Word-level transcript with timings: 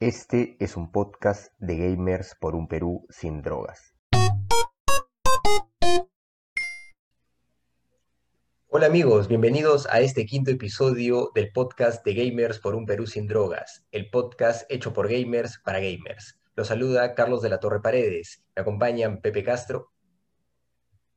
Este 0.00 0.56
es 0.60 0.78
un 0.78 0.90
podcast 0.90 1.52
de 1.58 1.76
gamers 1.76 2.34
por 2.40 2.54
un 2.54 2.68
Perú 2.68 3.06
sin 3.10 3.42
drogas. 3.42 3.94
Hola 8.68 8.86
amigos, 8.86 9.28
bienvenidos 9.28 9.86
a 9.90 10.00
este 10.00 10.24
quinto 10.24 10.50
episodio 10.50 11.32
del 11.34 11.52
podcast 11.52 12.02
de 12.02 12.14
Gamers 12.14 12.60
por 12.60 12.76
un 12.76 12.86
Perú 12.86 13.06
sin 13.06 13.26
drogas, 13.26 13.84
el 13.92 14.08
podcast 14.08 14.64
hecho 14.72 14.94
por 14.94 15.06
gamers 15.06 15.58
para 15.58 15.80
gamers. 15.80 16.40
Los 16.54 16.68
saluda 16.68 17.14
Carlos 17.14 17.42
de 17.42 17.50
la 17.50 17.60
Torre 17.60 17.82
Paredes. 17.82 18.42
Me 18.56 18.62
acompañan 18.62 19.20
Pepe 19.20 19.44
Castro. 19.44 19.92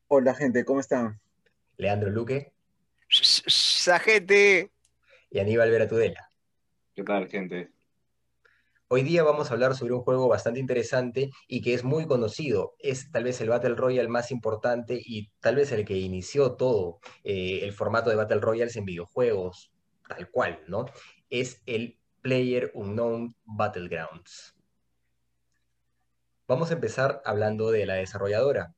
Hola 0.09 0.36
gente, 0.36 0.65
¿cómo 0.65 0.81
están? 0.81 1.21
Leandro 1.77 2.09
Luque. 2.09 2.52
¡Sa 3.07 3.97
gente! 4.00 4.71
Y 5.29 5.39
Aníbal 5.39 5.71
Vera 5.71 5.88
Tudela. 5.88 6.34
¿Qué 6.93 7.04
tal, 7.04 7.29
gente? 7.29 7.71
Hoy 8.95 9.01
día 9.01 9.23
vamos 9.23 9.49
a 9.49 9.55
hablar 9.55 9.73
sobre 9.73 9.95
un 9.95 10.01
juego 10.01 10.27
bastante 10.27 10.59
interesante 10.59 11.31
y 11.47 11.61
que 11.61 11.73
es 11.73 11.84
muy 11.84 12.05
conocido. 12.05 12.75
Es 12.77 13.09
tal 13.11 13.23
vez 13.23 13.41
el 13.41 13.49
Battle 13.49 13.73
Royale 13.73 14.07
más 14.07 14.29
importante 14.29 15.01
y 15.03 15.31
tal 15.39 15.55
vez 15.55 15.71
el 15.71 15.84
que 15.84 15.97
inició 15.97 16.53
todo 16.57 16.99
eh, 17.23 17.61
el 17.63 17.73
formato 17.73 18.11
de 18.11 18.17
Battle 18.17 18.39
Royales 18.39 18.75
en 18.75 18.85
videojuegos, 18.85 19.71
tal 20.07 20.29
cual, 20.29 20.59
¿no? 20.67 20.85
Es 21.31 21.63
el 21.65 21.98
Player 22.21 22.70
Unknown 22.75 23.35
Battlegrounds. 23.45 24.55
Vamos 26.48 26.70
a 26.70 26.75
empezar 26.75 27.20
hablando 27.25 27.71
de 27.71 27.87
la 27.87 27.95
desarrolladora, 27.95 28.75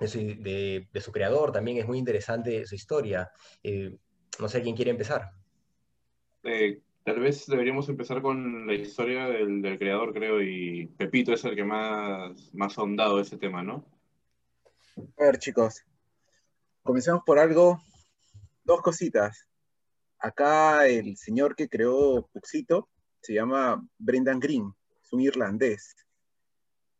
de 0.00 0.88
su, 1.00 1.12
creador, 1.12 1.52
también 1.52 1.76
es 1.76 1.86
muy 1.86 1.98
interesante 1.98 2.66
su 2.66 2.74
historia. 2.74 3.30
Eh, 3.62 3.98
no 4.40 4.48
sé 4.48 4.62
quién 4.62 4.74
quiere 4.74 4.90
empezar. 4.90 5.30
Eh, 6.42 6.82
Tal 7.08 7.20
vez 7.20 7.46
deberíamos 7.46 7.88
empezar 7.88 8.20
con 8.20 8.66
la 8.66 8.74
historia 8.74 9.28
del, 9.28 9.78
creador, 9.78 10.12
creo, 10.12 10.42
y 10.42 10.88
Pepito 10.88 11.32
es 11.32 11.42
el 11.46 11.56
que 11.56 11.64
más, 11.64 12.52
más 12.52 12.76
ha 12.76 12.82
ahondado 12.82 13.18
ese 13.18 13.38
tema, 13.38 13.62
¿no? 13.62 13.82
A 15.16 15.24
ver, 15.24 15.38
chicos, 15.38 15.86
comencemos 16.82 17.22
por 17.24 17.38
algo, 17.38 17.80
dos 18.62 18.82
cositas. 18.82 19.48
Acá 20.18 20.86
el 20.86 21.16
señor 21.16 21.56
que 21.56 21.70
creó 21.70 22.28
Puxito 22.30 22.90
se 23.22 23.32
llama 23.32 23.82
Brendan 23.96 24.38
Green, 24.38 24.70
es 25.02 25.10
un 25.10 25.22
irlandés. 25.22 25.96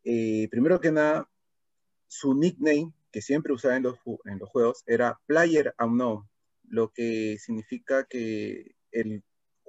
Eh, 0.04 0.48
primero 0.50 0.80
que 0.80 0.91
nada, 0.91 1.28
su 2.06 2.32
nickname, 2.32 2.94
que 3.12 3.20
siempre 3.20 3.52
usaba 3.52 3.77
en 3.77 3.82
los, 3.82 3.98
en 4.25 4.38
los 4.38 4.48
juegos, 4.48 4.82
era 4.86 5.20
Player 5.27 5.75
Unknown, 5.78 6.27
lo 6.66 6.94
que 6.94 7.36
significa 7.38 8.06
que 8.06 8.75
el 8.91 9.22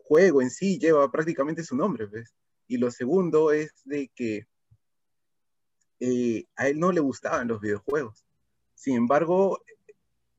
juego 0.09 0.41
en 0.41 0.49
sí 0.49 0.79
lleva 0.79 1.11
prácticamente 1.11 1.63
su 1.63 1.75
nombre, 1.75 2.07
¿ves? 2.07 2.33
Y 2.67 2.77
lo 2.77 2.89
segundo 2.89 3.51
es 3.51 3.71
de 3.85 4.09
que 4.15 4.47
eh, 5.99 6.47
a 6.55 6.67
él 6.67 6.79
no 6.79 6.91
le 6.91 6.99
gustaban 6.99 7.47
los 7.47 7.61
videojuegos. 7.61 8.25
Sin 8.73 8.95
embargo, 8.95 9.61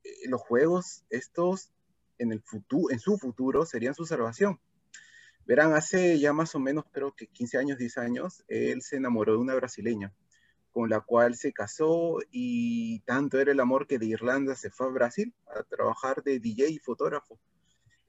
eh, 0.03 0.27
los 0.27 0.41
juegos 0.41 1.05
estos 1.09 1.71
en, 2.17 2.33
en 2.33 2.99
su 2.99 3.17
futuro 3.17 3.65
serían 3.65 3.95
su 3.95 4.05
salvación. 4.05 4.59
Verán, 5.45 5.73
hace 5.73 6.19
ya 6.19 6.33
más 6.33 6.53
o 6.53 6.59
menos, 6.59 6.83
creo 6.91 7.15
que 7.15 7.27
15 7.27 7.57
años, 7.57 7.77
10 7.77 7.97
años, 7.97 8.43
él 8.49 8.81
se 8.81 8.97
enamoró 8.97 9.33
de 9.33 9.39
una 9.39 9.55
brasileña, 9.55 10.13
con 10.73 10.89
la 10.89 10.99
cual 10.99 11.35
se 11.35 11.53
casó 11.53 12.17
y 12.29 12.99
tanto 13.01 13.39
era 13.39 13.53
el 13.53 13.59
amor 13.61 13.87
que 13.87 13.99
de 13.99 14.07
Irlanda 14.07 14.53
se 14.55 14.69
fue 14.69 14.87
a 14.87 14.89
Brasil 14.89 15.33
a 15.47 15.63
trabajar 15.63 16.23
de 16.23 16.39
DJ 16.39 16.71
y 16.71 16.79
fotógrafo 16.79 17.39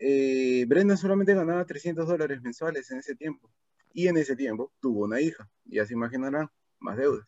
eh, 0.04 0.64
Brenda 0.66 0.96
solamente 0.96 1.32
ganaba 1.32 1.64
300 1.64 2.08
dólares 2.08 2.42
mensuales 2.42 2.90
en 2.90 2.98
ese 2.98 3.14
tiempo. 3.14 3.48
Y 3.94 4.08
en 4.08 4.16
ese 4.16 4.34
tiempo 4.34 4.72
tuvo 4.80 5.04
una 5.04 5.20
hija, 5.20 5.48
ya 5.64 5.86
se 5.86 5.92
imaginarán, 5.92 6.48
más 6.80 6.96
deudas. 6.96 7.24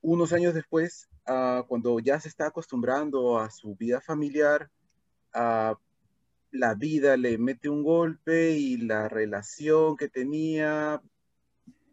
Unos 0.00 0.32
años 0.32 0.54
después, 0.54 1.10
ah, 1.26 1.62
cuando 1.68 1.98
ya 2.00 2.18
se 2.20 2.28
está 2.28 2.46
acostumbrando 2.46 3.38
a 3.38 3.50
su 3.50 3.74
vida 3.76 4.00
familiar, 4.00 4.70
a 5.34 5.78
la 6.52 6.74
vida 6.74 7.18
le 7.18 7.36
mete 7.36 7.68
un 7.68 7.82
golpe 7.82 8.52
y 8.52 8.78
la 8.78 9.10
relación 9.10 9.98
que 9.98 10.08
tenía 10.08 11.02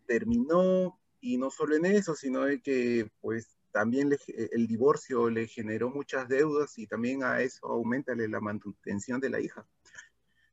terminó, 0.06 0.98
y 1.20 1.38
no 1.38 1.52
solo 1.52 1.76
en 1.76 1.86
eso, 1.86 2.16
sino 2.16 2.46
de 2.46 2.62
que 2.62 3.10
pues 3.20 3.58
también 3.72 4.10
el 4.28 4.68
divorcio 4.68 5.30
le 5.30 5.48
generó 5.48 5.90
muchas 5.90 6.28
deudas 6.28 6.78
y 6.78 6.88
también 6.88 7.24
a 7.24 7.42
eso 7.42 7.68
aumenta 7.68 8.14
la 8.16 8.40
manutención 8.40 9.20
de 9.20 9.30
la 9.30 9.40
hija 9.40 9.66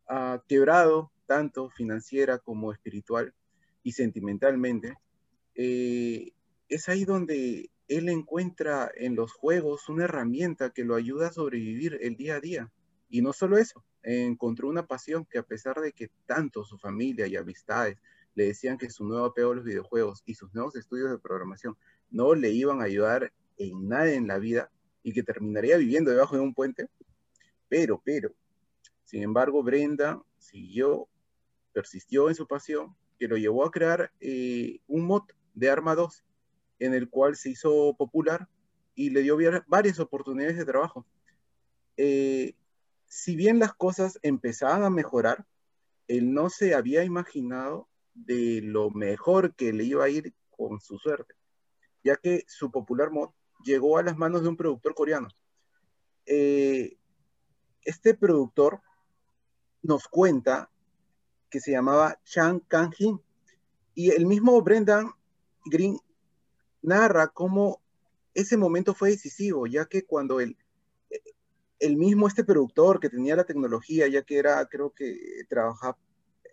ha 0.09 0.43
quebrado 0.49 1.13
tanto 1.27 1.69
financiera 1.71 2.39
como 2.39 2.73
espiritual 2.73 3.35
y 3.83 3.93
sentimentalmente, 3.93 4.97
eh, 5.55 6.33
es 6.69 6.89
ahí 6.89 7.05
donde 7.05 7.71
él 7.87 8.09
encuentra 8.09 8.91
en 8.95 9.15
los 9.15 9.33
juegos 9.33 9.89
una 9.89 10.05
herramienta 10.05 10.71
que 10.71 10.85
lo 10.85 10.95
ayuda 10.95 11.29
a 11.29 11.33
sobrevivir 11.33 11.99
el 12.01 12.17
día 12.17 12.37
a 12.37 12.41
día. 12.41 12.73
Y 13.09 13.23
no 13.23 13.33
solo 13.33 13.57
eso, 13.57 13.85
encontró 14.03 14.69
una 14.69 14.87
pasión 14.87 15.25
que 15.25 15.39
a 15.39 15.43
pesar 15.43 15.81
de 15.81 15.93
que 15.93 16.11
tanto 16.27 16.65
su 16.65 16.79
familia 16.79 17.27
y 17.27 17.37
amistades 17.37 17.99
le 18.35 18.47
decían 18.47 18.77
que 18.77 18.91
su 18.91 19.05
nuevo 19.05 19.27
apego 19.27 19.53
a 19.53 19.57
los 19.57 19.65
videojuegos 19.65 20.23
y 20.27 20.35
sus 20.35 20.53
nuevos 20.55 20.77
estudios 20.77 21.11
de 21.11 21.19
programación 21.19 21.77
no 22.11 22.35
le 22.35 22.51
iban 22.51 22.81
a 22.81 22.85
ayudar 22.85 23.33
en 23.57 23.89
nada 23.89 24.13
en 24.13 24.27
la 24.27 24.39
vida 24.39 24.71
y 25.03 25.13
que 25.13 25.23
terminaría 25.23 25.77
viviendo 25.77 26.11
debajo 26.11 26.37
de 26.37 26.43
un 26.43 26.55
puente, 26.55 26.89
pero, 27.69 28.01
pero, 28.05 28.33
sin 29.05 29.23
embargo, 29.23 29.63
Brenda 29.63 30.23
siguió, 30.39 31.09
persistió 31.73 32.29
en 32.29 32.35
su 32.35 32.47
pasión, 32.47 32.95
que 33.19 33.29
lo 33.29 33.37
llevó 33.37 33.65
a 33.65 33.71
crear 33.71 34.13
eh, 34.21 34.81
un 34.87 35.05
mod 35.05 35.25
de 35.55 35.71
Arma 35.71 35.95
2, 35.95 36.25
en 36.79 36.95
el 36.95 37.09
cual 37.09 37.37
se 37.37 37.51
hizo 37.51 37.95
popular 37.97 38.49
y 38.95 39.11
le 39.11 39.23
dio 39.23 39.37
varias 39.67 39.99
oportunidades 39.99 40.57
de 40.57 40.65
trabajo. 40.65 41.07
Eh, 41.97 42.55
si 43.07 43.35
bien 43.35 43.59
las 43.59 43.75
cosas 43.75 44.19
empezaban 44.23 44.85
a 44.85 44.91
mejorar, 44.91 45.47
él 46.07 46.33
no 46.33 46.49
se 46.51 46.75
había 46.75 47.05
imaginado 47.05 47.89
de 48.15 48.61
lo 48.63 48.91
mejor 48.91 49.55
que 49.55 49.73
le 49.73 49.85
iba 49.85 50.05
a 50.05 50.09
ir 50.09 50.33
con 50.51 50.81
su 50.81 50.99
suerte, 50.99 51.35
ya 52.05 52.17
que 52.17 52.45
su 52.47 52.71
popular 52.71 53.11
mod 53.11 53.31
llegó 53.65 53.99
a 53.99 54.03
las 54.03 54.17
manos 54.17 54.43
de 54.43 54.49
un 54.49 54.57
productor 54.57 54.95
coreano. 54.95 55.29
Eh, 56.27 56.99
este 57.83 58.15
productor 58.15 58.81
nos 59.83 60.09
cuenta 60.09 60.71
que 61.51 61.61
se 61.61 61.73
llamaba 61.73 62.21
Chang 62.25 62.61
Kang-hin. 62.69 63.21
Y 63.95 64.11
el 64.11 64.27
mismo 64.27 64.61
Brendan 64.63 65.11
Green 65.65 65.99
narra 66.83 67.29
cómo 67.29 67.83
ese 68.35 68.57
momento 68.57 68.95
fue 68.95 69.11
decisivo, 69.11 69.67
ya 69.67 69.87
que 69.87 70.05
cuando 70.05 70.41
el, 70.41 70.57
el 71.81 71.97
mismo 71.97 72.29
este 72.29 72.45
productor 72.45 73.01
que 73.01 73.11
tenía 73.11 73.35
la 73.35 73.45
tecnología, 73.45 74.07
ya 74.07 74.23
que 74.23 74.39
era, 74.39 74.65
creo 74.67 74.91
que 74.93 75.19
trabajaba 75.49 75.99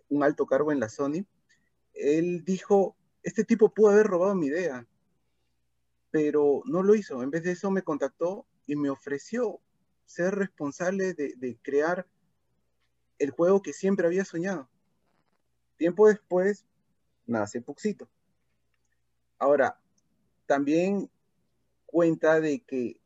un 0.08 0.22
alto 0.22 0.46
cargo 0.46 0.72
en 0.72 0.80
la 0.80 0.88
Sony, 0.88 1.24
él 1.92 2.44
dijo, 2.44 2.96
este 3.22 3.44
tipo 3.44 3.72
pudo 3.72 3.90
haber 3.90 4.06
robado 4.06 4.34
mi 4.34 4.46
idea, 4.46 4.86
pero 6.16 6.62
no 6.64 6.82
lo 6.82 6.94
hizo. 6.94 7.22
En 7.22 7.30
vez 7.30 7.42
de 7.42 7.50
eso 7.50 7.70
me 7.70 7.82
contactó 7.82 8.46
y 8.66 8.74
me 8.74 8.88
ofreció 8.88 9.60
ser 10.06 10.34
responsable 10.34 11.12
de, 11.12 11.58
crear 11.60 12.06
el 13.18 13.32
juego 13.32 13.60
que 13.60 13.74
siempre 13.74 14.06
había 14.06 14.24
soñado. 14.24 14.66
Tiempo 15.76 16.08
después 16.08 16.64
nace 17.26 17.60
Puxito. 17.60 18.08
Ahora, 19.38 19.78
también 20.46 21.10
cuenta 21.84 22.40
de 22.40 22.60
que 22.60 22.98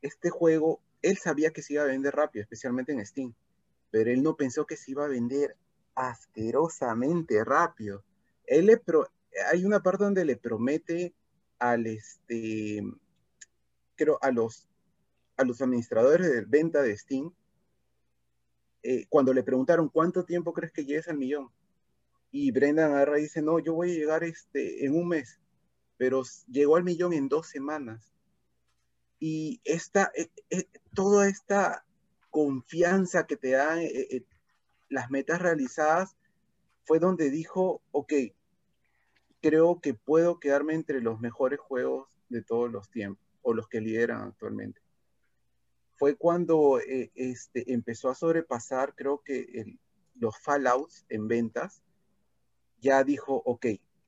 este 0.00 0.30
juego, 0.30 0.80
él 1.00 1.18
sabía 1.18 1.52
que 1.52 1.62
se 1.62 1.74
iba 1.74 1.84
a 1.84 1.86
vender 1.86 2.16
rápido, 2.16 2.42
especialmente 2.42 2.90
en 2.90 3.06
Steam, 3.06 3.34
pero 3.92 4.10
él 4.10 4.20
no 4.24 4.34
pensó 4.34 4.66
que 4.66 4.76
se 4.76 4.90
iba 4.90 5.04
a 5.04 5.08
vender 5.08 5.56
asquerosamente 5.94 7.44
rápido. 7.44 8.02
Él 8.46 8.66
le 8.66 8.82
hay 9.52 9.64
una 9.64 9.80
parte 9.80 10.02
donde 10.02 10.24
le 10.24 10.36
promete 10.36 11.14
al 11.62 11.86
este, 11.86 12.82
creo, 13.94 14.18
a 14.20 14.32
los, 14.32 14.68
a 15.36 15.44
los 15.44 15.62
administradores 15.62 16.28
de 16.28 16.44
venta 16.44 16.82
de 16.82 16.96
Steam 16.96 17.32
eh, 18.82 19.06
cuando 19.08 19.32
le 19.32 19.44
preguntaron, 19.44 19.88
¿cuánto 19.88 20.24
tiempo 20.24 20.52
crees 20.52 20.72
que 20.72 20.84
llegues 20.84 21.06
al 21.06 21.18
millón? 21.18 21.50
Y 22.32 22.50
Brendan 22.50 22.90
agarra 22.90 23.20
y 23.20 23.22
dice, 23.22 23.42
no, 23.42 23.60
yo 23.60 23.74
voy 23.74 23.92
a 23.92 23.94
llegar 23.94 24.24
este, 24.24 24.84
en 24.84 24.96
un 24.96 25.06
mes, 25.06 25.38
pero 25.98 26.24
llegó 26.48 26.74
al 26.74 26.82
millón 26.82 27.12
en 27.12 27.28
dos 27.28 27.46
semanas. 27.46 28.12
Y 29.20 29.60
esta, 29.62 30.10
eh, 30.16 30.30
eh, 30.50 30.66
toda 30.94 31.28
esta 31.28 31.84
confianza 32.30 33.24
que 33.28 33.36
te 33.36 33.50
dan 33.50 33.82
las 34.88 35.10
metas 35.12 35.40
realizadas 35.40 36.16
fue 36.82 36.98
donde 36.98 37.30
dijo, 37.30 37.82
ok, 37.92 38.14
creo 39.42 39.80
que 39.80 39.92
puedo 39.92 40.40
quedarme 40.40 40.74
entre 40.74 41.02
los 41.02 41.20
mejores 41.20 41.60
juegos 41.60 42.08
de 42.30 42.42
todos 42.42 42.72
los 42.72 42.88
tiempos, 42.88 43.26
o 43.42 43.52
los 43.52 43.68
que 43.68 43.82
lideran 43.82 44.22
actualmente 44.22 44.80
fue 46.02 46.16
cuando 46.16 46.80
eh, 46.80 47.12
este, 47.14 47.72
empezó 47.72 48.10
a 48.10 48.16
sobrepasar, 48.16 48.92
creo 48.96 49.22
que 49.22 49.78
los 50.16 50.36
fallouts 50.36 51.06
en 51.08 51.28
ventas, 51.28 51.80
ya 52.80 53.04
dijo, 53.04 53.40
ok, 53.44 53.66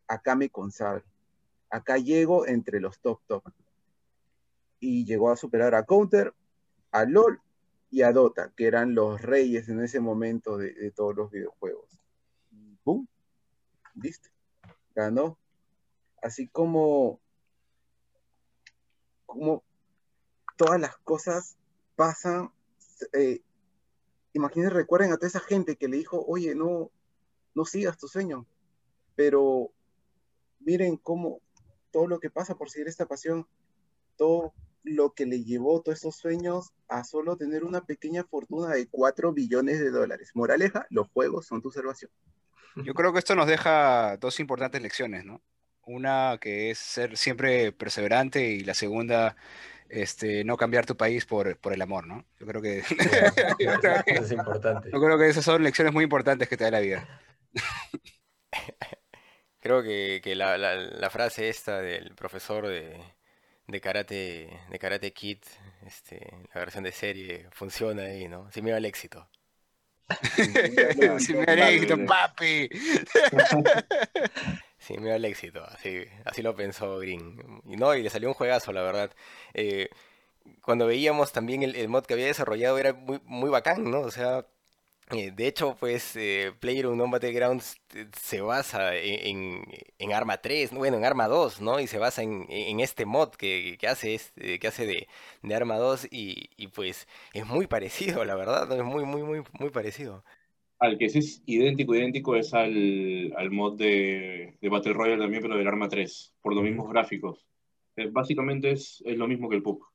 acá 0.09 0.35
me 0.35 0.51
consagro, 0.51 1.05
acá 1.71 1.97
llego 1.99 2.49
entre 2.49 2.81
los 2.81 2.99
top 2.99 3.21
top. 3.29 3.45
Y 4.81 5.05
llegó 5.05 5.31
a 5.31 5.37
superar 5.37 5.77
a 5.77 5.85
Counter, 5.85 6.35
a 6.91 7.05
LOL 7.05 7.41
y 7.93 8.03
a 8.03 8.11
Dota, 8.11 8.53
que 8.57 8.67
eran 8.67 8.97
los 8.97 9.23
reyes 9.23 9.69
en 9.69 9.81
ese 9.81 10.01
momento 10.01 10.57
de, 10.57 10.91
todos 10.91 11.15
los 11.15 11.31
videojuegos. 11.31 12.01
Y 12.51 12.75
¡Pum! 12.83 13.07
Listo. 13.95 14.31
Ganó. 14.95 15.39
Así 16.23 16.49
como, 16.49 17.21
como 19.27 19.63
todas 20.57 20.81
las 20.81 20.97
cosas 20.99 21.57
pasan. 21.97 22.53
Eh, 23.13 23.43
imagínense, 24.33 24.75
recuerden 24.75 25.13
a 25.13 25.17
toda 25.17 25.29
esa 25.29 25.41
gente 25.41 25.77
que 25.77 25.89
le 25.89 25.97
dijo, 25.97 26.25
oye, 26.27 26.55
no, 26.55 26.91
no 27.55 27.65
sigas 27.65 27.99
tu 27.99 28.09
sueño. 28.09 28.47
Pero 29.17 29.73
miren 30.61 30.97
cómo 30.97 31.41
todo 31.91 32.07
lo 32.07 32.19
que 32.19 32.31
pasa 32.31 32.57
por 32.57 32.71
seguir 32.71 32.89
esta 32.89 33.07
pasión, 33.07 33.47
todo 34.17 34.55
lo 34.83 35.15
que 35.15 35.27
le 35.27 35.43
llevó 35.45 35.81
todos 35.81 35.99
esos 35.99 36.17
sueños 36.17 36.73
a 36.89 37.05
solo 37.05 37.37
tener 37.37 37.65
una 37.65 37.87
pequeña 37.87 38.25
fortuna 38.25 38.75
de 38.75 38.89
4 38.89 39.33
billones 39.33 39.81
de 39.81 39.91
dólares. 39.91 40.33
Moraleja, 40.35 40.87
los 40.91 41.09
juegos 41.09 41.47
son 41.47 41.63
tu 41.63 41.71
salvación. 41.71 42.11
Yo 42.77 42.95
creo 42.95 43.13
que 43.13 43.19
esto 43.19 43.35
nos 43.35 43.47
deja 43.47 44.17
dos 44.19 44.41
importantes 44.41 44.81
lecciones, 44.83 45.25
¿no? 45.25 45.43
Una 45.87 46.39
que 46.41 46.71
es 46.71 46.79
ser 46.79 47.17
siempre 47.17 47.73
perseverante 47.73 48.43
y 48.49 48.61
la 48.65 48.75
segunda, 48.75 49.37
este, 49.89 50.45
no 50.45 50.57
cambiar 50.57 50.87
tu 50.87 50.97
país 50.97 51.27
por, 51.27 51.59
por 51.59 51.73
el 51.73 51.83
amor, 51.83 52.07
¿no? 52.07 52.25
Yo 52.41 52.47
creo 52.47 52.63
que... 52.63 52.79
Eso 54.07 54.25
es 54.25 54.33
importante. 54.33 54.91
Yo 54.93 55.01
creo 55.01 55.19
que 55.19 55.29
esas 55.29 55.45
son 55.45 55.63
lecciones 55.63 55.93
muy 55.93 56.05
importantes 56.05 56.49
que 56.49 56.57
te 56.57 56.65
da 56.65 56.71
la 56.71 56.81
vida. 56.81 57.09
Creo 59.61 59.83
que, 59.83 60.21
que 60.23 60.35
la, 60.35 60.59
la- 60.59 60.75
la 60.77 61.11
frase 61.11 61.49
esta 61.49 61.81
del 61.81 62.15
profesor 62.15 62.67
de, 62.67 63.01
de 63.67 63.81
karate, 63.81 64.61
de 64.71 64.79
Karate 64.79 65.13
Kid, 65.13 65.39
este, 65.87 66.21
la 66.55 66.61
versión 66.61 66.85
de 66.85 66.93
serie, 66.93 67.49
funciona 67.53 68.03
ahí, 68.05 68.29
¿no? 68.29 68.51
Sin 68.53 68.65
miedo 68.65 68.77
al 68.77 68.85
éxito. 68.85 69.29
Sin 71.19 71.49
éxito, 71.49 71.97
papi. 72.07 72.69
Sin 74.79 75.03
miedo 75.03 75.15
al 75.15 75.25
éxito, 75.25 75.65
así, 75.65 76.05
así 76.25 76.43
lo 76.43 76.55
pensó 76.55 76.99
Green. 76.99 77.63
Y 77.67 77.77
no, 77.77 77.95
y 77.95 78.03
le 78.03 78.11
salió 78.11 78.29
un 78.29 78.35
juegazo, 78.35 78.73
la 78.73 78.83
verdad. 78.83 79.11
Eh, 79.55 79.89
cuando 80.61 80.87
veíamos 80.87 81.33
también 81.33 81.63
el, 81.63 81.75
el 81.77 81.89
mod 81.89 82.05
que 82.05 82.15
había 82.15 82.27
desarrollado 82.27 82.79
era 82.79 82.93
muy, 82.93 83.21
muy 83.25 83.51
bacán, 83.51 83.91
¿no? 83.91 84.01
O 84.01 84.11
sea, 84.11 84.47
de 85.35 85.47
hecho, 85.47 85.77
pues 85.79 86.17
eh, 86.17 86.53
PlayerUnknown's 86.61 87.11
Battlegrounds 87.13 87.77
eh, 87.95 88.07
se 88.21 88.41
basa 88.41 88.95
en, 88.97 89.37
en- 89.63 89.65
en 89.99 90.13
Arma 90.13 90.39
3, 90.39 90.73
¿no? 90.73 90.79
bueno, 90.79 90.97
en 90.97 91.05
Arma 91.05 91.29
2, 91.29 91.61
¿no? 91.61 91.81
Y 91.81 91.87
se 91.87 91.99
basa 91.99 92.23
en, 92.23 92.47
en 92.49 92.81
este 92.81 93.05
mod 93.07 93.31
que, 93.31 93.77
que 93.79 93.89
hace, 93.89 94.15
este- 94.15 94.59
que 94.59 94.67
hace 94.69 94.87
de, 94.87 95.09
de 95.43 95.55
Arma 95.55 95.77
2 95.77 96.07
y, 96.11 96.51
y, 96.57 96.69
pues 96.69 97.07
es 97.33 97.47
muy 97.47 97.67
parecido, 97.67 98.25
la 98.25 98.35
verdad. 98.35 98.71
Es 98.73 98.85
muy, 98.85 99.05
muy, 99.05 99.23
muy, 99.23 99.43
muy 99.59 99.71
parecido. 99.71 100.25
Al 100.79 100.99
que 100.99 101.09
sí 101.09 101.19
es 101.19 101.43
idéntico, 101.47 101.95
idéntico 101.95 102.37
es 102.37 102.53
al, 102.55 103.33
al 103.37 103.51
mod 103.51 103.77
de, 103.79 104.57
de 104.61 104.69
Battle 104.69 104.93
Royale 104.93 105.23
también, 105.23 105.43
pero 105.43 105.57
del 105.57 105.67
Arma 105.69 105.89
3, 105.89 106.35
por 106.43 106.55
los 106.55 106.63
mismos 106.65 106.91
gráficos. 106.91 107.47
Eh, 107.97 108.09
básicamente 108.11 108.71
es, 108.73 109.03
es 109.07 109.17
lo 109.17 109.27
mismo 109.29 109.49
que 109.49 109.57
el 109.57 109.63
PUC. 109.63 109.87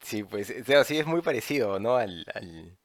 Sí, 0.00 0.24
pues, 0.24 0.50
o 0.50 0.64
sea, 0.64 0.84
sí 0.84 0.98
es 0.98 1.06
muy 1.06 1.20
parecido, 1.22 1.78
¿no? 1.78 1.96
Al, 1.96 2.24
al, 2.34 2.78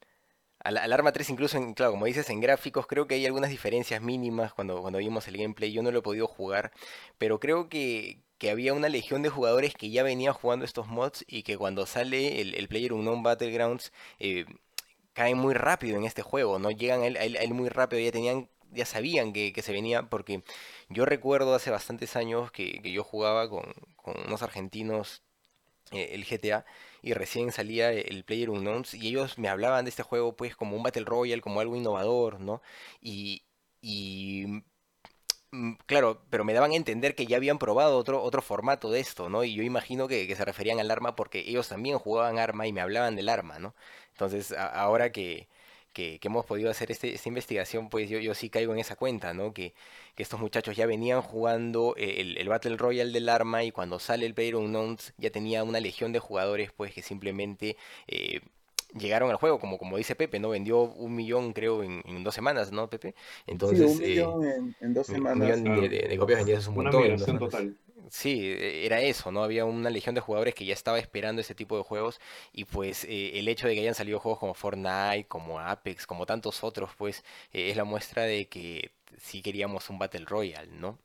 al, 0.66 0.92
Arma 0.92 1.12
3, 1.12 1.30
incluso, 1.30 1.56
en, 1.58 1.74
claro, 1.74 1.92
como 1.92 2.06
dices, 2.06 2.28
en 2.30 2.40
gráficos, 2.40 2.86
creo 2.86 3.06
que 3.06 3.14
hay 3.14 3.26
algunas 3.26 3.50
diferencias 3.50 4.02
mínimas 4.02 4.52
cuando, 4.52 4.80
cuando 4.80 4.98
vimos 4.98 5.28
el 5.28 5.36
gameplay. 5.36 5.72
Yo 5.72 5.82
no 5.82 5.90
lo 5.90 6.00
he 6.00 6.02
podido 6.02 6.26
jugar, 6.26 6.72
pero 7.18 7.40
creo 7.40 7.68
que, 7.68 8.20
que 8.38 8.50
había 8.50 8.74
una 8.74 8.88
legión 8.88 9.22
de 9.22 9.28
jugadores 9.28 9.74
que 9.74 9.90
ya 9.90 10.02
venían 10.02 10.34
jugando 10.34 10.64
estos 10.64 10.88
mods 10.88 11.24
y 11.28 11.42
que 11.42 11.56
cuando 11.56 11.86
sale 11.86 12.40
el, 12.40 12.54
el 12.54 12.68
PlayerUnknown 12.68 13.22
Battlegrounds, 13.22 13.92
eh, 14.18 14.46
caen 15.12 15.38
muy 15.38 15.54
rápido 15.54 15.98
en 15.98 16.04
este 16.04 16.22
juego, 16.22 16.58
¿no? 16.58 16.70
Llegan 16.70 17.02
a 17.02 17.06
él, 17.06 17.54
muy 17.54 17.68
rápido, 17.70 18.00
ya 18.02 18.12
tenían, 18.12 18.50
ya 18.72 18.86
sabían 18.86 19.32
que, 19.32 19.52
se 19.62 19.72
venía, 19.72 20.04
porque 20.10 20.42
yo 20.90 21.06
recuerdo 21.06 21.54
hace 21.54 21.70
bastantes 21.70 22.16
años 22.16 22.50
que, 22.52 22.82
que 22.82 22.92
yo 22.92 23.04
jugaba 23.04 23.48
con, 23.48 23.64
con 23.96 24.14
unos 24.26 24.42
argentinos 24.42 25.22
eh, 25.92 26.10
el 26.12 26.24
GTA 26.24 26.64
y 27.06 27.14
recién 27.14 27.52
salía 27.52 27.92
el 27.92 28.24
PlayerUnknown's 28.24 28.94
y 28.94 29.08
ellos 29.08 29.38
me 29.38 29.48
hablaban 29.48 29.84
de 29.84 29.90
este 29.90 30.02
juego 30.02 30.34
pues 30.36 30.56
como 30.56 30.76
un 30.76 30.82
Battle 30.82 31.04
Royale, 31.04 31.40
como 31.40 31.60
algo 31.60 31.76
innovador, 31.76 32.40
¿no? 32.40 32.62
Y, 33.00 33.44
y 33.80 34.64
mm, 35.52 35.74
claro, 35.86 36.22
pero 36.30 36.44
me 36.44 36.52
daban 36.52 36.72
a 36.72 36.76
entender 36.76 37.14
que 37.14 37.26
ya 37.26 37.36
habían 37.36 37.58
probado 37.58 37.96
otro, 37.98 38.22
otro 38.22 38.42
formato 38.42 38.90
de 38.90 39.00
esto, 39.00 39.28
¿no? 39.28 39.44
Y 39.44 39.54
yo 39.54 39.62
imagino 39.62 40.08
que, 40.08 40.34
se 40.34 40.44
referían 40.44 40.80
al 40.80 40.90
arma 40.90 41.14
porque 41.16 41.40
ellos 41.46 41.68
también 41.68 41.98
jugaban 41.98 42.38
arma 42.40 42.66
y 42.66 42.72
me 42.72 42.80
hablaban 42.80 43.14
del 43.16 43.28
arma, 43.28 43.60
¿no? 43.60 43.76
Entonces, 44.10 44.52
ahora 44.52 45.12
que, 45.12 45.48
que, 45.96 46.18
que 46.20 46.28
hemos 46.28 46.44
podido 46.46 46.70
hacer 46.70 46.90
este- 46.92 47.14
esta 47.14 47.28
investigación, 47.28 47.88
pues 47.90 48.08
yo, 48.10 48.18
yo 48.20 48.34
sí 48.34 48.50
caigo 48.50 48.72
en 48.74 48.78
esa 48.80 48.96
cuenta, 48.96 49.34
¿no? 49.34 49.52
Que, 49.54 49.74
que 50.14 50.22
estos 50.22 50.40
muchachos 50.40 50.76
ya 50.76 50.86
venían 50.86 51.22
jugando 51.22 51.94
eh, 51.96 52.20
el, 52.20 52.38
el 52.38 52.48
Battle 52.48 52.76
Royale 52.76 53.12
del 53.12 53.28
arma 53.28 53.64
y 53.64 53.70
cuando 53.72 53.98
sale 53.98 54.26
el 54.26 54.34
PlayerUnknown's 54.34 55.14
ya 55.18 55.30
tenía 55.30 55.64
una 55.64 55.80
legión 55.80 56.12
de 56.12 56.18
jugadores, 56.20 56.70
pues 56.76 56.92
que 56.94 57.02
simplemente 57.02 57.76
eh, 58.08 58.40
llegaron 58.98 59.30
al 59.30 59.36
juego, 59.36 59.58
como, 59.58 59.78
como 59.78 59.96
dice 59.96 60.14
Pepe, 60.14 60.38
¿no? 60.40 60.50
Vendió 60.50 60.80
un 60.82 61.14
millón, 61.14 61.52
creo, 61.52 61.82
en, 61.82 62.02
en 62.06 62.24
dos 62.24 62.34
semanas, 62.34 62.72
¿no, 62.72 62.88
Pepe? 62.88 63.14
Sí, 63.46 63.52
Entonces, 63.52 63.90
un 63.96 64.02
eh, 64.02 64.06
millón 64.08 64.44
en, 64.44 64.76
en 64.80 64.94
dos 64.94 65.08
un 65.08 65.14
semanas. 65.16 65.60
millón 65.60 65.80
de, 65.80 65.88
de- 65.88 66.08
de 66.08 66.18
copias 66.18 66.38
vendidas 66.38 66.62
es 66.62 66.68
un 66.68 66.78
Una 66.78 66.90
montón. 66.90 67.04
en 67.30 67.38
total. 67.38 67.76
Sí, 68.10 68.40
e- 68.52 68.84
era 68.86 69.00
eso, 69.00 69.32
¿no? 69.32 69.42
Había 69.42 69.64
una 69.64 69.90
legión 69.90 70.14
de 70.14 70.20
jugadores 70.20 70.54
que 70.54 70.66
ya 70.66 70.74
estaba 70.74 70.98
esperando 70.98 71.40
ese 71.40 71.54
tipo 71.54 71.76
de 71.76 71.82
juegos 71.82 72.20
y 72.52 72.64
pues 72.64 73.04
eh, 73.04 73.38
el 73.38 73.48
hecho 73.48 73.66
de 73.66 73.74
que 73.74 73.80
hayan 73.80 73.94
salido 73.94 74.20
juegos 74.20 74.38
como 74.38 74.54
Fortnite, 74.54 75.26
como 75.28 75.58
Apex, 75.60 76.06
como 76.06 76.26
tantos 76.26 76.62
otros, 76.62 76.90
pues 76.96 77.24
eh, 77.52 77.70
es 77.70 77.76
la 77.76 77.84
muestra 77.84 78.22
de 78.24 78.48
que 78.48 78.92
sí 79.18 79.40
queríamos 79.42 79.88
un 79.90 79.98
Battle 79.98 80.24
Royale, 80.26 80.70
¿no? 80.72 80.98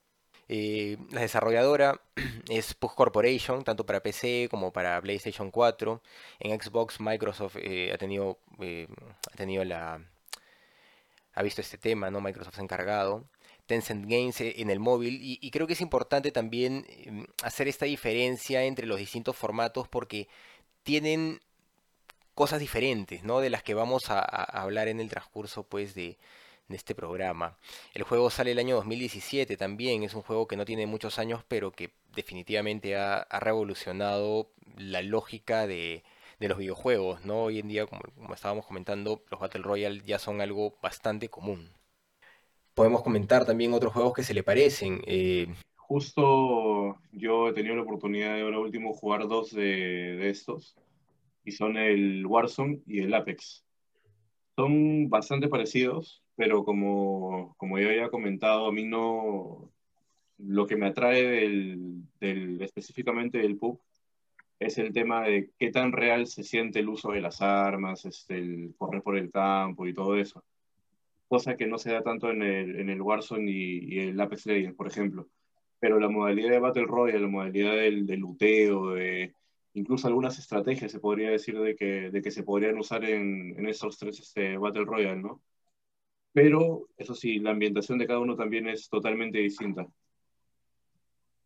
Eh, 0.50 0.98
la 1.12 1.22
desarrolladora 1.22 2.02
es 2.50 2.74
Pug 2.74 2.94
Corporation, 2.96 3.64
tanto 3.64 3.86
para 3.86 4.02
PC 4.04 4.48
como 4.52 4.74
para 4.74 5.02
PlayStation 5.02 5.50
4. 5.52 6.02
En 6.40 6.60
Xbox, 6.62 7.00
Microsoft 7.00 7.58
eh, 7.62 7.92
ha 7.94 7.98
tenido, 7.98 8.38
ha 9.32 9.36
tenido 9.38 9.64
la, 9.66 10.02
ha 11.34 11.44
visto 11.44 11.62
este 11.62 11.78
tema, 11.78 12.10
¿no? 12.12 12.22
Microsoft 12.22 12.56
se 12.56 12.62
ha 12.62 12.64
encargado. 12.64 13.26
Tencent 13.72 14.06
Games 14.06 14.42
eh, 14.42 14.56
en 14.58 14.70
el 14.70 14.82
móvil 14.82 15.18
y, 15.22 15.50
creo 15.50 15.66
que 15.66 15.74
es 15.74 15.80
importante 15.80 16.30
también 16.34 16.86
em, 17.06 17.26
hacer 17.42 17.70
esta 17.70 17.86
diferencia 17.86 18.66
entre 18.66 18.86
los 18.86 19.00
distintos 19.00 19.38
formatos 19.38 19.88
porque 19.88 20.28
tienen 20.84 21.40
cosas 22.36 22.60
diferentes, 22.60 23.24
¿no? 23.24 23.40
De 23.40 23.50
las 23.50 23.64
que 23.64 23.74
vamos 23.74 24.10
a, 24.10 24.20
hablar 24.20 24.90
en 24.90 25.00
el 25.00 25.08
transcurso, 25.08 25.64
pues, 25.64 25.96
de, 25.96 26.18
este 26.70 26.96
programa. 26.96 27.58
El 27.94 28.04
juego 28.04 28.30
sale 28.30 28.52
el 28.52 28.60
año 28.60 28.76
2017 28.76 29.58
también, 29.58 30.04
es 30.04 30.14
un 30.14 30.22
juego 30.22 30.48
que 30.48 30.58
no 30.58 30.66
tiene 30.66 30.86
muchos 30.86 31.20
años, 31.20 31.44
pero 31.48 31.72
que 31.72 31.92
definitivamente 32.14 32.98
ha, 32.98 33.26
revolucionado 33.40 34.52
la 34.78 35.02
lógica 35.02 35.66
de, 35.68 36.04
los 36.40 36.58
videojuegos, 36.58 37.24
¿no? 37.26 37.44
Hoy 37.44 37.60
en 37.60 37.68
día, 37.70 37.86
como 37.86 38.34
estábamos 38.34 38.66
comentando, 38.66 39.24
los 39.30 39.40
Battle 39.40 39.64
Royale 39.64 40.02
ya 40.06 40.20
son 40.20 40.42
algo 40.42 40.76
bastante 40.82 41.30
común. 41.30 41.70
Podemos 42.82 43.04
comentar 43.04 43.46
también 43.46 43.74
otros 43.74 43.94
juegos 43.94 44.12
que 44.12 44.24
se 44.24 44.34
le 44.34 44.42
parecen. 44.42 45.02
eh, 45.06 45.46
Justo 45.76 46.98
yo 47.12 47.48
he 47.48 47.54
tenido 47.54 47.76
la 47.76 47.84
oportunidad 47.84 48.34
de 48.34 48.42
ahora 48.42 48.58
último 48.58 48.92
jugar 48.92 49.28
dos 49.28 49.52
de, 49.52 50.16
de 50.18 50.30
estos, 50.32 50.76
y 51.46 51.52
son 51.52 51.78
el 51.78 52.26
Warzone 52.26 52.80
y 52.88 53.02
el 53.02 53.14
Apex. 53.14 53.64
Son 54.56 55.12
bastante 55.12 55.48
parecidos, 55.48 56.24
pero 56.36 56.64
como, 56.64 57.54
como 57.58 57.78
yo 57.78 57.88
había 57.88 58.10
comentado, 58.10 58.66
a 58.66 58.72
mí 58.72 58.84
no, 58.84 59.70
lo 60.40 60.66
que 60.66 60.76
me 60.76 60.88
atrae 60.88 61.22
del, 61.24 62.02
del- 62.20 62.60
específicamente 62.64 63.38
del 63.38 63.58
PUB 63.60 63.80
es 64.60 64.80
el 64.80 64.92
tema 64.92 65.22
de 65.22 65.52
qué 65.60 65.70
tan 65.70 65.92
real 65.92 66.26
se 66.26 66.42
siente 66.42 66.80
el 66.80 66.90
uso 66.90 67.12
de 67.12 67.22
las 67.22 67.44
armas, 67.44 68.06
este, 68.06 68.40
el 68.40 68.74
correr 68.76 69.04
por 69.04 69.18
el 69.20 69.30
campo 69.30 69.86
y 69.86 69.94
todo 69.94 70.18
eso. 70.18 70.44
Cosa 71.32 71.56
que 71.56 71.66
no 71.66 71.78
se 71.78 71.94
da 71.94 72.04
tanto 72.04 72.30
en 72.30 72.42
el, 72.44 72.78
en 72.78 72.90
el 72.90 73.02
Warzone 73.02 73.50
y, 73.50 73.96
y 73.96 74.00
el 74.00 74.20
Apex 74.20 74.46
Legends, 74.48 74.76
por 74.76 74.88
ejemplo. 74.88 75.30
Pero 75.80 75.98
la 75.98 76.10
modalidad 76.10 76.50
de 76.52 76.60
Battle 76.60 76.86
Royale, 76.86 77.22
la 77.22 77.28
modalidad 77.30 77.76
del, 77.76 78.06
del 78.06 78.20
luteo, 78.20 78.96
de 78.96 79.34
incluso 79.74 80.08
algunas 80.08 80.38
estrategias 80.40 80.92
se 80.92 81.00
podría 81.00 81.30
decir 81.30 81.58
de 81.58 81.76
que, 81.78 82.12
de 82.12 82.22
que 82.22 82.32
se 82.32 82.44
podrían 82.44 82.78
usar 82.78 83.06
en, 83.06 83.58
en 83.58 83.66
estos 83.70 83.98
tres 83.98 84.20
este, 84.20 84.58
Battle 84.58 84.84
Royale, 84.84 85.22
¿no? 85.22 85.42
Pero, 86.34 86.90
eso 86.98 87.16
sí, 87.16 87.40
la 87.40 87.52
ambientación 87.52 87.98
de 87.98 88.08
cada 88.08 88.20
uno 88.20 88.36
también 88.36 88.68
es 88.68 88.90
totalmente 88.90 89.38
distinta. 89.40 89.88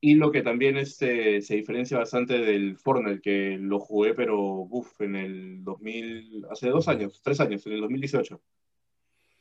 Y 0.02 0.16
lo 0.16 0.32
que 0.32 0.42
también 0.42 0.78
este, 0.78 1.42
se 1.44 1.56
diferencia 1.58 2.00
bastante 2.00 2.40
del 2.40 2.78
Fortnite, 2.78 3.22
que 3.22 3.58
lo 3.60 3.80
jugué, 3.80 4.16
pero 4.16 4.40
uf, 4.42 5.00
en 5.02 5.16
el 5.16 5.64
2000, 5.64 6.46
hace 6.50 6.70
dos 6.70 6.88
años, 6.88 7.22
tres 7.24 7.40
años, 7.40 7.66
en 7.68 7.74
el 7.74 7.82
2018. 7.82 8.42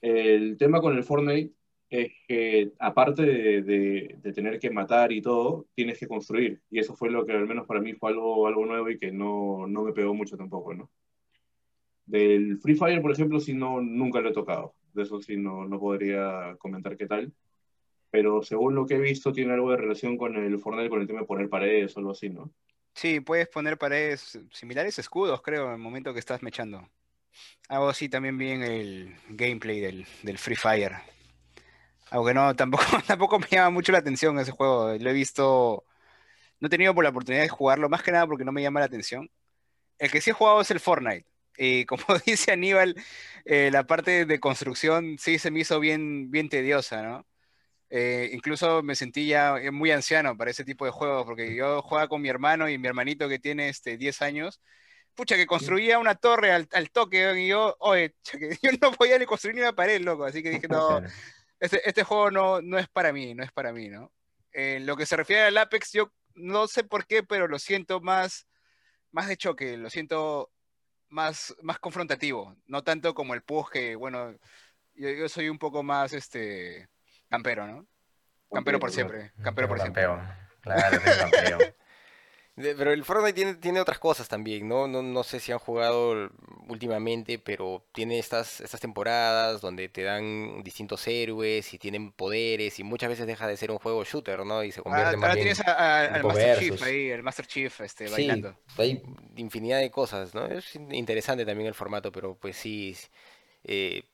El 0.05 0.59
tema 0.59 0.83
con 0.83 0.95
el 0.95 1.03
Fortnite 1.03 1.55
es 1.89 2.13
que 2.29 2.73
aparte 2.79 3.23
de, 3.23 4.19
de, 4.21 4.33
tener 4.35 4.59
que 4.59 4.69
matar 4.69 5.13
y 5.13 5.23
todo, 5.23 5.67
tienes 5.75 5.99
que 5.99 6.07
construir. 6.07 6.61
Y 6.69 6.79
eso 6.79 6.95
fue 6.95 7.09
lo 7.09 7.25
que 7.25 7.33
al 7.33 7.47
menos 7.47 7.67
para 7.67 7.81
mí 7.81 7.95
fue 7.95 8.11
algo, 8.11 8.47
algo 8.47 8.67
nuevo 8.67 8.91
y 8.91 8.99
que 8.99 9.11
no, 9.11 9.67
no 9.67 9.83
me 9.83 9.95
pegó 9.95 10.13
mucho 10.13 10.37
tampoco, 10.37 10.75
¿no? 10.75 10.91
Del 12.05 12.59
Free 12.59 12.75
Fire, 12.75 13.01
por 13.01 13.13
ejemplo, 13.13 13.41
sí 13.41 13.55
no, 13.55 13.81
nunca 13.81 14.21
lo 14.21 14.29
he 14.29 14.35
tocado. 14.35 14.75
De 14.93 15.05
eso 15.05 15.23
sí 15.23 15.39
no, 15.39 15.67
no 15.67 15.81
podría 15.81 16.55
comentar 16.59 16.99
qué 16.99 17.07
tal. 17.07 17.33
Pero 18.11 18.43
según 18.43 18.75
lo 18.75 18.85
que 18.85 18.97
he 18.97 19.01
visto, 19.01 19.33
tiene 19.33 19.55
algo 19.55 19.71
de 19.71 19.79
relación 19.79 20.19
con 20.19 20.37
el 20.37 20.59
Fortnite, 20.59 20.91
con 20.91 21.01
el 21.01 21.07
tema 21.07 21.21
de 21.21 21.27
poner 21.27 21.49
paredes 21.49 21.97
o 21.97 22.01
algo 22.01 22.11
así, 22.11 22.29
¿no? 22.29 22.53
Sí, 22.93 23.21
puedes 23.21 23.49
poner 23.49 23.79
paredes 23.79 24.39
similares 24.53 24.99
escudos, 24.99 25.41
creo, 25.41 25.69
en 25.69 25.73
el 25.73 25.79
momento 25.79 26.13
que 26.13 26.21
estás 26.21 26.43
mechando. 26.43 26.91
Algo 27.69 27.89
así 27.89 28.09
también 28.09 28.39
vi 28.39 28.51
en 28.51 28.63
el 28.63 29.17
gameplay 29.29 29.81
del, 29.81 30.07
del 30.23 30.39
Free 30.39 30.57
Fire. 30.57 30.97
Aunque 32.11 32.35
no, 32.35 32.55
tampoco, 32.57 32.85
tampoco 33.07 33.39
me 33.39 33.49
llama 33.51 33.71
mucho 33.71 33.93
la 33.93 33.99
atención 33.99 34.39
ese 34.39 34.53
juego. 34.53 34.95
Lo 34.99 35.11
he 35.11 35.13
visto. 35.13 35.85
No 36.61 36.67
he 36.69 36.71
tenido 36.71 36.95
por 36.95 37.05
la 37.05 37.11
oportunidad 37.11 37.43
de 37.43 37.49
jugarlo, 37.49 37.89
más 37.89 38.03
que 38.03 38.13
nada 38.13 38.27
porque 38.27 38.45
no 38.45 38.53
me 38.53 38.63
llama 38.63 38.81
la 38.81 38.87
atención. 38.87 39.31
El 39.99 40.11
que 40.11 40.21
sí 40.21 40.31
he 40.31 40.33
jugado 40.35 40.61
es 40.61 40.71
el 40.71 40.81
Fortnite. 40.81 41.27
Y 41.57 41.85
como 41.87 42.05
dice 42.27 42.53
Aníbal, 42.53 42.97
eh, 43.45 43.71
la 43.73 43.85
parte 43.87 44.27
de 44.27 44.41
construcción 44.41 45.17
sí 45.19 45.39
se 45.39 45.51
me 45.51 45.61
hizo 45.61 45.81
bien, 45.81 46.31
bien 46.31 46.49
tediosa, 46.49 47.03
¿no? 47.03 47.27
Eh, 47.91 48.31
incluso 48.33 48.83
me 48.83 48.97
sentí 48.97 49.29
ya 49.29 49.57
muy 49.73 49.91
anciano 49.93 50.37
para 50.37 50.51
ese 50.51 50.65
tipo 50.65 50.85
de 50.85 50.91
juegos, 50.93 51.25
porque 51.27 51.55
yo 51.55 51.83
jugaba 51.83 52.09
con 52.09 52.23
mi 52.23 52.29
hermano 52.29 52.69
y 52.69 52.79
mi 52.79 52.89
hermanito 52.89 53.29
que 53.29 53.39
tiene 53.39 53.69
este, 53.69 53.97
10 53.97 54.23
años, 54.23 54.61
pucha, 55.15 55.37
que 55.37 55.47
construía 55.47 55.99
una 55.99 56.15
torre 56.15 56.53
al, 56.53 56.91
toque, 56.91 57.33
y 57.41 57.49
yo, 57.49 57.77
oye, 57.81 58.15
yo 58.63 58.71
no 58.81 58.93
podía 58.93 59.19
ni 59.19 59.27
construir 59.27 59.55
ni 59.57 59.63
una 59.63 59.75
pared, 59.75 60.01
loco, 60.01 60.25
así 60.25 60.43
que 60.43 60.51
dije, 60.51 60.69
no, 60.69 61.01
este, 61.61 61.89
este, 61.89 62.05
juego 62.05 62.31
no, 62.31 62.61
no 62.61 62.79
es 62.79 62.89
para 62.89 63.13
mí, 63.13 63.35
no 63.35 63.43
es 63.43 63.53
para 63.53 63.73
mí, 63.73 63.89
¿no? 63.89 64.13
En 64.53 64.87
lo 64.87 64.97
que 64.97 65.07
se 65.07 65.17
refiere 65.17 65.43
al 65.43 65.59
Apex, 65.59 65.93
yo 65.93 66.13
no 66.35 66.67
sé 66.67 66.85
por 66.85 67.07
qué, 67.07 67.23
pero 67.23 67.49
lo 67.49 67.59
siento 67.59 68.01
más, 68.01 68.47
más 69.11 69.29
de 69.29 69.37
choque, 69.37 69.77
lo 69.77 69.91
siento 69.91 70.51
más, 71.09 71.55
más 71.63 71.79
confrontativo, 71.79 72.57
no 72.67 72.83
tanto 72.83 73.15
como 73.15 73.35
el 73.35 73.43
PUG, 73.43 73.71
que 73.71 73.97
bueno, 73.97 74.35
yo, 74.95 75.29
soy 75.29 75.49
un 75.49 75.59
poco 75.59 75.83
más 75.83 76.13
este 76.13 76.89
campero, 77.29 77.67
¿no? 77.67 77.87
Campero 78.53 78.79
por 78.79 78.93
siempre, 78.93 79.33
campero 79.43 79.67
por 79.69 79.81
siempre. 79.81 80.07
Claro, 80.61 81.01
campero. 81.19 81.59
Pero 82.57 82.93
el 82.93 83.05
Fortnite 83.05 83.33
tiene, 83.33 83.55
tiene 83.55 83.81
otras 83.81 83.99
cosas 83.99 84.29
también, 84.29 84.69
¿no? 84.69 84.87
¿no? 84.87 85.03
No 85.03 85.25
sé 85.25 85.41
si 85.41 85.51
han 85.51 85.59
jugado 85.59 86.31
últimamente, 86.69 87.41
pero 87.41 87.85
tiene 87.93 88.21
estas, 88.21 88.61
estas 88.61 88.81
temporadas 88.81 89.61
donde 89.61 89.89
te 89.89 90.05
dan 90.05 90.63
distintos 90.63 91.07
héroes 91.09 91.75
y 91.75 91.79
tienen 91.79 92.13
poderes 92.13 92.79
y 92.79 92.85
muchas 92.85 93.09
veces 93.09 93.27
deja 93.27 93.49
de 93.49 93.57
ser 93.57 93.73
un 93.73 93.79
juego 93.79 94.05
shooter, 94.05 94.47
¿no? 94.47 94.63
Y 94.63 94.71
se 94.71 94.83
convierte 94.83 95.11
ah, 95.11 95.15
en 95.15 95.23
ahora 95.25 95.35
tienes 95.35 95.61
al 95.61 96.23
Master 96.23 96.59
Chief 96.61 96.83
ahí, 96.83 97.11
el 97.11 97.23
Master 97.25 97.47
Chief 97.47 97.81
este, 97.81 98.09
bailando. 98.09 98.57
Sí, 98.69 98.83
hay 98.83 99.03
infinidad 99.35 99.81
de 99.81 99.91
cosas, 99.91 100.33
¿no? 100.33 100.47
Es 100.47 100.77
interesante 100.77 101.45
también 101.45 101.67
el 101.67 101.75
formato, 101.75 102.13
pero 102.13 102.37
pues 102.37 102.57
sí, 102.57 102.97
eh, 103.65 104.05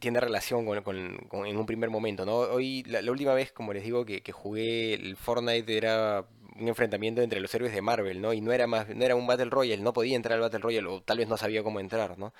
tiene 0.00 0.18
relación 0.18 0.64
con, 0.64 0.82
con, 0.82 1.46
en 1.46 1.56
un 1.58 1.66
primer 1.66 1.90
momento, 1.90 2.24
¿no? 2.24 2.36
Hoy, 2.36 2.84
la, 2.84 3.08
última 3.10 3.34
vez, 3.34 3.52
como 3.52 3.74
les 3.74 3.84
digo, 3.84 4.06
que, 4.06 4.22
que 4.22 4.32
jugué 4.32 4.94
el 4.94 5.14
Fortnite 5.16 5.76
era 5.76 6.26
un 6.58 6.68
enfrentamiento 6.68 7.22
entre 7.22 7.40
los 7.40 7.54
héroes 7.54 7.72
de 7.72 7.82
Marvel, 7.82 8.20
¿no? 8.20 8.32
Y 8.32 8.40
no 8.40 8.52
era 8.52 8.66
más, 8.66 8.88
no 8.88 9.04
era 9.04 9.14
un 9.14 9.26
Battle 9.26 9.50
Royale, 9.50 9.82
no 9.82 9.92
podía 9.92 10.16
entrar 10.16 10.34
al 10.34 10.40
Battle 10.40 10.60
Royale, 10.60 10.88
o 10.88 11.02
tal 11.02 11.18
vez 11.18 11.28
no 11.28 11.36
sabía 11.36 11.62
cómo 11.62 11.80
entrar, 11.80 12.18
¿no? 12.18 12.32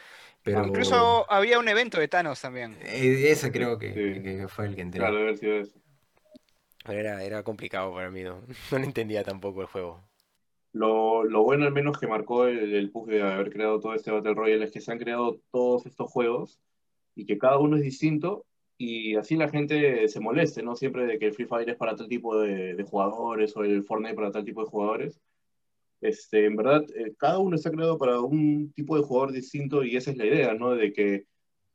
Pero... 0.42 0.66
Incluso 0.66 1.31
había 1.31 1.59
un 1.59 1.69
evento 1.69 1.99
de 1.99 2.09
Thanos 2.09 2.40
también. 2.40 2.76
Eh, 2.83 3.31
ese 3.31 3.52
creo 3.52 3.78
que, 3.78 4.47
fue 4.49 4.66
el 4.66 4.75
que 4.75 4.83
entré. 4.83 5.00
Claro, 5.00 5.19
haber 5.19 5.38
sido 5.38 5.54
eso. 5.54 5.78
Pero 6.85 6.99
era, 6.99 7.23
era 7.23 7.42
complicado 7.42 7.95
para 7.95 8.11
mí, 8.11 8.23
¿no? 8.23 8.42
No 8.73 8.78
entendía 8.78 9.25
tampoco 9.25 9.61
el 9.61 9.69
juego. 9.69 10.00
Lo, 10.73 11.25
lo, 11.25 11.42
bueno 11.42 11.66
al 11.66 11.73
menos 11.73 11.99
que 11.99 12.07
marcó 12.07 12.47
el, 12.47 12.75
el 12.75 12.90
push 12.90 13.11
de 13.11 13.23
haber 13.23 13.52
creado 13.52 13.78
todo 13.78 13.95
este 13.95 14.11
Battle 14.11 14.35
Royale 14.35 14.64
es 14.64 14.71
que 14.71 14.81
se 14.81 14.90
han 14.90 14.99
creado 14.99 15.38
todos 15.50 15.85
estos 15.85 16.11
juegos 16.11 16.61
y 17.14 17.26
que 17.26 17.37
cada 17.37 17.59
uno 17.59 17.76
es 17.76 17.83
distinto 17.83 18.47
y 18.78 19.16
así 19.16 19.36
la 19.36 19.48
gente 19.48 20.08
se 20.08 20.20
moleste, 20.20 20.62
¿no? 20.62 20.74
Siempre 20.76 21.06
de 21.06 21.18
que 21.18 21.26
el 21.26 21.34
Free 21.34 21.46
Fire 21.46 21.68
es 21.68 21.76
para 21.76 21.94
tal 21.94 22.08
tipo 22.08 22.38
de, 22.40 22.82
jugadores 22.84 23.56
o 23.56 23.64
el 23.64 23.84
Fortnite 23.84 24.14
para 24.14 24.30
tal 24.32 24.44
tipo 24.44 24.62
de 24.62 24.70
jugadores. 24.70 25.20
Este, 26.00 26.46
en 26.46 26.56
verdad, 26.56 26.84
eh, 26.96 27.14
cada 27.16 27.38
uno 27.38 27.54
está 27.56 27.70
creado 27.70 27.96
para 27.96 28.20
un 28.20 28.72
tipo 28.72 28.96
de 28.96 29.04
jugador 29.04 29.32
distinto 29.32 29.84
y 29.84 29.96
esa 29.96 30.10
es 30.10 30.16
la 30.16 30.26
idea, 30.26 30.54
¿no? 30.54 30.74
De 30.74 30.92
que, 30.92 31.26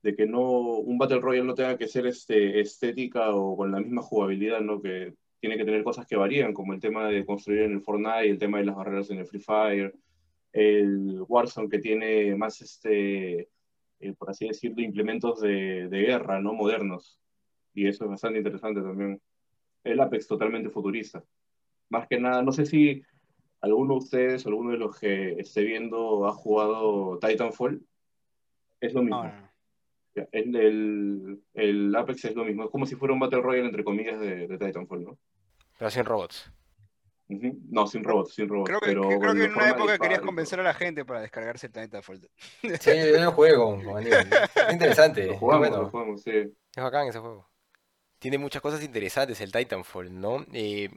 de 0.04 0.16
que 0.16 0.26
no, 0.28 0.42
un 0.80 0.98
Battle 0.98 1.22
Royale 1.22 1.48
no 1.48 1.56
tenga 1.56 1.78
que 1.78 1.88
ser 1.88 2.08
este, 2.08 2.60
estética 2.60 3.34
o 3.34 3.56
con 3.56 3.72
la 3.72 3.80
misma 3.80 4.02
jugabilidad, 4.02 4.62
¿no? 4.62 4.82
Que 4.82 5.14
tiene 5.40 5.58
que 5.58 5.66
tener 5.66 5.84
cosas 5.84 6.06
que 6.08 6.18
varían, 6.18 6.54
como 6.54 6.74
el 6.74 6.82
tema 6.82 7.08
de 7.08 7.26
construir 7.26 7.62
en 7.62 7.74
el 7.74 7.82
Fortnite, 7.82 8.30
el 8.30 8.40
tema 8.40 8.58
de 8.60 8.66
las 8.66 8.76
barreras 8.76 9.10
en 9.12 9.20
el 9.20 9.26
Free 9.28 9.40
Fire, 9.40 9.94
el 10.52 11.24
Warzone 11.28 11.70
que 11.70 11.80
tiene 11.80 12.36
más 12.36 12.62
este 12.62 13.50
eh, 14.00 14.14
por 14.14 14.30
así 14.30 14.48
decirlo, 14.48 14.82
implementos 14.82 15.42
de, 15.42 15.88
guerra, 15.90 16.42
¿no? 16.42 16.54
Modernos. 16.54 17.20
Y 17.74 17.88
eso 17.88 18.06
es 18.06 18.10
bastante 18.10 18.40
interesante 18.40 18.82
también. 18.82 19.22
El 19.84 20.00
Apex 20.00 20.28
totalmente 20.28 20.70
futurista. 20.70 21.24
Más 21.90 22.08
que 22.08 22.20
nada, 22.20 22.42
no 22.42 22.52
sé 22.52 22.66
si 22.66 23.04
alguno 23.62 23.94
de 23.94 24.00
ustedes, 24.00 24.46
alguno 24.46 24.72
de 24.72 24.78
los 24.78 25.00
que 25.00 25.34
esté 25.40 25.64
viendo 25.64 26.28
ha 26.28 26.34
jugado 26.34 27.20
Titanfall. 27.20 27.86
Es 28.80 28.94
lo 28.94 29.02
mismo. 29.02 29.32
El, 30.32 31.42
el, 31.54 31.96
Apex 31.96 32.26
es 32.26 32.36
lo 32.36 32.44
mismo. 32.44 32.66
Es 32.66 32.72
como 32.72 32.86
si 32.86 32.96
fuera 32.96 33.14
un 33.14 33.20
Battle 33.20 33.42
Royale, 33.42 33.68
entre 33.68 33.84
comillas, 33.84 34.20
de, 34.20 34.48
de 34.48 34.58
Titanfall, 34.58 35.04
¿no? 35.04 35.18
Pero 35.78 35.92
sin 35.92 36.06
robots. 36.06 36.52
No, 37.30 37.88
sin 37.88 38.04
robots, 38.04 38.36
sin 38.36 38.48
robots. 38.48 38.70
Creo 38.70 38.80
que, 38.80 38.88
pero 38.88 39.20
creo 39.20 39.34
que 39.34 39.44
en 39.44 39.54
una 39.54 39.70
época 39.70 39.98
querías 39.98 40.22
convencer 40.22 40.60
a 40.62 40.64
la 40.64 40.74
gente 40.74 41.04
para 41.04 41.22
descargarse 41.22 41.68
el 41.68 41.74
Titanfall. 41.74 42.22
Sí, 42.80 42.92
yo 43.14 43.22
lo 43.22 43.32
juego, 43.34 43.80
Es 44.00 44.74
interesante. 44.74 45.28
Lo 45.28 45.38
jugamos, 45.38 45.70
lo 45.70 45.90
jugamos, 45.90 46.22
sí. 46.22 46.32
Es 46.32 46.84
bacán 46.84 47.08
ese 47.08 47.20
juego. 47.20 47.50
Tiene 48.20 48.38
muchas 48.38 48.62
cosas 48.62 48.82
interesantes 48.82 49.42
el 49.42 49.52
Titanfall, 49.52 50.20
¿no? 50.20 50.46
Eh, 50.54 50.90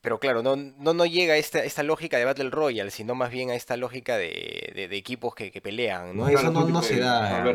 pero 0.00 0.18
claro, 0.18 0.42
no, 0.42 0.56
no, 0.56 0.94
no 0.94 1.04
llega 1.04 1.34
a 1.34 1.36
esta, 1.36 1.62
esta 1.62 1.82
lógica 1.82 2.16
de 2.16 2.24
Battle 2.24 2.48
Royale, 2.48 2.90
sino 2.90 3.14
más 3.14 3.30
bien 3.30 3.50
a 3.50 3.54
esta 3.54 3.76
lógica 3.76 4.16
de, 4.16 4.72
de, 4.74 4.96
equipos 4.96 5.34
que, 5.34 5.52
que, 5.52 5.60
pelean, 5.60 6.16
¿no? 6.16 6.28
Eso 6.28 6.50
no, 6.50 6.66
no 6.66 6.82
se 6.82 6.98
da. 6.98 7.54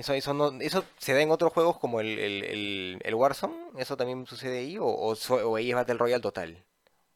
Eso, 0.00 0.14
eso, 0.14 0.32
no, 0.32 0.50
¿Eso 0.60 0.82
se 0.96 1.12
da 1.12 1.20
en 1.20 1.30
otros 1.30 1.52
juegos 1.52 1.76
como 1.76 2.00
el, 2.00 2.18
el, 2.18 2.98
el, 3.02 3.14
Warzone? 3.14 3.54
¿Eso 3.76 3.98
también 3.98 4.24
sucede 4.24 4.60
ahí? 4.60 4.78
¿O, 4.78 4.86
o, 4.86 5.56
ahí 5.56 5.68
es 5.68 5.76
Battle 5.76 5.98
Royale 5.98 6.22
total? 6.22 6.56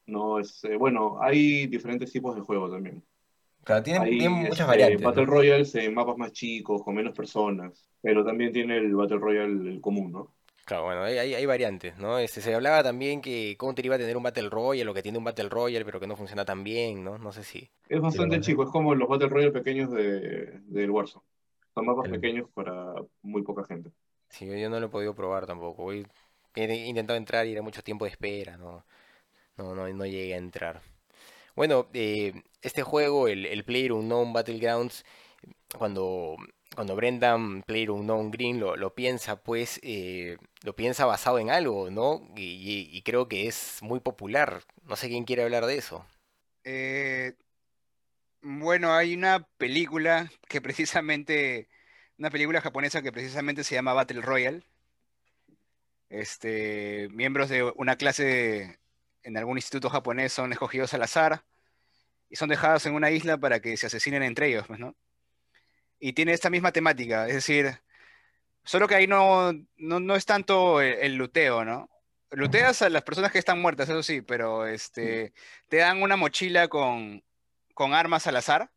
No, 0.05 0.39
es, 0.39 0.63
eh, 0.65 0.77
bueno, 0.77 1.17
hay 1.19 1.67
diferentes 1.67 2.13
tipos 2.13 2.37
de 2.37 2.43
juegos 2.43 2.73
también. 2.73 3.03
Claro, 3.65 3.83
tienen, 3.83 4.33
muchas 4.33 4.51
este, 4.51 4.65
variantes. 4.65 5.01
Battle 5.01 5.25
Royale 5.25 5.67
en 5.73 5.95
mapas 5.95 6.19
más 6.19 6.33
chicos, 6.33 6.83
con 6.83 6.95
menos 6.95 7.17
personas, 7.17 7.89
pero 8.03 8.23
también 8.23 8.53
tiene 8.53 8.77
el 8.77 8.95
Battle 8.95 9.17
Royale 9.17 9.71
el 9.71 9.81
común, 9.81 10.13
¿no? 10.13 10.35
Claro, 10.67 10.85
bueno, 10.85 11.05
hay, 11.05 11.17
hay, 11.17 11.47
variantes, 11.47 11.97
¿no? 11.97 12.19
Este, 12.19 12.43
se 12.43 12.55
hablaba 12.55 12.83
también 12.83 13.23
que 13.23 13.57
Counter 13.59 13.87
iba 13.87 13.95
a 13.95 13.99
tener 13.99 14.17
un 14.17 14.23
Battle 14.23 14.51
Royale 14.51 14.91
o 14.91 14.95
que 14.95 15.03
tiene 15.03 15.17
un 15.17 15.25
Battle 15.25 15.49
Royale, 15.49 15.87
pero 15.87 16.01
que 16.01 16.07
no 16.07 16.17
funciona 16.17 16.45
tan 16.45 16.63
bien, 16.65 17.03
¿no? 17.03 17.17
No 17.17 17.33
sé 17.33 17.45
si... 17.45 17.71
Es 17.89 18.01
bastante 18.01 18.41
chico, 18.41 18.63
es 18.63 18.71
como 18.71 18.95
los 18.95 19.09
Battle 19.09 19.29
Royale 19.29 19.53
pequeños 19.53 19.91
de, 19.91 20.61
del 20.67 20.91
Warzone. 20.91 21.25
Son 21.75 21.87
mapas 21.87 22.09
pequeños 22.09 22.49
para 22.55 22.95
muy 23.23 23.43
poca 23.43 23.65
gente. 23.65 23.91
Sí, 24.29 24.47
yo 24.47 24.71
no 24.71 24.81
lo 24.81 24.87
he 24.87 24.91
podido 24.91 25.15
probar 25.15 25.47
tampoco. 25.47 25.93
he 25.93 26.07
intentado 26.55 27.17
entrar 27.17 27.47
y 27.47 27.53
era 27.53 27.63
mucho 27.63 27.83
tiempo 27.83 28.05
de 28.05 28.13
espera, 28.13 28.57
no, 28.57 28.85
no, 29.57 29.75
no, 29.75 29.89
no 29.89 30.07
llegué 30.07 30.35
a 30.35 30.39
entrar. 30.39 30.83
Bueno, 31.57 31.89
eh, 31.93 32.43
este 32.63 32.83
juego, 32.83 33.29
el, 33.29 33.47
el 33.47 33.65
Player 33.65 33.93
Unknown 33.93 34.33
Battlegrounds, 34.33 35.05
cuando, 35.79 36.37
cuando 36.75 36.97
Brendan 36.97 37.63
Player 37.63 37.91
Unknown 37.91 38.31
Green 38.31 38.61
lo, 38.61 38.77
lo 38.77 38.95
piensa, 38.95 39.43
pues 39.43 39.81
eh, 39.83 40.37
lo 40.63 40.75
piensa 40.75 41.07
basado 41.07 41.39
en 41.39 41.51
algo, 41.51 41.91
¿no? 41.91 42.23
Y, 42.37 42.89
y, 42.93 43.03
creo 43.03 43.29
que 43.29 43.47
es 43.47 43.79
muy 43.83 44.01
popular. 44.01 44.63
No 44.85 44.97
sé 44.97 45.09
quién 45.09 45.25
quiere 45.25 45.45
hablar 45.45 45.67
de 45.67 45.77
eso. 45.79 46.05
Eh, 46.65 47.24
bueno, 48.65 48.95
hay 48.95 49.15
una 49.15 49.47
película 49.59 50.31
que 50.49 50.61
precisamente, 50.61 51.69
una 52.19 52.31
película 52.31 52.61
japonesa 52.61 53.03
que 53.03 53.13
precisamente 53.13 53.63
se 53.63 53.75
llama 53.77 53.93
Battle 53.93 54.23
Royale. 54.23 54.63
Este, 56.11 57.09
miembros 57.13 57.49
de 57.49 57.63
una 57.77 57.97
clase 57.97 58.79
en 59.23 59.37
algún 59.37 59.59
instituto 59.59 59.91
japonés 59.91 60.33
son 60.33 60.53
escogidos 60.53 60.95
al 60.95 61.03
azar 61.03 61.45
y 62.29 62.37
son 62.37 62.49
dejados 62.49 62.87
en 62.87 62.95
una 62.95 63.11
isla 63.11 63.39
para 63.39 63.61
que 63.61 63.77
se 63.77 63.87
asesinen 63.87 64.23
entre 64.23 64.49
ellos, 64.49 64.67
pues, 64.67 64.81
¿no? 64.81 64.97
Y 66.01 66.13
tiene 66.15 66.33
esta 66.33 66.51
misma 66.51 66.73
temática, 66.73 67.27
es 67.29 67.35
decir, 67.35 67.81
solo 68.65 68.89
que 68.89 68.97
ahí 68.97 69.07
no, 69.07 69.53
no, 69.77 70.17
es 70.17 70.27
tanto 70.27 70.81
el, 70.81 71.17
luteo, 71.17 71.65
¿no? 71.65 71.91
Luteas 72.31 72.83
a 72.83 72.91
las 72.91 73.03
personas 73.05 73.33
que 73.33 73.39
están 73.39 73.61
muertas, 73.61 73.89
eso 73.89 74.03
sí, 74.03 74.21
pero 74.23 74.67
este, 74.67 75.33
te 75.69 75.79
dan 75.79 76.03
una 76.03 76.17
mochila 76.17 76.69
con 76.69 77.23
con 77.75 77.95
armas 77.95 78.27
al 78.27 78.37
azar 78.37 78.71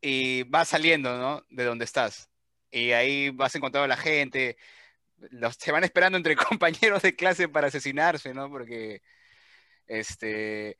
y 0.00 0.44
vas 0.44 0.68
saliendo, 0.68 1.18
¿no? 1.18 1.44
De 1.50 1.64
donde 1.64 1.84
estás. 1.84 2.30
Y 2.70 2.92
ahí 2.92 3.30
vas 3.30 3.54
encontrando 3.54 3.84
a 3.84 3.88
la 3.88 3.96
gente, 3.96 4.56
los, 5.30 5.56
se 5.56 5.72
van 5.72 5.84
esperando 5.84 6.18
entre 6.18 6.36
compañeros 6.36 7.02
de 7.02 7.16
clase 7.16 7.48
para 7.48 7.68
asesinarse, 7.68 8.34
¿no? 8.34 8.50
Porque 8.50 9.02
este, 9.86 10.78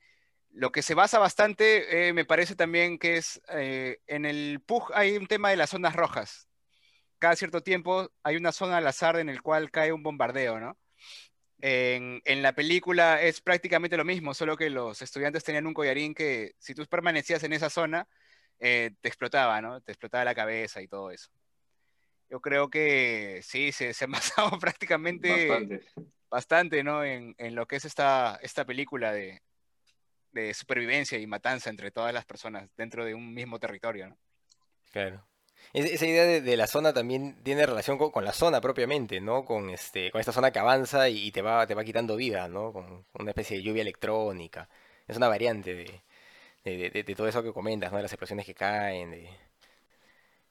lo 0.51 0.71
que 0.71 0.81
se 0.81 0.93
basa 0.95 1.19
bastante, 1.19 2.09
eh, 2.09 2.13
me 2.13 2.25
parece 2.25 2.55
también 2.55 2.97
que 2.99 3.17
es, 3.17 3.41
eh, 3.49 3.99
en 4.07 4.25
el 4.25 4.61
PUG 4.65 4.91
hay 4.93 5.17
un 5.17 5.27
tema 5.27 5.49
de 5.49 5.57
las 5.57 5.71
zonas 5.71 5.95
rojas. 5.95 6.47
Cada 7.19 7.35
cierto 7.35 7.61
tiempo 7.61 8.11
hay 8.23 8.37
una 8.37 8.51
zona 8.51 8.77
al 8.77 8.87
azar 8.87 9.17
en 9.19 9.29
el 9.29 9.41
cual 9.41 9.71
cae 9.71 9.91
un 9.93 10.03
bombardeo, 10.03 10.59
¿no? 10.59 10.77
En, 11.61 12.21
en, 12.23 12.41
la 12.41 12.53
película 12.53 13.21
es 13.21 13.41
prácticamente 13.41 13.97
lo 13.97 14.05
mismo, 14.05 14.33
solo 14.33 14.55
que 14.55 14.69
los 14.69 15.01
estudiantes 15.01 15.43
tenían 15.43 15.67
un 15.67 15.73
collarín 15.73 16.13
que 16.13 16.53
si 16.57 16.73
tú 16.73 16.85
permanecías 16.85 17.43
en 17.43 17.51
esa 17.51 17.69
zona, 17.69 18.07
eh, 18.59 18.91
te 19.01 19.07
explotaba, 19.07 19.61
¿no? 19.61 19.81
Te 19.81 19.91
explotaba 19.91 20.23
la 20.23 20.35
cabeza 20.35 20.81
y 20.81 20.87
todo 20.87 21.11
eso. 21.11 21.29
Yo 22.29 22.39
creo 22.41 22.69
que 22.69 23.41
sí, 23.43 23.71
se, 23.71 23.93
se 23.93 24.05
ha 24.05 24.07
basado 24.07 24.51
prácticamente 24.59 25.47
bastante, 25.47 25.85
bastante 26.29 26.83
¿no? 26.83 27.03
En, 27.03 27.35
en, 27.37 27.55
lo 27.55 27.67
que 27.67 27.77
es 27.77 27.85
esta, 27.85 28.39
esta 28.41 28.65
película 28.65 29.11
de, 29.11 29.41
de 30.31 30.53
supervivencia 30.53 31.17
y 31.17 31.27
matanza 31.27 31.69
entre 31.69 31.91
todas 31.91 32.13
las 32.13 32.25
personas 32.25 32.69
dentro 32.77 33.03
de 33.03 33.15
un 33.15 33.33
mismo 33.33 33.59
territorio, 33.59 34.09
¿no? 34.09 34.17
Claro. 34.91 35.28
Esa 35.71 36.05
idea 36.07 36.41
de, 36.41 36.57
la 36.57 36.65
zona 36.65 36.93
también 36.93 37.43
tiene 37.43 37.65
relación 37.65 37.97
con, 37.97 38.25
la 38.25 38.33
zona 38.33 38.59
propiamente, 38.59 39.21
¿no? 39.21 39.45
Con 39.45 39.69
este, 39.69 40.09
con 40.09 40.19
esta 40.19 40.31
zona 40.31 40.49
que 40.51 40.57
avanza 40.57 41.09
y, 41.09 41.31
te 41.31 41.43
va, 41.43 41.67
te 41.67 41.75
va 41.75 41.83
quitando 41.83 42.15
vida, 42.15 42.47
¿no? 42.47 42.73
Con 42.73 43.05
una 43.13 43.31
especie 43.31 43.57
de 43.57 43.63
lluvia 43.63 43.83
electrónica. 43.83 44.67
Es 45.07 45.17
una 45.17 45.27
variante 45.27 45.75
de, 45.75 46.89
de, 46.89 47.15
todo 47.15 47.27
eso 47.27 47.43
que 47.43 47.53
comentas, 47.53 47.91
¿no? 47.91 47.97
De 47.97 48.03
las 48.03 48.11
explosiones 48.11 48.47
que 48.47 48.55
caen, 48.55 49.11
de, 49.11 49.29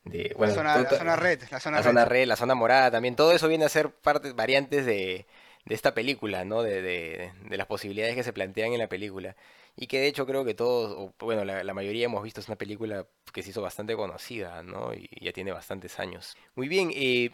de 0.05 0.37
la, 0.39 0.51
zona, 0.51 0.79
la, 0.79 0.89
zona, 0.89 1.17
red, 1.17 1.43
la 1.51 1.61
zona, 1.61 1.77
la 1.79 1.83
zona 1.83 2.05
red. 2.05 2.27
la 2.27 2.37
zona 2.37 2.55
morada 2.55 2.93
también. 2.93 3.17
Todo 3.17 3.33
eso 3.33 3.49
viene 3.49 3.65
a 3.65 3.69
ser 3.69 3.91
partes, 3.91 4.37
variantes 4.37 4.87
de, 4.87 5.27
esta 5.67 5.95
película, 5.95 6.45
¿no? 6.45 6.63
De, 6.63 7.33
las 7.51 7.67
posibilidades 7.67 8.15
que 8.15 8.23
se 8.23 8.33
plantean 8.33 8.73
en 8.73 8.79
la 8.79 8.89
película. 8.89 9.37
Y 9.77 9.87
que 9.87 10.01
de 10.01 10.09
hecho 10.09 10.27
creo 10.27 10.45
que 10.45 10.55
todos, 10.55 11.13
bueno, 11.21 11.45
la, 11.45 11.75
mayoría 11.75 12.07
hemos 12.07 12.23
visto, 12.23 12.41
es 12.41 12.49
una 12.49 12.57
película 12.59 13.07
que 13.33 13.43
se 13.43 13.51
hizo 13.51 13.63
bastante 13.63 13.95
conocida, 13.97 14.63
¿no? 14.63 14.93
Y 14.95 15.09
ya 15.21 15.33
tiene 15.33 15.53
bastantes 15.53 15.99
años. 16.01 16.37
Muy 16.57 16.69
bien, 16.69 16.91
eh, 16.95 17.31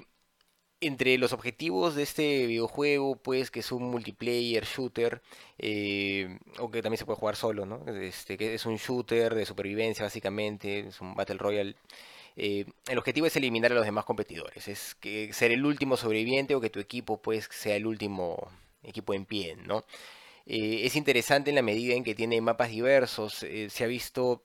entre 0.81 1.17
los 1.19 1.33
objetivos 1.33 1.95
de 1.95 2.03
este 2.03 2.47
videojuego, 2.47 3.17
pues 3.17 3.51
que 3.51 3.61
es 3.61 3.73
un 3.73 3.85
multiplayer 3.85 4.65
shooter, 4.65 5.23
eh, 5.59 6.39
o 6.59 6.71
que 6.71 6.83
también 6.83 6.99
se 6.99 7.07
puede 7.07 7.19
jugar 7.19 7.37
solo, 7.37 7.65
¿no? 7.67 7.85
Este, 7.87 8.37
que 8.37 8.55
es 8.55 8.67
un 8.67 8.77
shooter 8.77 9.35
de 9.35 9.47
supervivencia 9.47 10.05
básicamente, 10.05 10.81
es 10.89 11.01
un 11.01 11.15
Battle 11.15 11.39
Royale. 11.39 11.77
Eh, 12.37 12.67
el 12.89 12.99
objetivo 12.99 13.27
es 13.27 13.37
eliminar 13.37 13.73
a 13.73 13.77
los 13.77 13.85
demás 13.85 14.05
competidores, 14.05 14.67
es 14.69 14.95
que 14.97 15.33
ser 15.33 15.53
el 15.53 15.65
último 15.65 15.97
sobreviviente 15.97 16.55
o 16.55 16.61
que 16.61 16.71
tu 16.71 16.81
equipo 16.81 17.23
pues 17.23 17.49
sea 17.51 17.77
el 17.77 17.87
último 17.87 18.51
equipo 18.83 19.15
en 19.15 19.25
pie, 19.25 19.57
¿no? 19.57 19.85
Eh, 20.47 20.83
es 20.85 20.97
interesante 20.97 21.51
en 21.51 21.57
la 21.57 21.63
medida 21.63 21.95
en 21.95 22.05
que 22.05 22.15
tiene 22.15 22.41
mapas 22.41 22.71
diversos. 22.71 23.43
Eh, 23.45 23.71
se 23.71 23.85
ha 23.85 23.87
visto 23.87 24.43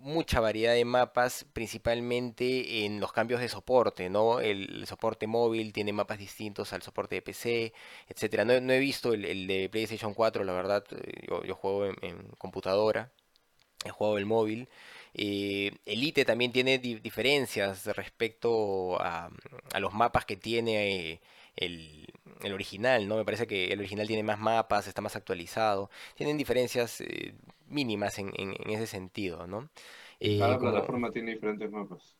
mucha 0.00 0.40
variedad 0.40 0.74
de 0.74 0.84
mapas, 0.84 1.46
principalmente 1.52 2.84
en 2.84 3.00
los 3.00 3.12
cambios 3.12 3.40
de 3.40 3.48
soporte, 3.48 4.08
¿no? 4.10 4.40
El, 4.40 4.86
soporte 4.86 5.26
móvil 5.26 5.72
tiene 5.72 5.92
mapas 5.92 6.18
distintos 6.18 6.72
al 6.72 6.82
soporte 6.82 7.16
de 7.16 7.22
PC, 7.22 7.72
etcétera. 8.08 8.44
No, 8.44 8.52
he 8.54 8.78
visto 8.78 9.12
el, 9.14 9.46
de 9.46 9.68
PlayStation 9.70 10.14
4, 10.14 10.44
la 10.44 10.52
verdad, 10.52 10.84
yo, 11.46 11.54
juego 11.54 11.86
en, 11.86 12.28
computadora, 12.38 13.12
he 13.84 13.90
jugado 13.90 14.18
el 14.18 14.26
móvil. 14.26 14.68
Elite 15.14 16.24
también 16.24 16.52
tiene 16.52 16.78
diferencias 16.78 17.86
respecto 17.96 19.00
a, 19.00 19.30
a, 19.72 19.80
los 19.80 19.92
mapas 19.92 20.24
que 20.24 20.36
tiene 20.36 21.20
el, 21.56 22.06
el 22.42 22.52
original, 22.52 23.08
¿no? 23.08 23.16
Me 23.16 23.24
parece 23.24 23.46
que 23.46 23.72
el 23.72 23.78
original 23.78 24.06
tiene 24.06 24.22
más 24.22 24.38
mapas, 24.38 24.86
está 24.86 25.02
más 25.02 25.16
actualizado. 25.16 25.90
Tienen 26.14 26.36
diferencias 26.36 27.00
eh, 27.00 27.34
mínimas 27.68 28.18
en, 28.18 28.32
ese 28.66 28.86
sentido, 28.86 29.46
¿no? 29.46 29.68
cada 30.38 30.58
plataforma 30.58 31.10
tiene 31.10 31.32
diferentes 31.32 31.70
mapas. 31.70 32.16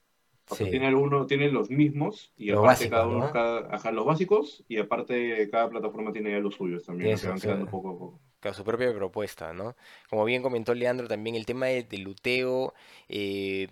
tiene 0.57 0.87
alguno, 0.87 1.27
tiene 1.27 1.51
los 1.51 1.71
mismos 1.71 2.33
y 2.37 2.51
aparte 2.51 2.89
cada 2.89 3.07
uno, 3.07 3.31
cada, 3.31 3.93
los 3.93 4.07
básicos 4.07 4.65
y 4.69 4.79
aparte 4.79 5.49
cada 5.51 5.69
plataforma 5.69 6.13
tiene 6.13 6.33
ya 6.33 6.39
los 6.39 6.55
suyos 6.55 6.85
también, 6.85 7.19
que 7.19 7.29
van 7.29 7.41
quedando 7.41 7.67
poco 7.67 7.91
a 7.91 7.99
poco. 7.99 8.21
Claro, 8.41 8.57
su 8.57 8.65
propia 8.65 8.93
propuesta, 8.95 9.53
¿no? 9.53 9.77
Como 10.09 10.25
bien 10.25 10.43
comentó 10.43 10.75
Leandro, 10.75 11.07
también 11.07 11.37
el 11.37 11.45
tema 11.45 11.67
de, 11.67 11.99
luteo 11.99 12.73
eh, 13.09 13.69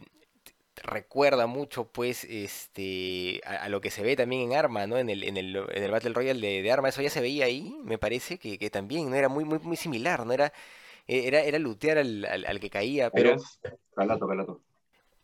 recuerda 0.82 1.46
mucho 1.46 1.84
pues 1.88 2.24
este 2.24 3.40
a, 3.44 3.68
lo 3.68 3.80
que 3.80 3.90
se 3.90 4.02
ve 4.02 4.14
también 4.14 4.42
en 4.42 4.58
Arma, 4.58 4.86
¿no? 4.86 4.98
En 4.98 5.08
el, 5.08 5.24
en 5.24 5.38
el, 5.38 5.56
en 5.56 5.82
el 5.82 5.90
Battle 5.90 6.12
Royale 6.12 6.46
de, 6.46 6.62
de, 6.62 6.72
Arma, 6.72 6.90
eso 6.90 7.00
ya 7.00 7.08
se 7.08 7.22
veía 7.22 7.46
ahí, 7.46 7.76
me 7.82 7.96
parece 7.96 8.38
que, 8.38 8.58
que, 8.58 8.68
también 8.68 9.08
no 9.08 9.16
era 9.16 9.30
muy, 9.30 9.44
muy, 9.44 9.58
muy 9.58 9.76
similar, 9.76 10.26
¿no? 10.26 10.32
Era, 10.34 10.52
e, 11.06 11.26
era, 11.26 11.40
era 11.40 11.58
lootear 11.58 11.98
al, 11.98 12.24
al, 12.24 12.60
que 12.60 12.68
caía, 12.68 13.10
pero... 13.10 13.36
Calato, 13.94 14.28
calato. 14.28 14.60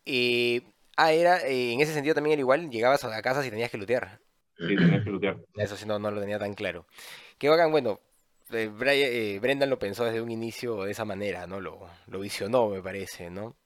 Eh, 0.06 0.62
ah, 0.96 1.12
era, 1.12 1.40
eh, 1.46 1.74
en 1.74 1.80
ese 1.80 1.92
sentido 1.92 2.14
también 2.14 2.32
era 2.32 2.40
igual, 2.40 2.70
llegabas 2.70 3.04
a 3.04 3.22
casa 3.22 3.42
si 3.42 3.50
tenías 3.50 3.70
que 3.70 3.78
lootear. 3.78 4.20
Sí, 4.56 4.74
tenías 4.74 5.04
que 5.04 5.10
lootear. 5.10 5.36
Eso 5.56 5.76
sí, 5.76 5.84
no, 5.86 5.98
no 5.98 6.10
lo 6.10 6.20
tenía 6.20 6.38
tan 6.38 6.54
claro. 6.54 6.86
Qué 7.38 7.48
bacán, 7.48 7.70
bueno, 7.70 8.00
eh, 8.52 9.38
Brendan 9.40 9.70
lo 9.70 9.78
pensó 9.78 10.04
desde 10.04 10.20
un 10.20 10.30
inicio 10.30 10.84
de 10.84 10.92
esa 10.92 11.04
manera, 11.04 11.46
¿no? 11.46 11.60
Lo, 11.60 11.88
visionó, 12.20 12.68
me 12.68 12.82
parece, 12.82 13.30
¿no? 13.30 13.56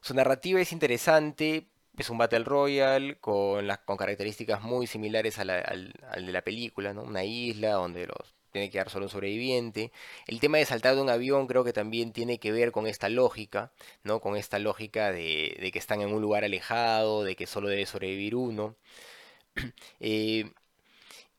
Su 0.00 0.14
narrativa 0.14 0.60
es 0.60 0.72
interesante, 0.72 1.68
es 1.96 2.10
un 2.10 2.18
Battle 2.18 2.44
Royale 2.44 3.18
con, 3.18 3.66
características 3.98 4.62
muy 4.62 4.86
similares 4.86 5.38
al, 5.38 5.48
de 5.48 6.32
la 6.32 6.42
película, 6.42 6.92
¿no? 6.92 7.02
Una 7.02 7.24
isla 7.24 7.72
donde 7.72 8.06
los 8.06 8.34
tiene 8.52 8.70
que 8.70 8.78
dar 8.78 8.88
solo 8.88 9.06
un 9.06 9.10
sobreviviente. 9.10 9.92
El 10.26 10.40
tema 10.40 10.58
de 10.58 10.64
saltar 10.64 10.94
de 10.94 11.02
un 11.02 11.10
avión 11.10 11.46
creo 11.46 11.64
que 11.64 11.72
también 11.72 12.12
tiene 12.12 12.38
que 12.38 12.52
ver 12.52 12.72
con 12.72 12.86
esta 12.86 13.08
lógica, 13.08 13.72
¿no? 14.02 14.20
Con 14.20 14.36
esta 14.36 14.58
lógica 14.58 15.12
de, 15.12 15.56
de 15.60 15.72
que 15.72 15.78
están 15.78 16.00
en 16.00 16.12
un 16.14 16.22
lugar 16.22 16.44
alejado, 16.44 17.24
de 17.24 17.36
que 17.36 17.46
solo 17.46 17.68
debe 17.68 17.86
sobrevivir 17.86 18.34
uno. 18.34 18.76
eh, 20.00 20.52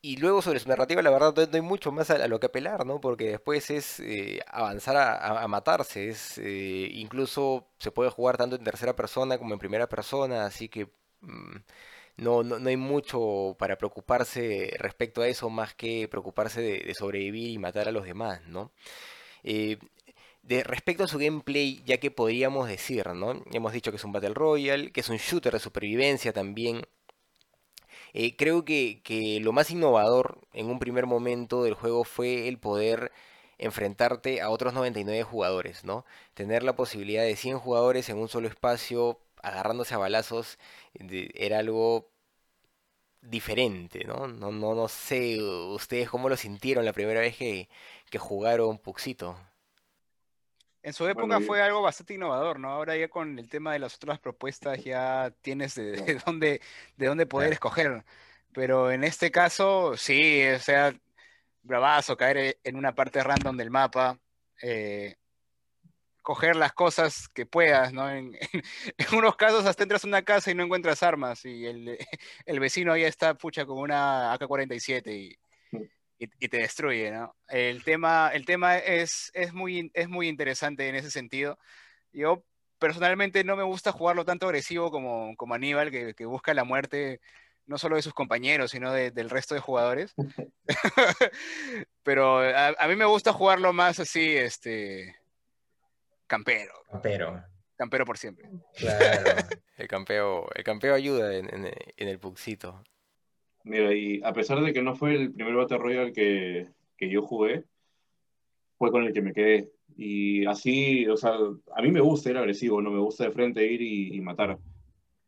y 0.00 0.16
luego 0.16 0.42
sobre 0.42 0.60
su 0.60 0.68
narrativa, 0.68 1.02
la 1.02 1.10
verdad, 1.10 1.34
no 1.34 1.56
hay 1.56 1.60
mucho 1.60 1.90
más 1.90 2.10
a, 2.10 2.28
lo 2.28 2.38
que 2.38 2.46
apelar, 2.46 2.86
¿no? 2.86 3.00
Porque 3.00 3.30
después 3.30 3.70
es 3.70 4.00
eh, 4.00 4.40
avanzar 4.46 4.96
a, 4.96 5.46
matarse, 5.48 6.08
es 6.08 6.38
eh, 6.38 6.88
incluso 6.92 7.66
se 7.78 7.90
puede 7.90 8.10
jugar 8.10 8.36
tanto 8.36 8.56
en 8.56 8.64
tercera 8.64 8.94
persona 8.94 9.38
como 9.38 9.54
en 9.54 9.58
primera 9.58 9.88
persona, 9.88 10.46
así 10.46 10.68
que 10.68 10.86
mm, 11.20 11.56
no, 12.18 12.42
no, 12.42 12.68
hay 12.68 12.76
mucho 12.76 13.56
para 13.58 13.76
preocuparse 13.78 14.72
respecto 14.78 15.22
a 15.22 15.28
eso, 15.28 15.50
más 15.50 15.74
que 15.74 16.08
preocuparse 16.08 16.60
de, 16.60 16.94
sobrevivir 16.94 17.50
y 17.50 17.58
matar 17.58 17.88
a 17.88 17.92
los 17.92 18.04
demás, 18.04 18.40
¿no? 18.46 18.72
Eh, 19.44 19.78
de, 20.42 20.64
respecto 20.64 21.04
a 21.04 21.08
su 21.08 21.18
gameplay, 21.18 21.82
ya 21.86 21.98
que 21.98 22.10
podríamos 22.10 22.68
decir, 22.68 23.06
¿no? 23.14 23.42
Hemos 23.52 23.72
dicho 23.72 23.90
que 23.92 23.96
es 23.98 24.04
un 24.04 24.12
Battle 24.12 24.34
Royale, 24.34 24.92
que 24.92 25.00
es 25.00 25.08
un 25.08 25.18
shooter 25.18 25.52
de 25.54 25.60
supervivencia 25.60 26.32
también, 26.32 26.86
eh, 28.12 28.36
creo 28.36 28.64
que, 28.64 29.00
lo 29.42 29.52
más 29.52 29.70
innovador 29.70 30.40
en 30.52 30.66
un 30.66 30.78
primer 30.78 31.06
momento 31.06 31.62
del 31.64 31.74
juego 31.74 32.04
fue 32.04 32.48
el 32.48 32.58
poder 32.58 33.12
enfrentarte 33.58 34.40
a 34.40 34.50
otros 34.50 34.74
99 34.74 35.24
jugadores, 35.24 35.84
¿no? 35.84 36.04
Tener 36.34 36.62
la 36.62 36.76
posibilidad 36.76 37.22
de 37.24 37.36
100 37.36 37.58
jugadores 37.58 38.08
en 38.08 38.18
un 38.18 38.28
solo 38.28 38.48
espacio 38.48 39.20
agarrándose 39.42 39.94
a 39.94 39.98
balazos 39.98 40.58
era 41.34 41.58
algo 41.58 42.10
diferente, 43.22 44.04
¿no? 44.04 44.26
¿no? 44.28 44.50
No, 44.52 44.74
no 44.74 44.88
sé 44.88 45.40
ustedes 45.42 46.08
cómo 46.10 46.28
lo 46.28 46.36
sintieron 46.36 46.84
la 46.84 46.92
primera 46.92 47.20
vez 47.20 47.36
que, 47.36 47.68
que 48.10 48.18
jugaron 48.18 48.78
Puxito. 48.78 49.36
En 50.88 50.94
su 50.94 51.06
época 51.06 51.38
fue 51.40 51.60
algo 51.60 51.82
bastante 51.82 52.14
innovador, 52.14 52.58
¿no? 52.58 52.70
Ahora 52.70 52.96
ya 52.96 53.08
con 53.08 53.38
el 53.38 53.50
tema 53.50 53.74
de 53.74 53.78
las 53.78 53.96
otras 53.96 54.18
propuestas 54.18 54.82
ya 54.82 55.30
tienes 55.42 55.74
de, 55.74 56.18
dónde, 56.24 56.62
de 56.96 57.06
dónde 57.06 57.26
poder 57.26 57.52
escoger. 57.52 58.06
Pero 58.54 58.90
en 58.90 59.04
este 59.04 59.30
caso, 59.30 59.98
sí, 59.98 60.42
o 60.46 60.58
sea, 60.58 60.94
bravazo, 61.62 62.16
caer 62.16 62.36
e, 62.38 62.58
en 62.64 62.76
una 62.76 62.94
parte 62.94 63.22
random 63.22 63.58
del 63.58 63.70
mapa, 63.70 64.18
eh, 64.62 65.16
coger 66.22 66.56
las 66.56 66.72
cosas 66.72 67.28
que 67.28 67.44
puedas, 67.44 67.92
¿no? 67.92 68.10
En, 68.10 68.32
unos 69.12 69.36
casos 69.36 69.66
hasta 69.66 69.82
entras 69.82 70.04
a 70.04 70.08
una 70.08 70.22
casa 70.22 70.50
y 70.50 70.54
no 70.54 70.64
encuentras 70.64 71.02
armas 71.02 71.44
y 71.44 71.66
el, 71.66 71.98
el 72.46 72.60
vecino 72.60 72.96
ya 72.96 73.08
está 73.08 73.34
pucha 73.34 73.66
con 73.66 73.76
una 73.76 74.32
AK-47 74.32 75.12
y 75.12 75.38
y, 76.18 76.48
te 76.48 76.58
destruye, 76.58 77.10
¿no? 77.10 77.36
El 77.48 77.84
tema, 77.84 78.30
el 78.32 78.44
tema 78.44 78.78
es, 78.78 79.30
es, 79.34 79.52
muy, 79.52 79.90
es 79.94 80.08
muy 80.08 80.28
interesante 80.28 80.88
en 80.88 80.96
ese 80.96 81.10
sentido. 81.10 81.58
Yo 82.12 82.44
personalmente 82.78 83.44
no 83.44 83.56
me 83.56 83.62
gusta 83.62 83.92
jugarlo 83.92 84.24
tanto 84.24 84.46
agresivo 84.46 84.90
como, 84.90 85.36
como 85.36 85.54
Aníbal, 85.54 85.90
que, 85.90 86.14
que 86.14 86.26
busca 86.26 86.54
la 86.54 86.64
muerte 86.64 87.20
no 87.68 87.76
solo 87.76 87.96
de 87.96 88.02
sus 88.02 88.14
compañeros, 88.14 88.70
sino 88.70 88.92
del 88.92 89.30
resto 89.30 89.54
de 89.54 89.60
jugadores. 89.60 90.14
Pero 92.02 92.40
a, 92.40 92.88
mí 92.88 92.96
me 92.96 93.04
gusta 93.04 93.32
jugarlo 93.32 93.74
más 93.74 94.00
así, 94.00 94.36
este, 94.36 95.14
campero. 96.26 96.72
Campero. 96.90 97.44
Campero 97.76 98.06
por 98.06 98.16
siempre. 98.16 98.48
Claro. 98.74 99.36
el, 99.76 99.86
campeo, 99.86 100.48
el 100.54 100.64
campeo 100.64 100.94
ayuda 100.94 101.34
en, 101.34 101.54
en, 101.54 101.66
en 101.66 102.08
el 102.08 102.18
puxito. 102.18 102.82
Mira, 103.68 103.94
y 103.94 104.20
a 104.24 104.32
pesar 104.32 104.62
de 104.62 104.72
que 104.72 104.82
no 104.82 104.96
fue 104.96 105.14
el 105.14 105.32
primer 105.32 105.54
Battle 105.54 105.78
Royale 105.78 106.12
que, 106.12 106.68
que 106.96 107.10
yo 107.10 107.22
jugué, 107.22 107.64
fue 108.78 108.90
con 108.90 109.04
el 109.04 109.12
que 109.12 109.20
me 109.22 109.34
quedé. 109.34 109.70
Y 109.96 110.46
así, 110.46 111.06
o 111.06 111.16
sea, 111.16 111.32
a 111.76 111.82
mí 111.82 111.90
me 111.92 112.00
gusta 112.00 112.30
ir 112.30 112.38
agresivo, 112.38 112.80
no 112.80 112.90
me 112.90 113.00
gusta 113.00 113.24
de 113.24 113.32
frente 113.32 113.70
ir 113.70 113.82
y, 113.82 114.20
matar. 114.22 114.58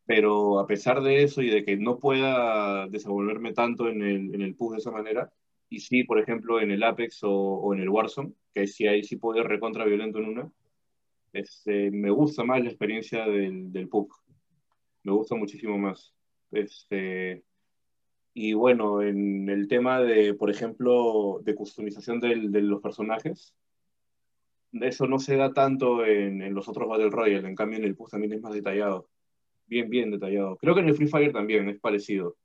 Pero 0.05 0.59
a 0.59 0.65
pesar 0.65 1.01
de 1.01 1.23
eso 1.23 1.41
y 1.43 1.49
de 1.51 1.63
que 1.63 1.77
no 1.77 1.99
pueda 1.99 2.87
desenvolverme 2.87 3.53
tanto 3.53 3.87
en 3.89 4.01
el, 4.01 4.33
en 4.33 4.41
el 4.41 4.55
push 4.55 4.73
de 4.73 4.77
esa 4.79 4.91
manera, 4.91 5.31
y 5.69 5.79
sí, 5.79 6.03
por 6.03 6.19
ejemplo, 6.19 6.59
en 6.59 6.71
el 6.71 6.83
Apex 6.83 7.23
o, 7.23 7.31
o 7.31 7.73
en 7.75 7.81
el 7.81 7.89
Warzone, 7.89 8.33
que 8.53 8.67
sí 8.67 8.87
ahí 8.87 9.03
sí 9.03 9.17
puedo 9.17 9.39
ir 9.39 9.47
recontra 9.47 9.85
violento 9.85 10.19
en 10.19 10.25
una, 10.25 10.51
este, 11.33 11.91
me 11.91 12.09
gusta 12.09 12.43
más 12.43 12.61
la 12.61 12.69
experiencia 12.69 13.25
del, 13.27 13.71
del 13.71 13.87
PUC. 13.87 14.13
Me 15.03 15.11
gusta 15.13 15.35
muchísimo 15.35 15.77
más. 15.77 16.13
Este, 16.51 17.43
y 18.33 18.53
bueno, 18.53 19.01
en 19.01 19.49
el 19.49 19.67
tema 19.67 19.99
de, 19.99 20.33
por 20.33 20.49
ejemplo, 20.49 21.41
de 21.43 21.55
customización 21.55 22.19
del, 22.19 22.51
de 22.51 22.61
los 22.61 22.81
personajes, 22.81 23.53
eso 24.71 25.05
no 25.05 25.19
se 25.19 25.35
da 25.35 25.53
tanto 25.53 26.05
en, 26.05 26.41
en, 26.41 26.53
los 26.53 26.67
otros 26.69 26.87
Battle 26.87 27.09
Royale, 27.09 27.47
en 27.47 27.55
cambio 27.55 27.77
en 27.77 27.85
el 27.85 27.95
PUC 27.95 28.11
también 28.11 28.33
es 28.33 28.41
más 28.41 28.53
detallado. 28.53 29.09
Bien, 29.65 29.89
bien 29.89 30.11
detallado. 30.11 30.55
Creo 30.57 30.73
que 30.73 30.81
en 30.81 30.89
el 30.89 30.95
Free 30.95 31.07
Fire 31.07 31.33
también 31.33 31.67
es 31.69 31.79
parecido, 31.79 32.37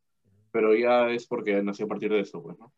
pero 0.51 0.75
ya 0.75 1.11
es 1.11 1.27
porque 1.27 1.62
nació 1.62 1.87
a 1.87 1.88
partir 1.88 2.11
de 2.11 2.20
eso, 2.20 2.42
pues, 2.42 2.59
¿no? 2.59 2.72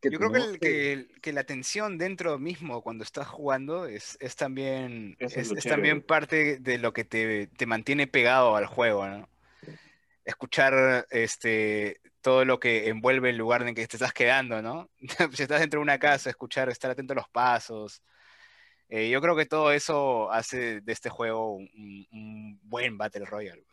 Yo 0.00 0.16
creo 0.16 0.30
que, 0.30 0.58
que, 0.60 1.08
que, 1.20 1.32
la 1.32 1.42
tensión 1.42 1.98
dentro 1.98 2.38
mismo 2.38 2.82
cuando 2.82 3.02
estás 3.02 3.26
jugando 3.26 3.86
es, 3.86 4.16
es 4.20 4.36
también, 4.36 5.16
es, 5.18 5.36
es, 5.36 5.64
también 5.64 6.02
parte 6.02 6.58
de 6.58 6.78
lo 6.78 6.92
que 6.92 7.02
te, 7.02 7.48
te, 7.48 7.66
mantiene 7.66 8.06
pegado 8.06 8.54
al 8.54 8.66
juego, 8.66 9.08
¿no? 9.08 9.28
Escuchar 10.24 11.08
este, 11.10 12.00
todo 12.20 12.44
lo 12.44 12.58
que 12.58 12.88
envuelve 12.88 13.30
el 13.30 13.36
lugar 13.36 13.66
en 13.66 13.74
que 13.74 13.86
te 13.86 13.96
estás 13.96 14.12
quedando, 14.12 14.62
¿no? 14.62 14.90
si 15.32 15.42
estás 15.42 15.60
dentro 15.60 15.80
de 15.80 15.84
una 15.84 15.98
casa, 15.98 16.30
escuchar, 16.30 16.68
estar 16.68 16.90
atento 16.90 17.12
a 17.12 17.16
los 17.16 17.28
pasos. 17.28 18.02
Eh, 18.88 19.10
yo 19.10 19.20
creo 19.20 19.36
que 19.36 19.46
todo 19.46 19.70
eso 19.72 20.30
hace 20.32 20.80
de 20.80 20.92
este 20.92 21.10
juego 21.10 21.56
un, 21.56 22.58
buen 22.62 22.96
Battle 22.96 23.26
Royale. 23.26 23.64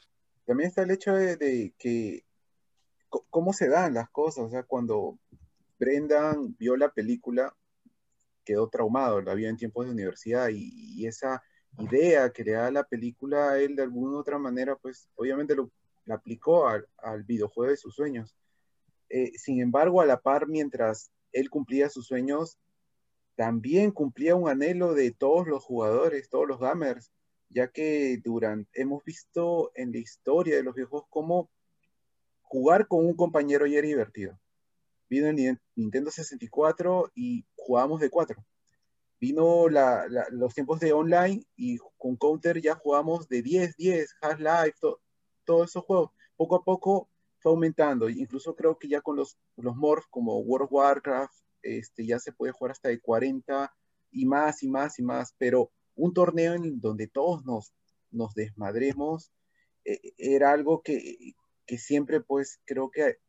También 0.46 0.70
está 0.70 0.84
el 0.84 0.92
hecho 0.92 1.14
de, 1.14 1.74
que 1.78 2.24
cómo 3.30 3.54
se 3.54 3.70
dan 3.70 3.94
las 3.94 4.10
cosas, 4.10 4.46
o 4.46 4.50
sea, 4.50 4.64
cuando 4.64 5.18
Brendan 5.80 6.56
vio 6.58 6.76
la 6.76 6.90
película, 6.90 7.56
quedó 8.44 8.70
traumado, 8.70 9.22
la 9.22 9.34
vio 9.34 9.50
en 9.50 9.58
tiempos 9.58 9.86
de 9.86 9.94
universidad 9.94 10.50
y, 10.52 11.06
esa 11.08 11.42
idea 11.78 12.32
que 12.32 12.44
le 12.44 12.54
da 12.54 12.72
la 12.72 12.84
película, 12.84 13.58
él 13.58 13.76
de 13.76 13.84
alguna 13.84 14.18
u 14.18 14.20
otra 14.20 14.38
manera, 14.38 14.76
pues 14.76 15.10
obviamente 15.16 15.56
lo, 15.56 15.72
aplicó 16.14 16.68
al, 16.68 17.24
videojuego 17.24 17.72
de 17.72 17.78
sus 17.78 17.96
sueños. 17.96 18.36
Eh, 19.10 19.32
sin 19.38 19.62
embargo, 19.62 20.02
a 20.02 20.06
la 20.06 20.20
par, 20.20 20.48
mientras 20.48 21.12
él 21.32 21.50
cumplía 21.50 21.90
sus 21.90 22.08
sueños, 22.08 22.58
también 23.36 23.92
cumplía 23.92 24.36
un 24.36 24.50
anhelo 24.50 24.94
de 24.94 25.12
todos 25.12 25.48
los 25.48 25.64
jugadores, 25.64 26.30
todos 26.30 26.48
los 26.48 26.60
gamers, 26.60 27.12
ya 27.50 27.68
que 27.68 28.20
durante, 28.24 28.70
hemos 28.82 29.04
visto 29.04 29.72
en 29.76 29.92
la 29.92 30.00
historia 30.00 30.56
de 30.56 30.64
los 30.64 30.76
videojuegos 30.76 31.08
cómo 31.10 31.50
jugar 32.42 32.88
con 32.88 33.06
un 33.06 33.16
compañero 33.16 33.66
ya 33.66 33.80
era 33.80 33.88
divertido. 33.88 34.40
Vino 35.10 35.28
el 35.28 35.60
Nintendo 35.76 36.12
64 36.12 37.12
y 37.14 37.46
jugábamos 37.56 38.00
de 38.00 38.10
4. 38.10 38.44
Vino 39.20 39.70
la, 39.70 40.08
la, 40.10 40.26
los 40.32 40.54
tiempos 40.54 40.80
de 40.80 40.94
online 40.94 41.46
y 41.56 41.78
con 41.98 42.16
Counter 42.16 42.62
ya 42.62 42.76
jugamos 42.76 43.28
de 43.28 43.42
10, 43.42 43.76
10, 43.78 44.16
Half-Life, 44.22 44.78
todos 45.46 45.70
esos 45.70 45.86
juegos. 45.86 46.12
Poco 46.36 46.56
a 46.56 46.64
poco 46.64 47.10
fue 47.40 47.52
aumentando. 47.52 48.10
Incluso 48.10 48.56
creo 48.56 48.78
que 48.78 48.88
ya 48.88 49.02
con 49.02 49.16
los, 49.16 49.38
los 49.58 49.76
morphs 49.76 50.08
como 50.10 50.40
World 50.40 50.66
of 50.66 50.74
Warcraft, 50.74 51.34
este, 51.62 52.06
ya 52.06 52.20
se 52.20 52.32
puede 52.32 52.52
jugar 52.52 52.72
hasta 52.72 52.90
de 52.90 53.00
40 53.00 53.74
y 54.12 54.26
más 54.26 54.64
y 54.64 54.68
más 54.68 55.00
y 55.00 55.04
más. 55.04 55.36
Pero 55.38 55.72
un 55.96 56.14
torneo 56.14 56.54
en 56.54 56.80
donde 56.80 57.08
todos 57.08 57.46
nos, 57.46 57.74
nos 58.12 58.34
desmadremos 58.34 59.32
eh, 59.86 60.14
era 60.18 60.52
algo 60.52 60.82
que, 60.82 61.36
que 61.66 61.78
siempre 61.78 62.22
pues 62.22 62.60
creo 62.66 62.90
que 62.92 63.20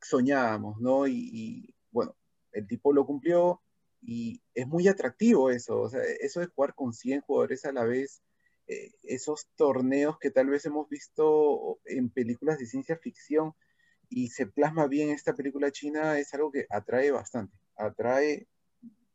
soñábamos, 0.00 0.80
¿no? 0.80 1.06
Y, 1.06 1.74
bueno, 1.90 2.16
el 2.52 2.66
tipo 2.66 2.92
lo 2.92 3.06
cumplió 3.06 3.60
y 4.02 4.40
es 4.54 4.66
muy 4.66 4.88
atractivo 4.88 5.50
eso, 5.50 5.80
o 5.80 5.88
sea, 5.88 6.02
eso 6.20 6.40
de 6.40 6.46
jugar 6.46 6.74
con 6.74 6.92
100 6.92 7.22
jugadores 7.22 7.64
a 7.64 7.72
la 7.72 7.84
vez, 7.84 8.22
eh, 8.66 8.92
esos 9.02 9.48
torneos 9.56 10.18
que 10.18 10.30
tal 10.30 10.48
vez 10.48 10.64
hemos 10.66 10.88
visto 10.88 11.78
en 11.84 12.10
películas 12.10 12.58
de 12.58 12.66
ciencia 12.66 12.96
ficción 12.96 13.54
y 14.08 14.28
se 14.28 14.46
plasma 14.46 14.86
bien 14.86 15.10
esta 15.10 15.34
película 15.34 15.70
china, 15.72 16.18
es 16.18 16.32
algo 16.34 16.50
que 16.52 16.66
atrae 16.70 17.10
bastante, 17.10 17.56
atrae, 17.76 18.46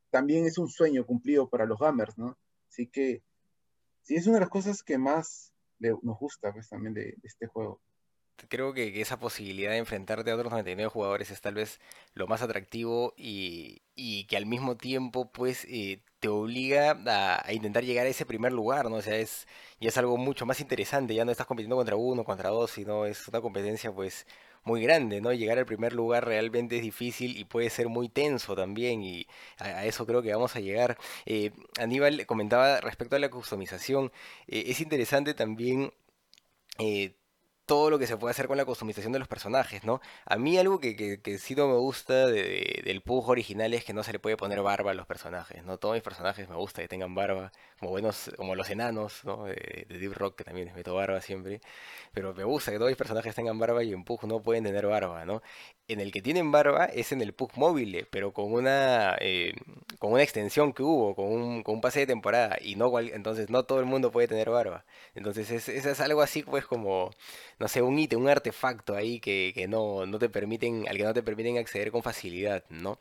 también 0.10 0.46
es 0.46 0.58
un 0.58 0.68
sueño 0.68 1.06
cumplido 1.06 1.50
para 1.50 1.66
los 1.66 1.80
gamers, 1.80 2.18
¿no? 2.18 2.38
Así 2.70 2.88
que 2.88 3.24
sí, 4.04 4.16
es 4.16 4.28
una 4.28 4.36
de 4.36 4.42
las 4.42 4.50
cosas 4.50 4.84
que 4.84 4.98
más 4.98 5.54
nos 5.80 6.20
gusta 6.20 6.54
pues 6.54 6.70
también 6.70 6.94
de 6.94 7.16
este 7.24 7.48
juego 7.48 7.82
creo 8.48 8.74
que, 8.74 9.02
esa 9.02 9.20
posibilidad 9.20 9.72
de 9.72 9.78
enfrentarte 9.78 10.32
a 10.32 10.36
otros 10.36 10.52
99 10.52 10.90
jugadores 10.90 11.32
es 11.32 11.42
tal 11.42 11.56
vez 11.56 11.80
lo 12.14 12.28
más 12.28 12.42
atractivo 12.42 13.14
y, 13.18 13.84
y 13.96 14.26
que 14.26 14.38
al 14.38 14.46
mismo 14.46 14.78
tiempo 14.78 15.32
pues 15.32 15.66
eh, 15.66 16.04
te 16.22 16.30
obliga 16.30 16.98
a, 17.46 17.54
intentar 17.54 17.84
llegar 17.84 18.06
a 18.06 18.10
ese 18.10 18.26
primer 18.26 18.54
lugar, 18.54 18.90
¿no? 18.90 18.98
O 18.98 19.02
sea, 19.02 19.18
es, 19.18 19.48
y 19.80 19.88
es 19.88 19.98
algo 19.98 20.18
mucho 20.18 20.46
más 20.46 20.62
interesante, 20.62 21.16
ya 21.16 21.26
no 21.26 21.32
estás 21.32 21.48
compitiendo 21.48 21.76
contra 21.76 21.96
uno, 21.96 22.24
contra 22.24 22.50
dos, 22.52 22.72
sino 22.72 23.06
es 23.06 23.28
una 23.28 23.42
competencia 23.42 23.92
pues 23.92 24.28
muy 24.64 24.84
grande, 24.84 25.22
¿no? 25.22 25.34
Llegar 25.34 25.58
al 25.58 25.66
primer 25.66 25.94
lugar 25.94 26.26
realmente 26.26 26.78
es 26.78 26.84
difícil 26.84 27.38
y 27.38 27.46
puede 27.46 27.70
ser 27.72 27.90
muy 27.90 28.08
tenso 28.10 28.56
también 28.56 29.04
y 29.04 29.28
a, 29.58 29.86
eso 29.86 30.06
creo 30.06 30.22
que 30.22 30.34
vamos 30.34 30.56
a 30.56 30.60
llegar. 30.60 30.98
Eh, 31.26 31.52
Aníbal 31.80 32.26
comentaba 32.28 32.80
respecto 32.82 33.16
a 33.16 33.20
la 33.20 33.30
customización, 33.30 34.12
eh, 34.48 34.66
es 34.68 34.80
interesante 34.82 35.34
también 35.34 35.92
eh, 36.80 37.16
todo 37.72 37.90
lo 37.90 37.98
que 38.00 38.06
se 38.06 38.18
puede 38.18 38.32
hacer 38.32 38.50
con 38.50 38.58
la 38.58 38.66
customización 38.66 39.14
de 39.14 39.20
los 39.20 39.30
personajes, 39.30 39.86
¿no? 39.86 40.02
A 40.26 40.36
mí 40.36 40.58
algo 40.58 40.82
que, 40.82 41.22
que, 41.22 41.38
sí 41.38 41.56
no 41.56 41.70
me 41.70 41.78
gusta 41.78 42.28
del 42.28 43.02
Pug 43.02 43.30
original 43.30 43.74
es 43.74 43.86
que 43.86 43.94
no 43.94 44.04
se 44.04 44.12
le 44.12 44.20
puede 44.20 44.36
poner 44.36 44.62
barba 44.62 44.92
a 44.92 44.94
los 44.94 45.08
personajes, 45.08 45.64
¿no? 45.64 45.78
Todos 45.78 45.94
mis 45.94 46.04
personajes 46.04 46.50
me 46.50 46.58
gusta 46.58 46.82
que 46.82 46.90
tengan 46.90 47.16
barba, 47.16 47.54
como 47.80 47.92
buenos, 47.92 48.30
como 48.36 48.56
los 48.56 48.70
enanos, 48.70 49.24
¿no? 49.24 49.46
De, 49.46 49.86
Deep 49.88 50.14
Rock, 50.16 50.36
que 50.40 50.44
también 50.44 50.66
les 50.66 50.76
meto 50.76 50.94
barba 50.96 51.22
siempre. 51.22 51.62
Pero 52.12 52.34
me 52.34 52.44
gusta 52.44 52.72
que 52.72 52.78
todos 52.78 52.92
mis 52.92 52.98
personajes 52.98 53.34
tengan 53.36 53.58
barba 53.58 53.82
y 53.86 53.94
en 53.94 54.04
Pug 54.04 54.26
no 54.28 54.42
pueden 54.42 54.66
tener 54.66 54.86
barba, 54.88 55.24
¿no? 55.24 55.42
En 55.88 56.02
el 56.02 56.12
que 56.12 56.22
tienen 56.22 56.52
barba 56.52 56.88
es 56.88 57.14
en 57.14 57.22
el 57.22 57.34
Pug 57.34 57.52
móvil, 57.56 58.06
pero 58.12 58.34
con 58.34 58.52
una, 58.52 59.16
eh, 59.22 59.54
con 59.98 60.12
una 60.12 60.24
extensión 60.24 60.74
que 60.74 60.84
hubo, 60.84 61.16
con 61.16 61.26
un, 61.28 61.64
con 61.64 61.76
un 61.76 61.82
pase 61.82 62.02
de 62.02 62.08
temporada, 62.08 62.58
y 62.62 62.76
no 62.76 62.92
entonces 63.00 63.50
no 63.50 63.64
todo 63.64 63.80
el 63.80 63.86
mundo 63.86 64.12
puede 64.12 64.28
tener 64.28 64.50
barba. 64.50 64.84
Entonces 65.16 65.50
es, 65.52 65.70
es 65.70 66.00
algo 66.02 66.22
así 66.22 66.44
pues 66.44 66.66
como 66.66 67.12
no 67.62 67.67
sé, 67.67 67.84
un 67.84 67.97
ítem, 68.00 68.19
un 68.19 68.28
artefacto 68.28 68.95
ahí 68.95 69.19
que, 69.19 69.52
que 69.54 69.67
no, 69.67 70.08
no 70.08 70.17
te 70.17 70.30
permiten, 70.30 70.88
al 70.89 70.97
que 70.97 71.04
no 71.04 71.13
te 71.13 71.21
permiten 71.21 71.60
acceder 71.60 71.91
con 71.91 72.02
facilidad, 72.02 72.63
¿no? 72.69 73.00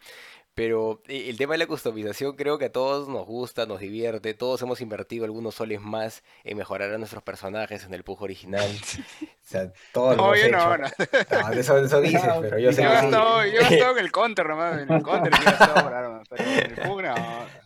Pero 0.54 1.00
eh, 1.08 1.30
el 1.30 1.38
tema 1.38 1.54
de 1.54 1.58
la 1.58 1.66
customización 1.66 2.36
creo 2.36 2.58
que 2.58 2.66
a 2.66 2.72
todos 2.72 3.08
nos 3.08 3.24
gusta, 3.24 3.64
nos 3.64 3.80
divierte, 3.80 4.34
todos 4.34 4.60
hemos 4.60 4.82
invertido 4.82 5.24
algunos 5.24 5.54
soles 5.54 5.80
más 5.80 6.22
en 6.44 6.58
mejorar 6.58 6.92
a 6.92 6.98
nuestros 6.98 7.22
personajes 7.22 7.86
en 7.86 7.94
el 7.94 8.04
pujo 8.04 8.24
original. 8.24 8.68
O 9.40 9.52
sea, 9.52 9.72
todos 9.92 10.16
no, 10.16 10.36
yo 10.36 10.48
no, 10.48 10.76
no. 10.76 10.86
no, 10.86 11.52
eso, 11.54 11.76
eso 11.78 12.00
dices, 12.00 12.22
pero 12.40 12.56
yo 12.60 12.72
sé 12.72 12.84
yo 12.84 12.90
que 12.90 13.00
sí. 13.00 13.10
Yo 13.10 13.60
estado 13.74 13.98
en 13.98 14.04
el 14.04 14.12
counter 14.12 14.46
nomás, 14.46 14.80
en 14.80 14.92
el 14.92 15.02
counter 15.02 15.32
yo 15.32 15.50
estado 15.50 15.74
por 15.82 15.92
armas, 15.92 16.28
pero 16.30 16.44
en 16.44 16.70
el 16.70 16.74
pug 16.76 17.02
no. 17.02 17.14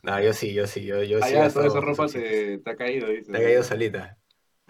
No, 0.02 0.20
yo 0.22 0.32
sí, 0.32 0.54
yo 0.54 0.66
sí, 0.66 0.82
yo, 0.86 1.02
yo 1.02 1.18
sí. 1.18 1.34
Allá 1.34 1.50
toda 1.50 1.66
esa 1.66 1.80
ropa 1.80 2.06
te, 2.06 2.56
te, 2.56 2.70
ha 2.70 2.76
caído, 2.76 3.08
dice. 3.08 3.30
Te 3.30 3.36
ha 3.36 3.42
caído 3.42 3.62
solita. 3.62 4.16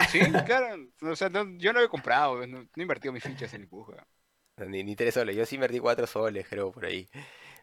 Sí, 0.09 0.19
claro. 0.45 0.87
O 1.01 1.15
sea, 1.15 1.29
yo 1.57 1.73
no 1.73 1.81
he 1.81 1.89
comprado, 1.89 2.45
no, 2.47 2.67
he 2.75 2.81
invertido 2.81 3.13
mis 3.13 3.23
fichas 3.23 3.53
en 3.53 3.61
el 3.61 3.67
pujo. 3.67 3.93
Ni, 4.57 4.83
ni 4.83 4.95
tres 4.95 5.13
soles, 5.13 5.35
yo 5.35 5.45
sí 5.45 5.55
invertí 5.55 5.79
cuatro 5.79 6.07
soles, 6.07 6.47
creo, 6.47 6.71
por 6.71 6.85
ahí. 6.85 7.07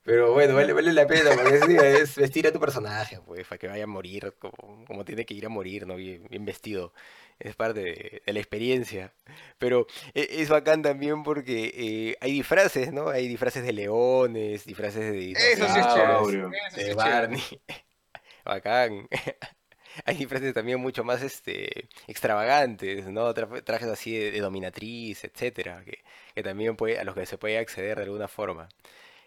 Pero 0.05 0.33
bueno, 0.33 0.55
vale, 0.55 0.72
vale 0.72 0.92
la 0.92 1.07
pena, 1.07 1.31
porque 1.31 2.00
es, 2.00 2.16
vestir 2.16 2.46
a 2.48 2.52
tu 2.52 2.59
personaje, 2.59 3.20
pues, 3.24 3.46
para 3.46 3.59
que 3.59 3.68
vaya 3.68 3.85
a 3.85 3.87
morir 3.87 4.35
como, 4.38 4.85
como 4.85 5.05
tiene 5.05 5.24
que 5.24 5.35
ir 5.35 5.46
a 5.46 5.48
morir, 5.48 5.87
¿no? 5.87 5.94
Bien, 5.94 6.26
bien 6.28 6.44
vestido. 6.44 6.92
Es 7.38 7.55
parte 7.55 7.81
de, 7.81 8.22
la 8.26 8.38
experiencia. 8.40 9.12
Pero 9.59 9.87
e, 10.12 10.28
es, 10.42 10.48
bacán 10.48 10.83
también 10.83 11.22
porque 11.22 11.72
eh, 11.74 12.16
hay 12.20 12.33
disfraces, 12.33 12.92
¿no? 12.92 13.09
Hay 13.09 13.28
disfraces 13.28 13.62
de 13.64 13.72
leones, 13.72 14.64
disfraces 14.64 15.12
de 15.12 15.33
Eso 15.33 15.68
sí 15.68 15.78
es 15.78 15.87
chévere. 15.94 16.50
De 16.76 16.94
Barney. 16.94 17.42
bacán. 18.44 19.09
Hay 20.05 20.16
disfraces 20.16 20.55
también 20.55 20.81
mucho 20.81 21.05
más 21.05 21.22
este 21.22 21.88
extravagantes, 22.07 23.07
¿no? 23.07 23.33
trajes 23.35 23.88
así 23.88 24.16
de, 24.16 24.40
dominatriz, 24.40 25.24
etcétera, 25.24 25.83
que, 25.85 26.02
que, 26.35 26.42
también 26.42 26.76
puede, 26.76 26.98
a 26.98 27.05
los 27.05 27.14
que 27.14 27.26
se 27.26 27.38
puede 27.38 27.59
acceder 27.59 27.98
de 27.98 28.05
alguna 28.05 28.28
forma. 28.28 28.68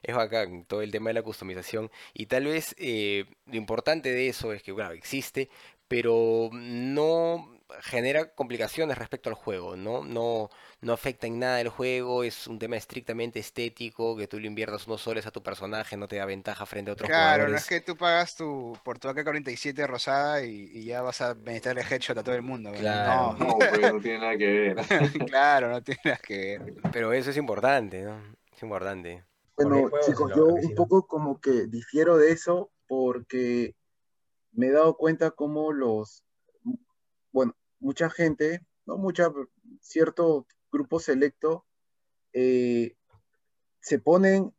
Es 0.03 0.15
bacán 0.15 0.65
todo 0.65 0.81
el 0.81 0.91
tema 0.91 1.09
de 1.09 1.15
la 1.15 1.23
customización. 1.23 1.89
Y 2.13 2.27
tal 2.27 2.45
vez 2.45 2.75
eh, 2.77 3.25
lo 3.47 3.55
importante 3.55 4.11
de 4.11 4.27
eso 4.29 4.53
es 4.53 4.61
que, 4.61 4.71
bueno, 4.71 4.91
existe, 4.91 5.49
pero 5.87 6.49
no 6.53 7.54
genera 7.81 8.33
complicaciones 8.33 8.97
respecto 8.97 9.29
al 9.29 9.35
juego, 9.35 9.75
¿no? 9.75 10.03
No, 10.03 10.49
no 10.81 10.93
afecta 10.93 11.27
en 11.27 11.39
nada 11.39 11.61
el 11.61 11.69
juego, 11.69 12.23
es 12.23 12.47
un 12.47 12.59
tema 12.59 12.77
estrictamente 12.77 13.39
estético, 13.39 14.15
que 14.15 14.27
tú 14.27 14.39
le 14.39 14.47
inviertas 14.47 14.87
unos 14.87 15.01
soles 15.01 15.25
a 15.25 15.31
tu 15.31 15.41
personaje, 15.41 15.97
no 15.97 16.07
te 16.07 16.17
da 16.17 16.25
ventaja 16.25 16.65
frente 16.65 16.91
a 16.91 16.93
otros 16.93 17.09
Claro, 17.09 17.47
no 17.47 17.57
es 17.57 17.67
que 17.67 17.81
tú 17.81 17.95
pagas 17.95 18.35
tu, 18.35 18.77
por 18.83 18.99
tu 18.99 19.09
AK-47 19.09 19.87
rosada 19.87 20.43
y, 20.43 20.69
y 20.73 20.85
ya 20.85 21.01
vas 21.01 21.21
a 21.21 21.33
meterle 21.33 21.81
headshot 21.81 22.17
a 22.17 22.23
todo 22.23 22.35
el 22.35 22.41
mundo. 22.41 22.71
¿no? 22.71 22.77
Claro. 22.77 23.35
No, 23.37 23.57
pues 23.57 23.93
no 23.93 24.01
tiene 24.01 24.19
nada 24.19 24.37
que 24.37 24.47
ver. 24.47 24.75
No, 24.75 25.25
claro, 25.25 25.69
no 25.69 25.81
tiene 25.81 26.01
nada 26.05 26.17
que 26.17 26.37
ver. 26.37 26.75
Pero 26.91 27.13
eso 27.13 27.29
es 27.29 27.37
importante, 27.37 28.01
¿no? 28.01 28.21
Es 28.55 28.61
importante. 28.61 29.23
Bueno, 29.57 29.89
chicos, 30.05 30.31
yo 30.35 30.47
un 30.47 30.75
poco 30.75 31.07
como 31.07 31.39
que 31.39 31.67
difiero 31.67 32.17
de 32.17 32.31
eso 32.31 32.71
porque 32.87 33.73
me 34.51 34.67
he 34.67 34.71
dado 34.71 34.97
cuenta 34.97 35.31
como 35.31 35.71
los, 35.71 36.24
bueno, 37.35 37.53
mucha 37.81 38.09
gente, 38.09 38.65
no 38.85 38.95
mucha, 38.95 39.29
cierto 39.81 40.47
grupo 40.71 41.01
selecto, 41.01 41.65
eh, 42.31 42.95
se 43.81 43.99
ponen, 43.99 44.55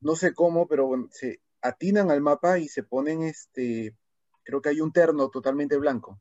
no 0.00 0.16
sé 0.16 0.32
cómo, 0.32 0.66
pero 0.66 0.86
bueno, 0.86 1.08
se 1.10 1.42
atinan 1.60 2.10
al 2.10 2.22
mapa 2.22 2.58
y 2.58 2.68
se 2.68 2.82
ponen 2.82 3.22
este, 3.22 3.94
creo 4.44 4.62
que 4.62 4.70
hay 4.70 4.80
un 4.80 4.94
terno 4.94 5.28
totalmente 5.28 5.76
blanco, 5.76 6.18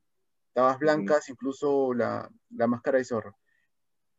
tabas 0.51 0.79
blancas, 0.79 1.29
incluso 1.29 1.93
la, 1.93 2.29
la 2.49 2.67
máscara 2.67 2.97
de 2.97 3.05
zorro. 3.05 3.37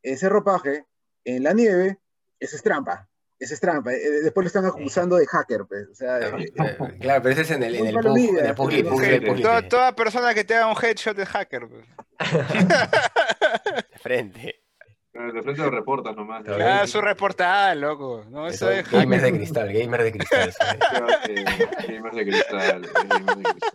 Ese 0.00 0.30
ropaje 0.30 0.86
en 1.24 1.42
la 1.42 1.52
nieve, 1.52 2.00
eso 2.38 2.56
es 2.56 2.62
trampa. 2.62 3.06
Eso 3.38 3.54
es 3.54 3.60
trampa. 3.60 3.92
Eh, 3.92 4.10
Después 4.24 4.44
lo 4.44 4.46
están 4.46 4.64
acusando 4.64 5.16
de 5.16 5.26
hacker, 5.26 5.66
pues. 5.68 5.88
O 5.90 5.94
sea, 5.94 6.18
Claro, 6.18 6.38
eh, 6.38 6.52
eh, 6.56 6.98
claro, 7.00 7.22
pero 7.22 7.32
ese 7.32 7.42
es 7.42 7.50
en 7.50 7.62
el, 7.62 7.74
en 7.74 7.86
el, 7.88 7.94
pug, 8.54 8.72
el 8.72 9.24
no 9.24 9.34
Toda, 9.42 9.68
toda 9.68 9.94
persona 9.94 10.32
que 10.34 10.44
te 10.44 10.54
haga 10.54 10.68
un 10.68 10.76
headshot 10.82 11.18
es 11.18 11.28
hacker. 11.28 11.68
pues. 11.68 11.86
de 13.92 13.98
frente. 13.98 14.62
De 15.12 15.42
frente 15.42 15.62
lo 15.62 15.70
reportas 15.70 16.14
nomás. 16.14 16.44
Claro. 16.44 16.58
Ya, 16.58 16.84
sí. 16.86 16.92
su 16.92 17.00
reportada, 17.00 17.74
loco. 17.74 18.24
No, 18.30 18.46
eso 18.48 18.70
Eso, 18.70 18.80
es 18.80 18.90
gamers 18.90 19.22
de 19.22 19.32
cristal, 19.32 19.72
gamers 19.72 20.04
de 20.04 20.12
cristal. 20.12 20.54
Gamers 21.88 22.16
de 22.16 22.24
cristal. 22.24 22.82
gamers 22.82 23.36
de 23.36 23.44
cristal. 23.44 23.72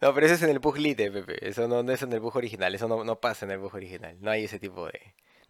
No, 0.00 0.12
pero 0.12 0.26
ese 0.26 0.34
es 0.34 0.42
en 0.42 0.50
el 0.50 0.60
pug 0.60 0.76
lit, 0.78 1.00
eh, 1.00 1.10
Pepe. 1.10 1.48
Eso 1.48 1.66
no, 1.66 1.82
no 1.82 1.92
es 1.92 2.02
en 2.02 2.12
el 2.12 2.20
pug 2.20 2.36
original, 2.36 2.74
eso 2.74 2.88
no, 2.88 3.04
no 3.04 3.20
pasa 3.20 3.46
en 3.46 3.52
el 3.52 3.60
pug 3.60 3.74
original. 3.74 4.16
No 4.20 4.30
hay 4.30 4.44
ese 4.44 4.58
tipo 4.58 4.86
de, 4.86 5.00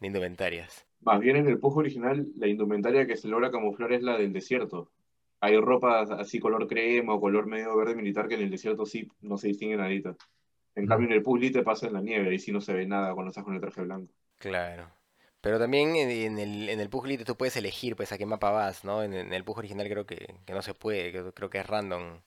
de 0.01 0.07
indumentarias. 0.07 0.87
Más 1.05 1.21
bien 1.21 1.37
en 1.37 1.49
el 1.49 1.59
PUG 1.59 1.79
original, 1.79 2.27
la 2.37 2.47
indumentaria 2.47 3.07
que 3.07 3.17
se 3.17 3.29
logra 3.29 3.51
camuflar 3.51 3.93
es 3.93 4.03
la 4.03 4.17
del 4.17 4.33
desierto. 4.33 4.91
Hay 5.41 5.59
ropa 5.59 6.03
así 6.03 6.41
color 6.41 6.67
crema 6.67 7.15
o 7.15 7.21
color 7.21 7.47
medio 7.47 7.77
verde 7.77 7.95
militar 7.95 8.29
que 8.29 8.35
en 8.35 8.43
el 8.43 8.51
desierto 8.51 8.87
sí 8.87 9.09
no 9.21 9.37
se 9.37 9.49
distingue 9.49 9.77
nadita. 9.77 10.17
En 10.75 10.87
cambio, 10.87 11.09
en 11.09 11.15
el 11.15 11.23
PUG 11.23 11.53
te 11.53 11.63
pasa 11.63 11.87
en 11.87 11.93
la 11.93 12.01
nieve, 12.01 12.31
ahí 12.31 12.39
sí 12.39 12.51
no 12.51 12.61
se 12.61 12.73
ve 12.73 12.87
nada 12.87 13.13
cuando 13.15 13.29
estás 13.29 13.45
con 13.45 13.55
el 13.55 13.61
traje 13.61 13.83
blanco. 13.83 14.13
Claro. 14.39 14.91
Pero 15.41 15.59
también 15.59 15.95
en, 15.95 16.39
el, 16.39 16.71
en 16.71 16.81
el 16.81 16.89
tú 16.89 17.37
puedes 17.37 17.57
elegir 17.57 17.97
pues 17.97 18.13
a 18.13 18.19
qué 18.19 18.25
mapa 18.25 18.51
vas, 18.51 18.83
¿no? 18.83 19.03
En, 19.03 19.13
en 19.13 19.33
el 19.35 19.45
pug 19.45 19.59
original 19.59 19.87
creo 19.91 20.07
que, 20.07 20.37
que 20.47 20.55
no 20.55 20.63
se 20.63 20.73
puede, 20.73 21.11
creo, 21.11 21.35
creo 21.35 21.51
que 21.51 21.59
es 21.59 21.67
random. 21.67 22.21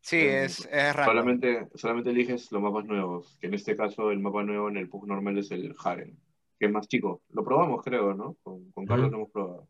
Sí, 0.00 0.20
es, 0.20 0.60
es 0.72 0.96
random. 0.96 1.04
Solamente, 1.04 1.68
solamente 1.74 2.10
eliges 2.10 2.50
los 2.50 2.62
mapas 2.62 2.86
nuevos, 2.86 3.36
que 3.38 3.48
en 3.48 3.54
este 3.54 3.76
caso 3.76 4.10
el 4.10 4.20
mapa 4.20 4.42
nuevo 4.42 4.70
en 4.70 4.78
el 4.78 4.88
PUG 4.88 5.06
normal 5.06 5.36
es 5.36 5.50
el 5.50 5.74
Haren, 5.84 6.18
que 6.62 6.66
es 6.66 6.72
más 6.72 6.86
chico. 6.86 7.22
Lo 7.30 7.42
probamos, 7.44 7.82
creo, 7.84 8.14
¿no? 8.14 8.36
Con, 8.44 8.70
con 8.70 8.86
Carlos 8.86 9.10
lo 9.10 9.16
hemos 9.16 9.30
probado. 9.32 9.68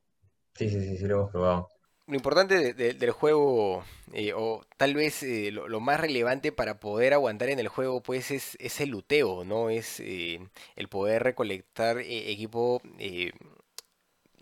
Sí, 0.54 0.68
sí, 0.68 0.80
sí, 0.80 0.98
sí, 0.98 1.04
lo 1.06 1.14
hemos 1.20 1.30
probado. 1.30 1.68
Lo 2.06 2.16
importante 2.16 2.54
de- 2.58 2.74
de- 2.74 2.94
del 2.94 3.12
juego, 3.12 3.82
eh, 4.12 4.32
o 4.34 4.62
tal 4.76 4.94
vez 4.94 5.22
eh, 5.22 5.50
lo, 5.52 5.68
lo 5.68 5.80
más 5.80 6.00
relevante 6.00 6.52
para 6.52 6.78
poder 6.80 7.14
aguantar 7.14 7.48
en 7.48 7.58
el 7.60 7.68
juego, 7.68 8.02
pues 8.02 8.30
es, 8.30 8.56
es 8.60 8.80
el 8.80 8.90
luteo, 8.90 9.44
¿no? 9.44 9.70
Es 9.70 10.00
eh, 10.00 10.40
el 10.76 10.88
poder 10.88 11.22
recolectar 11.22 11.98
eh, 11.98 12.30
equipo 12.30 12.82
eh, 12.98 13.32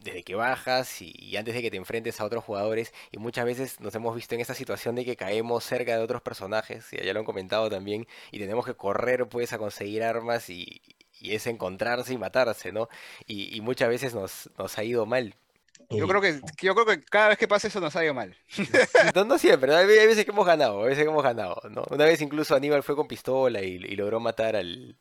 desde 0.02 0.22
que 0.22 0.34
bajas 0.34 1.02
y, 1.02 1.12
y 1.18 1.36
antes 1.36 1.54
de 1.54 1.62
que 1.62 1.70
te 1.70 1.76
enfrentes 1.76 2.20
a 2.20 2.24
otros 2.24 2.44
jugadores. 2.44 2.92
Y 3.12 3.18
muchas 3.18 3.44
veces 3.44 3.80
nos 3.80 3.94
hemos 3.94 4.14
visto 4.16 4.34
en 4.34 4.40
esta 4.40 4.54
situación 4.54 4.94
de 4.94 5.04
que 5.04 5.16
caemos 5.16 5.64
cerca 5.64 5.96
de 5.96 6.02
otros 6.02 6.22
personajes, 6.22 6.92
y 6.92 6.96
ya 7.04 7.12
lo 7.12 7.20
han 7.20 7.26
comentado 7.26 7.68
también, 7.70 8.06
y 8.32 8.38
tenemos 8.38 8.64
que 8.66 8.74
correr 8.74 9.28
pues 9.28 9.52
a 9.52 9.58
conseguir 9.58 10.02
armas 10.02 10.48
y, 10.50 10.80
y 11.20 11.34
es 11.34 11.46
encontrarse 11.46 12.12
y 12.14 12.18
matarse, 12.18 12.72
¿no? 12.72 12.88
Y, 13.26 13.56
y 13.56 13.60
muchas 13.60 13.88
veces 13.88 14.14
nos, 14.14 14.50
nos 14.58 14.78
ha 14.78 14.84
ido 14.84 15.06
mal. 15.06 15.36
Yo 15.92 16.06
Y- 16.06 16.08
creo 16.08 16.20
que, 16.20 16.40
yo 16.62 16.74
creo 16.74 16.86
que 16.86 17.02
cada 17.04 17.28
vez 17.28 17.38
que 17.38 17.48
pasa 17.48 17.68
eso 17.68 17.80
nos 17.80 17.96
ha 17.96 18.04
ido 18.04 18.14
mal. 18.14 18.36
No, 19.14 19.24
no 19.24 19.38
siempre, 19.38 19.70
¿no? 19.72 19.76
hay 19.78 19.86
veces 19.86 20.24
que 20.24 20.30
hemos 20.30 20.46
ganado, 20.46 20.82
hay 20.82 20.90
veces 20.90 21.04
que 21.04 21.10
hemos 21.10 21.22
ganado, 21.24 21.60
¿no? 21.70 21.84
Una 21.90 22.04
vez 22.04 22.20
incluso 22.20 22.54
Aníbal 22.54 22.82
fue 22.82 22.96
con 22.96 23.08
pistola 23.08 23.62
y, 23.62 23.74
y 23.76 23.96
logró 23.96 24.20
matar 24.20 24.56
al... 24.56 24.96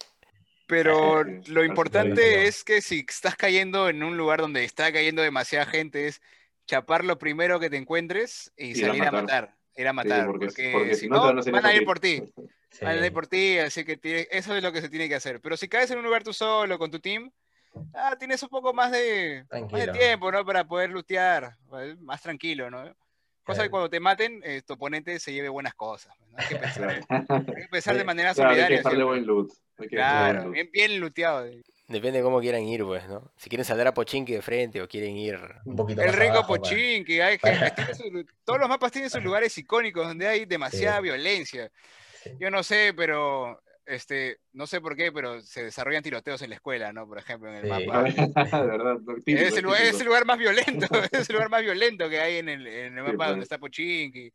Pero 0.68 1.24
lo 1.48 1.64
importante 1.64 2.48
es 2.48 2.64
que 2.64 2.82
si 2.82 3.06
estás 3.08 3.36
cayendo 3.36 3.90
en 3.90 4.04
un 4.04 4.18
lugar 4.18 4.42
donde 4.42 4.64
está 4.64 4.92
cayendo 4.92 5.22
demasiada 5.22 5.66
gente, 5.66 6.08
es 6.08 6.22
chapar 6.68 7.06
lo 7.06 7.18
primero 7.20 7.60
que 7.60 7.70
te 7.70 7.78
encuentres 7.78 8.52
y 8.58 8.76
a 8.84 8.88
salir 8.88 9.08
a 9.08 9.12
matar. 9.12 9.59
Matar. 9.80 9.82
Ir 9.82 9.88
a 9.88 9.92
Sí, 9.92 9.96
matar. 9.96 10.26
porque, 10.26 10.46
porque, 10.48 10.70
porque 10.74 10.94
si 10.96 11.00
si 11.02 11.08
no 11.10 11.34
no, 11.34 11.52
van 11.52 11.66
a 11.66 11.74
ir 11.74 11.86
por 11.86 12.00
ti. 12.00 12.22
sí. 12.72 12.86
Van 12.86 12.98
a 13.02 13.06
ir 13.06 13.14
por 13.14 13.28
ti, 13.28 13.58
así 13.58 13.84
que 13.84 13.98
tiene- 13.98 14.28
eso 14.32 14.56
es 14.56 14.64
lo 14.64 14.72
que 14.72 14.82
se 14.82 14.90
tiene 14.90 15.08
que 15.08 15.16
hacer. 15.16 15.40
Pero 15.42 15.58
si 15.58 15.68
caes 15.68 15.90
en 15.92 15.98
un 16.00 16.04
lugar 16.06 16.24
tú 16.24 16.34
solo, 16.34 16.78
con 16.78 16.92
tu 16.92 17.00
team, 17.00 17.32
ah, 17.94 18.16
tienes 18.18 18.42
un 18.44 18.50
poco 18.50 18.74
más 18.74 18.92
de, 18.92 19.46
más 19.72 19.86
de 19.86 19.92
tiempo, 19.92 20.32
¿no? 20.32 20.46
Para 20.46 20.66
poder 20.66 20.90
lutear, 20.90 21.56
¿vale? 21.66 21.96
más 21.98 22.22
tranquilo, 22.22 22.70
¿no? 22.70 22.84
Cosa 23.44 23.64
que 23.64 23.70
Claro. 23.70 23.72
cuando 23.72 23.90
te 23.90 24.00
maten, 24.00 24.42
eh, 24.44 24.62
tu 24.62 24.74
oponente 24.74 25.18
se 25.20 25.34
lleve 25.34 25.50
buenas 25.50 25.74
cosas. 25.74 26.14
¿no? 26.20 26.38
Hay 26.38 26.46
que 26.48 26.56
pensar, 26.56 27.06
Claro, 27.08 27.26
hay 27.56 27.64
que 27.64 27.68
pensar 27.70 27.98
de 27.98 28.04
manera 28.04 28.34
Claro, 28.36 28.50
hay 28.52 28.56
que 28.68 28.84
solidaria. 28.84 29.06
buen 29.06 29.26
loot. 29.26 29.52
Hay 29.80 29.88
que 29.88 29.96
dejarle 29.96 30.20
buen 30.20 30.32
Claro, 30.34 30.44
loot. 30.44 30.54
bien, 30.54 30.70
bien 30.72 31.00
luteado. 31.00 31.46
Depende 31.90 32.20
de 32.20 32.24
cómo 32.24 32.40
quieran 32.40 32.62
ir, 32.64 32.84
pues, 32.84 33.08
¿no? 33.10 33.34
Si 33.36 33.50
quieren 33.50 33.66
saldar 33.66 33.88
a 33.88 33.94
Pochinki 33.96 34.34
de 34.34 34.42
frente 34.44 34.80
o 34.82 34.88
quieren 34.88 35.18
ir... 35.18 35.40
Un 35.66 35.76
poquito 35.76 36.02
El 36.02 36.08
más 36.10 36.16
rico 36.18 36.34
abajo, 36.38 36.62
que 36.62 37.24
hay 37.24 37.38
que 37.40 37.96
su- 37.96 38.26
todos 38.46 38.60
los 38.60 38.70
mapas 38.70 38.92
tienen 38.92 39.10
sus 39.10 39.24
lugares 39.24 39.58
icónicos 39.58 40.08
donde 40.08 40.28
hay 40.28 40.46
demasiada 40.46 40.98
Sí. 40.98 41.04
violencia. 41.04 41.72
Sí. 42.24 42.30
Yo 42.40 42.52
no 42.52 42.62
sé, 42.62 42.94
pero 42.96 43.60
este, 43.88 44.38
no 44.54 44.68
sé 44.68 44.82
por 44.82 44.96
qué, 44.96 45.12
pero 45.12 45.42
se 45.42 45.64
desarrollan 45.64 46.04
tiroteos 46.04 46.40
en 46.44 46.52
la 46.52 46.58
escuela, 46.58 46.94
¿no? 46.94 47.08
Por 47.08 47.18
ejemplo, 47.18 47.50
en 47.50 47.56
el 47.56 47.64
Sí. 47.64 47.88
mapa. 47.88 48.04
de 48.62 48.68
verdad, 48.68 48.98
típico, 49.26 49.40
Es 49.42 49.58
el, 49.58 49.64
lugar, 49.64 49.82
es 49.82 49.86
típico. 49.88 50.02
el 50.02 50.06
lugar 50.06 50.26
más 50.26 50.38
violento, 50.38 50.88
es 51.12 51.28
el 51.30 51.34
lugar 51.34 51.50
más 51.50 51.62
violento 51.64 52.08
que 52.08 52.20
hay 52.20 52.38
en 52.38 52.50
el, 52.50 52.68
en 52.68 52.98
el 53.00 53.04
mapa 53.04 53.16
pues. 53.16 53.30
donde 53.30 53.44
está 53.44 53.58
Pochinki. 53.58 54.32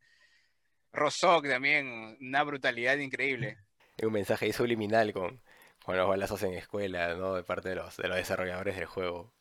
Rosok 0.91 1.47
también, 1.47 2.17
una 2.21 2.43
brutalidad 2.43 2.97
increíble. 2.97 3.57
un 4.03 4.11
mensaje 4.13 4.51
subliminal 4.51 5.13
con, 5.13 5.41
con 5.85 5.97
los 5.97 6.07
balazos 6.07 6.41
en 6.43 6.53
escuela, 6.53 7.13
¿no? 7.15 7.35
De 7.35 7.43
parte 7.43 7.69
de 7.69 7.75
los, 7.75 7.95
de 7.97 8.07
los 8.07 8.17
desarrolladores 8.17 8.75
del 8.75 8.85
juego. 8.85 9.31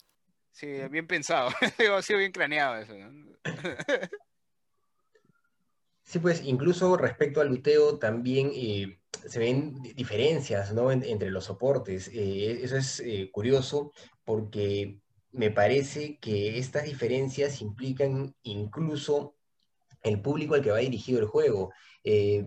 Sí, 0.53 0.69
bien 0.91 1.07
pensado, 1.07 1.51
ha 1.97 2.03
sido 2.03 2.19
bien 2.21 2.33
craneado 2.33 2.77
eso. 2.77 2.95
¿no? 2.95 3.37
Sí, 6.03 6.19
pues 6.19 6.43
incluso 6.45 6.97
respecto 6.97 7.41
al 7.41 7.49
luteo 7.49 7.99
también 7.99 8.51
eh, 8.55 9.01
se 9.27 9.39
ven 9.39 9.81
di- 9.83 9.95
diferencias, 9.95 10.73
¿no? 10.75 10.93
en- 10.93 11.03
entre 11.03 11.31
los 11.31 11.45
soportes. 11.47 12.09
Eh, 12.13 12.63
eso 12.63 12.77
es 12.77 13.01
eh, 13.01 13.31
curioso 13.33 13.93
porque 14.25 15.01
me 15.33 15.51
parece 15.51 16.19
que 16.19 16.59
estas 16.59 16.85
diferencias 16.85 17.61
implican 17.63 18.35
incluso 18.43 19.37
el 20.03 20.21
público 20.21 20.55
al 20.55 20.63
que 20.63 20.71
va 20.71 20.79
dirigido 20.79 21.19
el 21.21 21.27
juego. 21.27 21.73
Eh, 22.05 22.47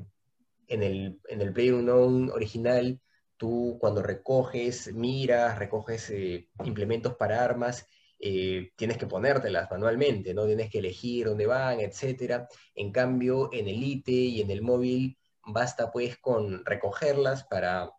en 0.67 0.83
el, 0.83 1.19
en 1.29 1.41
el 1.41 1.53
PlayerUnknown 1.53 2.29
original, 2.29 2.99
tú 3.37 3.77
cuando 3.79 4.01
recoges 4.01 4.93
miras, 4.93 5.57
recoges 5.59 6.09
eh, 6.09 6.49
implementos 6.65 7.15
para 7.15 7.43
armas, 7.43 7.85
eh, 8.19 8.71
tienes 8.75 8.97
que 8.97 9.07
ponértelas 9.07 9.69
manualmente, 9.69 10.33
¿no? 10.33 10.45
Tienes 10.45 10.69
que 10.69 10.79
elegir 10.79 11.27
dónde 11.27 11.45
van, 11.45 11.79
etcétera. 11.79 12.47
En 12.75 12.91
cambio, 12.91 13.49
en 13.53 13.67
el 13.67 13.83
ITE 13.83 14.11
y 14.11 14.41
en 14.41 14.51
el 14.51 14.61
móvil, 14.61 15.17
basta 15.45 15.91
pues 15.91 16.17
con 16.17 16.65
recogerlas 16.65 17.43
para, 17.45 17.91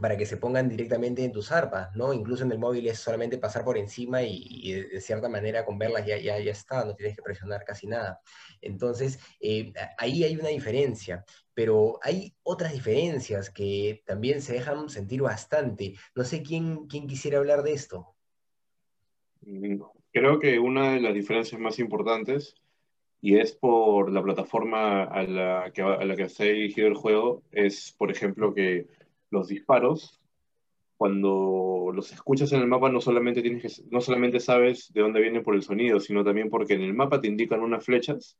para 0.00 0.16
que 0.16 0.26
se 0.26 0.36
pongan 0.36 0.68
directamente 0.68 1.24
en 1.24 1.32
tus 1.32 1.52
arpas, 1.52 1.94
¿no? 1.94 2.12
Incluso 2.12 2.44
en 2.44 2.52
el 2.52 2.58
móvil 2.58 2.86
es 2.88 2.98
solamente 2.98 3.38
pasar 3.38 3.64
por 3.64 3.78
encima 3.78 4.22
y, 4.22 4.72
de, 4.72 5.00
cierta 5.00 5.28
manera 5.28 5.64
con 5.64 5.78
verlas 5.78 6.06
ya, 6.06 6.18
ya, 6.18 6.38
ya 6.38 6.52
está, 6.52 6.84
no 6.84 6.94
tienes 6.94 7.16
que 7.16 7.22
presionar 7.22 7.64
casi 7.64 7.86
nada. 7.86 8.20
Entonces, 8.60 9.18
eh, 9.40 9.72
ahí 9.98 10.24
hay 10.24 10.36
una 10.36 10.48
diferencia, 10.48 11.24
pero 11.54 11.98
hay 12.02 12.34
otras 12.42 12.72
diferencias 12.72 13.50
que 13.50 14.02
también 14.06 14.42
se 14.42 14.54
dejan 14.54 14.88
sentir 14.88 15.22
bastante. 15.22 15.94
No 16.14 16.24
sé 16.24 16.42
quién, 16.42 16.86
quién 16.86 17.06
quisiera 17.06 17.38
hablar 17.38 17.62
de 17.62 17.72
esto. 17.72 18.14
Mm, 19.42 19.80
Creo 20.16 20.38
que 20.38 20.58
una 20.58 20.94
de 20.94 21.00
las 21.00 21.12
diferencias 21.12 21.60
más 21.60 21.78
importantes, 21.78 22.54
y 23.20 23.36
es 23.36 23.52
por 23.52 24.10
la 24.10 24.22
plataforma 24.22 25.04
a 25.04 25.22
la 25.24 25.70
que, 25.74 25.82
a 25.82 26.02
la 26.06 26.16
que 26.16 26.26
dirigido 26.42 26.88
el 26.88 26.94
juego, 26.94 27.42
es, 27.52 27.94
por 27.98 28.10
ejemplo, 28.10 28.54
que 28.54 28.86
los 29.30 29.48
disparos, 29.48 30.20
cuando 30.96 31.90
los 31.94 32.12
escuchas 32.12 32.52
en 32.52 32.60
el 32.60 32.66
mapa, 32.66 32.90
no 32.90 33.00
solamente, 33.00 33.42
tienes 33.42 33.62
que, 33.62 33.82
no 33.90 34.00
solamente 34.00 34.40
sabes 34.40 34.92
de 34.92 35.02
dónde 35.02 35.20
vienen 35.20 35.42
por 35.42 35.54
el 35.54 35.62
sonido, 35.62 36.00
sino 36.00 36.24
también 36.24 36.48
porque 36.48 36.74
en 36.74 36.82
el 36.82 36.94
mapa 36.94 37.20
te 37.20 37.28
indican 37.28 37.60
unas 37.60 37.84
flechas 37.84 38.38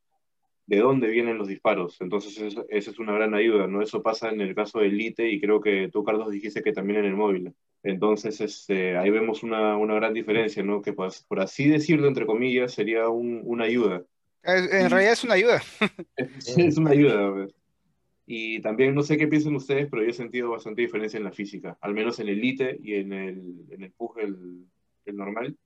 de 0.66 0.78
dónde 0.78 1.08
vienen 1.08 1.38
los 1.38 1.48
disparos. 1.48 2.00
Entonces, 2.00 2.56
esa 2.68 2.90
es 2.90 2.98
una 2.98 3.12
gran 3.12 3.34
ayuda, 3.34 3.66
¿no? 3.66 3.82
Eso 3.82 4.02
pasa 4.02 4.30
en 4.30 4.40
el 4.40 4.54
caso 4.54 4.80
de 4.80 4.88
Elite 4.88 5.28
y 5.28 5.40
creo 5.40 5.60
que 5.60 5.88
tú, 5.92 6.02
Carlos, 6.02 6.30
dijiste 6.30 6.62
que 6.62 6.72
también 6.72 7.00
en 7.00 7.04
el 7.06 7.14
móvil. 7.14 7.52
Entonces, 7.82 8.40
este, 8.40 8.96
ahí 8.96 9.10
vemos 9.10 9.42
una, 9.42 9.76
una 9.76 9.94
gran 9.94 10.12
diferencia, 10.12 10.62
¿no? 10.64 10.82
Que 10.82 10.92
pues, 10.92 11.24
por 11.28 11.40
así 11.40 11.68
decirlo, 11.68 12.08
entre 12.08 12.26
comillas, 12.26 12.72
sería 12.72 13.08
un, 13.08 13.42
una 13.44 13.64
ayuda. 13.64 14.02
En 14.42 14.90
realidad 14.90 15.12
es 15.12 15.24
una 15.24 15.34
ayuda. 15.34 15.62
Es, 16.16 16.56
es 16.56 16.78
una 16.78 16.90
ayuda. 16.90 17.48
Y 18.26 18.60
también 18.60 18.94
no 18.94 19.02
sé 19.02 19.16
qué 19.16 19.28
piensan 19.28 19.54
ustedes, 19.54 19.88
pero 19.88 20.02
yo 20.02 20.10
he 20.10 20.12
sentido 20.12 20.50
bastante 20.50 20.82
diferencia 20.82 21.16
en 21.16 21.24
la 21.24 21.32
física, 21.32 21.78
al 21.80 21.94
menos 21.94 22.18
en 22.18 22.28
el 22.28 22.38
Elite 22.38 22.78
y 22.82 22.94
en 22.94 23.12
el, 23.12 23.66
en 23.70 23.84
el 23.84 23.92
PUG, 23.92 24.18
el, 24.18 24.66
el 25.04 25.16
normal, 25.16 25.56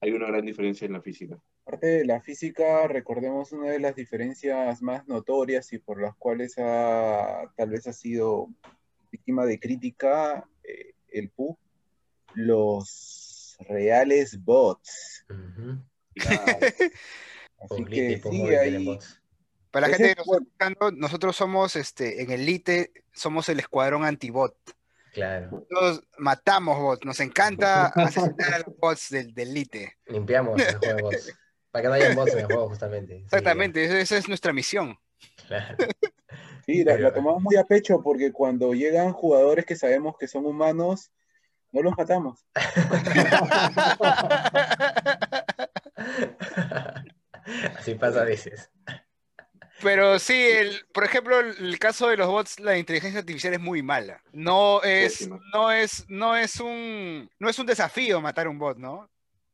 hay 0.00 0.12
una 0.12 0.26
gran 0.26 0.44
diferencia 0.44 0.86
en 0.86 0.92
la 0.92 1.00
física. 1.00 1.38
Aparte 1.64 1.86
de 1.86 2.04
la 2.04 2.20
física, 2.20 2.86
recordemos 2.86 3.52
una 3.52 3.70
de 3.70 3.80
las 3.80 3.94
diferencias 3.94 4.82
más 4.82 5.06
notorias 5.08 5.72
y 5.72 5.78
por 5.78 6.00
las 6.00 6.16
cuales 6.16 6.54
ha, 6.58 7.50
tal 7.56 7.70
vez 7.70 7.86
ha 7.86 7.92
sido 7.92 8.48
víctima 9.10 9.44
de 9.44 9.58
crítica 9.58 10.48
eh, 10.62 10.94
el 11.08 11.30
PUG, 11.30 11.58
los 12.34 13.56
reales 13.60 14.42
bots. 14.42 15.26
Así 17.60 17.84
que 17.84 18.18
sí, 18.18 18.42
ahí, 18.54 18.98
para 19.70 19.88
la 19.88 19.96
gente 19.96 20.14
que 20.14 20.16
nos 20.16 20.26
está 20.26 20.42
escuchando, 20.42 20.90
nosotros 20.92 21.36
somos 21.36 21.76
este, 21.76 22.22
en 22.22 22.30
Elite, 22.30 22.92
somos 23.12 23.48
el 23.48 23.60
escuadrón 23.60 24.04
antibot. 24.04 24.56
Claro. 25.12 25.50
Nosotros 25.50 26.04
matamos 26.18 26.78
bots, 26.78 27.04
nos 27.04 27.20
encanta 27.20 27.86
asesinar 27.96 28.54
a 28.54 28.58
los 28.58 28.76
bots 28.76 29.10
del, 29.10 29.34
del 29.34 29.50
Elite. 29.50 29.98
Limpiamos 30.06 30.60
el 30.60 30.76
juego 30.76 30.96
de 30.96 31.02
bots. 31.02 31.38
Para 31.70 31.82
que 31.82 31.88
no 31.88 31.94
haya 31.94 32.14
bots 32.14 32.32
en 32.32 32.38
el 32.40 32.46
juego, 32.46 32.68
justamente. 32.68 33.16
Exactamente, 33.16 33.88
sí. 33.88 33.96
esa 33.96 34.16
es 34.16 34.28
nuestra 34.28 34.52
misión. 34.52 34.98
Claro. 35.46 35.76
Sí, 36.66 36.84
la, 36.84 36.98
la, 36.98 37.12
tomamos 37.12 37.42
muy 37.42 37.56
a 37.56 37.64
pecho 37.64 38.00
porque 38.02 38.32
cuando 38.32 38.74
llegan 38.74 39.12
jugadores 39.12 39.66
que 39.66 39.76
sabemos 39.76 40.16
que 40.18 40.28
son 40.28 40.46
humanos, 40.46 41.10
no 41.72 41.82
los 41.82 41.96
matamos. 41.96 42.46
Así 47.76 47.94
pasa 47.94 48.22
a 48.22 48.24
veces. 48.24 48.70
Pero 49.82 50.18
sí, 50.18 50.34
el, 50.34 50.86
por 50.92 51.04
ejemplo, 51.04 51.38
el 51.40 51.78
caso 51.78 52.08
de 52.08 52.16
los 52.16 52.28
bots, 52.28 52.60
la 52.60 52.76
inteligencia 52.78 53.20
artificial 53.20 53.54
es 53.54 53.60
muy 53.60 53.82
mala. 53.82 54.22
No 54.32 54.82
es, 54.82 55.28
no 55.52 55.70
es, 55.70 56.04
no 56.08 56.36
es 56.36 56.60
un, 56.60 57.30
no 57.38 57.48
es 57.48 57.58
un 57.58 57.66
desafío 57.66 58.20
matar 58.20 58.48
un 58.48 58.58
bot, 58.58 58.78
¿no? 58.78 59.10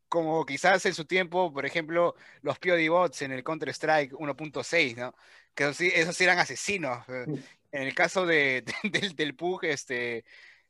Como 0.09 0.45
quizás 0.47 0.85
en 0.87 0.95
su 0.95 1.05
tiempo, 1.05 1.53
por 1.53 1.67
ejemplo, 1.67 2.15
los 2.43 2.59
POD 2.59 2.89
bots 2.89 3.23
en 3.23 3.33
el 3.33 3.45
Counter 3.45 3.71
Strike 3.71 4.13
1.6, 4.13 4.97
¿no? 4.97 5.15
Que 5.55 5.65
esos, 5.65 5.81
esos, 5.81 6.21
eran 6.21 6.39
asesinos. 6.39 7.07
Mm. 7.09 7.35
En 7.73 7.83
el 7.83 7.95
caso 7.95 8.27
de, 8.27 8.63
de, 8.83 8.91
del, 9.01 9.17
del 9.17 9.35
PUG, 9.35 9.65
este, 9.65 10.25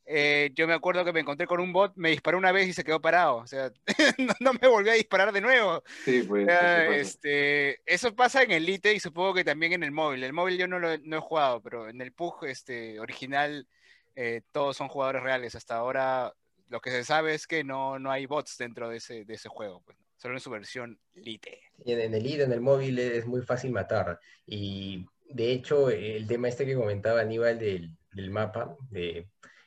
eh, 0.09 0.51
yo 0.55 0.69
me 0.69 0.75
acuerdo 0.75 1.05
que 1.05 1.13
me 1.13 1.21
encontré 1.21 1.49
con 1.49 1.61
un 1.61 1.73
bot, 1.73 1.93
me 1.97 2.11
disparó 2.11 2.39
una 2.39 2.53
vez 2.53 2.69
y 2.69 2.73
se 2.73 2.85
quedó 2.85 3.01
parado. 3.01 3.39
O 3.39 3.47
sea, 3.47 3.73
no, 4.19 4.33
no, 4.39 4.53
me 4.53 4.69
volvió 4.69 4.93
a 4.93 4.95
disparar 4.95 5.33
de 5.33 5.41
nuevo. 5.41 5.83
Sí, 6.05 6.23
pues, 6.23 6.47
eso, 6.49 6.93
este, 6.93 7.81
eso 7.85 8.15
pasa 8.15 8.43
en 8.43 8.53
Elite 8.53 8.95
y 8.95 9.01
supongo 9.01 9.35
que 9.35 9.45
también 9.45 9.73
en 9.73 9.83
el 9.83 9.91
móvil. 9.91 10.23
El 10.23 10.33
móvil 10.33 10.59
yo 10.59 10.69
no 10.69 10.79
lo 10.79 10.97
no 10.99 11.17
he 11.17 11.21
jugado, 11.21 11.61
pero 11.61 11.89
en 11.89 12.01
el 12.01 12.13
PUG 12.13 12.47
este, 12.47 13.01
original 13.01 13.67
eh, 14.15 14.43
todos 14.53 14.77
son 14.77 14.87
jugadores 14.87 15.25
reales. 15.25 15.57
Hasta 15.57 15.75
ahora 15.75 16.33
lo 16.69 16.81
que 16.81 16.91
se 16.91 17.03
sabe 17.05 17.35
es 17.35 17.49
que 17.49 17.65
no, 17.65 17.99
no 17.99 18.13
hay 18.13 18.27
bots 18.27 18.57
dentro 18.59 18.89
de 18.89 18.99
ese, 18.99 19.25
de 19.25 19.35
ese 19.35 19.49
juego. 19.49 19.83
Pues, 19.85 19.99
solo 20.17 20.35
en 20.35 20.41
su 20.41 20.51
versión 20.51 21.01
Elite. 21.15 21.61
Y 21.85 21.93
en, 21.93 22.01
en 22.01 22.15
el 22.15 22.21
Elite, 22.25 22.45
en 22.45 22.53
el 22.53 22.61
móvil, 22.61 22.97
es 23.01 23.27
muy 23.27 23.43
fácil 23.43 23.73
matar. 23.73 24.21
Y 24.47 25.05
de 25.29 25.51
hecho, 25.51 25.91
el 25.91 26.29
tema 26.29 26.47
este 26.47 26.65
que 26.65 26.77
comentaba 26.77 27.21
Aníbal 27.21 27.59
del, 27.59 27.91
del 28.13 28.31
mapa, 28.31 28.77
de 28.91 29.27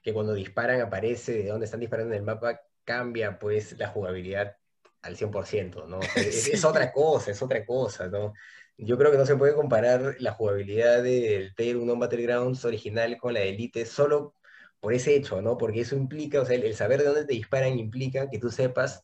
que 0.10 0.13
cuando 0.13 0.34
disparan 0.34 0.82
aparece 0.82 1.34
de 1.34 1.50
dónde 1.50 1.65
están 1.65 1.80
disparando 1.80 2.13
en 2.13 2.19
el 2.19 2.26
mapa, 2.26 2.62
cambia 2.84 3.38
pues 3.38 3.78
la 3.78 3.89
jugabilidad 3.89 4.58
al 5.02 5.15
100%, 5.15 5.88
¿no? 5.88 6.00
O 6.00 6.02
sea, 6.02 6.24
es, 6.24 6.48
es, 6.48 6.65
otra 6.65 6.91
cosa, 6.91 7.32
es 7.32 7.41
otra 7.41 7.65
cosa, 7.65 8.08
¿no? 8.08 8.34
Yo 8.78 8.98
creo 8.98 9.12
que 9.12 9.17
no 9.17 9.26
se 9.26 9.36
puede 9.36 9.54
comparar 9.54 10.15
la 10.19 10.32
jugabilidad 10.32 11.04
del 11.04 11.54
Player 11.54 11.78
1 11.78 11.98
Battlegrounds 11.98 12.65
original 12.65 13.17
con 13.17 13.34
la 13.34 13.41
de 13.41 13.50
Elite 13.50 13.86
solo 13.86 14.36
por 14.80 14.93
ese 14.93 15.15
hecho, 15.15 15.41
¿no? 15.41 15.58
Porque 15.58 15.82
eso 15.82 15.95
implica, 15.95 16.41
o 16.41 16.45
sea, 16.45 16.56
el, 16.56 16.63
el 16.63 16.76
saber 16.76 17.00
de 17.00 17.06
dónde 17.06 17.26
te 17.26 17.34
disparan 17.34 17.78
implica 17.78 18.30
que 18.30 18.39
tú 18.39 18.50
sepas 18.50 19.04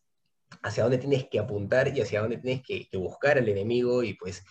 hacia 0.64 0.84
dónde 0.84 0.98
tienes 0.98 1.28
que 1.30 1.40
apuntar 1.40 1.96
y 1.96 2.02
hacia 2.02 2.22
dónde 2.22 2.38
tienes 2.38 2.64
que, 2.64 2.88
que 2.90 2.98
buscar 2.98 3.38
al 3.38 3.50
enemigo 3.50 4.04
y 4.04 4.14
pues 4.14 4.44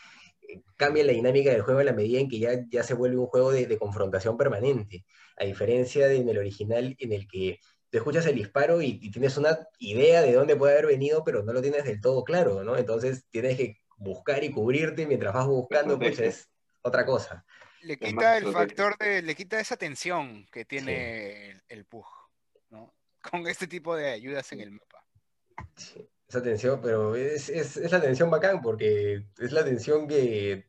cambia 0.77 1.05
la 1.05 1.13
dinámica 1.13 1.51
del 1.51 1.63
juego 1.63 1.81
en 1.81 1.87
la 1.87 1.93
medida 1.93 2.21
en 2.21 2.29
que 2.29 2.39
ya, 2.39 2.65
ya 2.69 2.83
se 2.83 2.95
vuelve 2.95 3.17
un 3.17 3.27
juego 3.27 3.51
de, 3.51 3.67
de 3.67 3.79
confrontación 3.79 4.37
permanente, 4.37 5.05
a 5.37 5.45
diferencia 5.45 6.09
de 6.09 6.17
en 6.17 6.29
el 6.29 6.39
original 6.39 6.97
en 6.99 7.13
el 7.13 7.27
que 7.29 7.61
te 7.91 7.99
escuchas 7.99 8.27
el 8.27 8.35
disparo 8.35 8.83
y, 8.83 8.99
y, 9.01 9.11
tienes 9.11 9.37
una 9.37 9.57
idea 9.79 10.23
de 10.23 10.33
dónde 10.33 10.57
puede 10.57 10.73
haber 10.73 10.87
venido, 10.87 11.23
pero 11.23 11.43
no 11.43 11.53
lo 11.53 11.63
tienes 11.63 11.85
del 11.85 12.01
todo 12.01 12.25
claro, 12.25 12.65
¿no? 12.65 12.77
Entonces 12.77 13.25
tienes 13.31 13.57
que 13.57 13.79
buscar 13.97 14.43
y 14.43 14.51
cubrirte 14.51 15.07
mientras 15.07 15.33
vas 15.33 15.47
buscando, 15.47 15.99
pues 15.99 16.19
es 16.19 16.51
otra 16.83 17.07
cosa. 17.07 17.45
Le 17.83 17.99
quita 17.99 18.37
el 18.39 18.53
factor 18.53 18.97
de, 18.99 19.23
le 19.23 19.35
quita 19.35 19.61
esa 19.61 19.77
tensión 19.77 20.47
que 20.51 20.65
tiene 20.65 20.93
sí. 20.93 21.51
el, 21.51 21.79
el 21.79 21.85
PUG, 21.85 22.07
¿no? 22.71 22.95
Con 23.31 23.47
este 23.47 23.67
tipo 23.67 23.95
de 23.95 24.11
ayudas 24.11 24.51
en 24.53 24.61
el 24.61 24.73
mapa. 24.73 25.07
Sí 25.77 26.09
esa 26.29 26.43
tensión, 26.43 26.81
pero 26.83 27.15
es, 27.15 27.49
es, 27.49 27.77
es, 27.77 27.93
la 27.93 28.01
tensión 28.01 28.31
bacán 28.31 28.61
porque 28.61 29.27
es 29.39 29.53
la 29.53 29.65
tensión 29.65 30.09
que, 30.09 30.67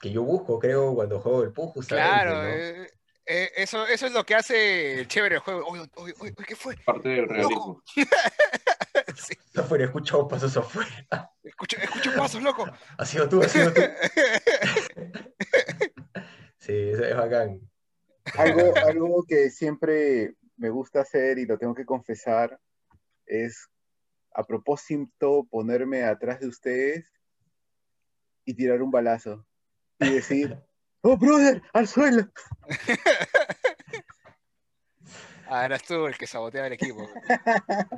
que 0.00 0.10
yo 0.12 0.22
busco, 0.22 0.58
creo, 0.58 0.94
cuando 0.94 1.20
juego 1.20 1.42
el 1.42 1.52
PUG, 1.52 1.72
justamente. 1.72 2.10
Claro, 2.10 2.42
¿no? 2.42 2.48
eh, 2.48 2.90
eh, 3.26 3.50
eso, 3.56 3.86
eso 3.86 4.06
es 4.06 4.12
lo 4.12 4.24
que 4.24 4.34
hace 4.34 5.00
el 5.00 5.08
chévere 5.08 5.36
el 5.36 5.40
juego. 5.40 5.70
Uy, 5.70 5.80
uy, 5.96 6.14
uy, 6.20 6.34
¿qué 6.46 6.56
fue? 6.56 6.76
Parte 6.84 7.08
del 7.08 7.28
realismo. 7.28 7.82
sí. 9.16 9.34
Afuera, 9.56 9.84
escucho 9.84 10.28
pasos 10.28 10.56
afuera. 10.56 11.30
Escucho, 11.42 11.76
escucho 11.78 12.12
pasos, 12.16 12.42
loco. 12.42 12.66
Ha 12.98 13.06
sido 13.06 13.28
tú, 13.28 13.42
ha 13.42 13.48
sido 13.48 13.72
tú. 13.72 13.80
sí, 16.58 16.72
es 16.72 17.16
bacán. 17.16 17.60
Algo, 18.36 18.74
algo 18.76 19.24
que 19.26 19.50
siempre 19.50 20.34
me 20.56 20.70
gusta 20.70 21.00
hacer 21.00 21.38
y 21.38 21.46
lo 21.46 21.58
tengo 21.58 21.74
que 21.74 21.84
confesar 21.84 22.58
es 23.26 23.68
a 24.34 24.44
propósito 24.44 25.46
ponerme 25.50 26.04
atrás 26.04 26.40
de 26.40 26.48
ustedes 26.48 27.10
y 28.44 28.54
tirar 28.54 28.82
un 28.82 28.90
balazo 28.90 29.46
y 30.00 30.10
decir, 30.10 30.56
oh, 31.04 31.16
brother, 31.16 31.62
al 31.72 31.86
suelo. 31.86 32.28
Ah, 35.46 35.66
eras 35.66 35.84
tú 35.84 36.06
el 36.06 36.16
que 36.16 36.26
saboteaba 36.26 36.68
el 36.68 36.72
equipo. 36.72 37.06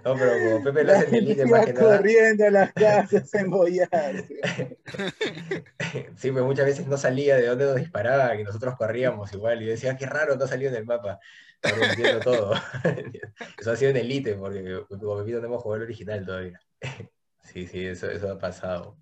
No, 0.04 0.14
pero 0.14 0.32
como 0.32 0.64
Pepe 0.64 0.84
lo 0.84 0.92
hace 0.92 1.08
en 1.08 1.14
el 1.14 1.24
líder 1.24 1.46
más 1.46 1.64
que 1.64 1.72
nada. 1.72 1.96
corriendo 1.96 2.44
a 2.44 2.50
las 2.50 2.72
casas 2.72 3.34
en 3.34 3.50
Sí, 6.16 6.32
pues 6.32 6.44
muchas 6.44 6.66
veces 6.66 6.86
no 6.86 6.96
salía 6.96 7.36
de 7.36 7.46
dónde 7.46 7.66
nos 7.66 7.76
disparaba, 7.76 8.36
que 8.36 8.44
nosotros 8.44 8.74
corríamos 8.76 9.32
igual, 9.32 9.62
y 9.62 9.66
decía, 9.66 9.96
qué 9.96 10.06
raro, 10.06 10.36
no 10.36 10.46
salió 10.46 10.68
en 10.68 10.74
el 10.74 10.86
mapa. 10.86 11.18
Ahora 11.62 11.90
entiendo 11.90 12.20
todo. 12.20 12.52
Eso 13.58 13.72
ha 13.72 13.76
sido 13.76 13.92
en 13.92 13.96
Elite, 13.98 14.34
porque 14.34 14.82
como 14.88 15.18
Pepito 15.18 15.40
no 15.40 15.46
hemos 15.46 15.62
jugado 15.62 15.82
el 15.82 15.88
original 15.88 16.26
todavía. 16.26 16.60
Sí, 17.42 17.66
sí, 17.66 17.86
eso, 17.86 18.10
eso 18.10 18.32
ha 18.32 18.38
pasado. 18.38 18.98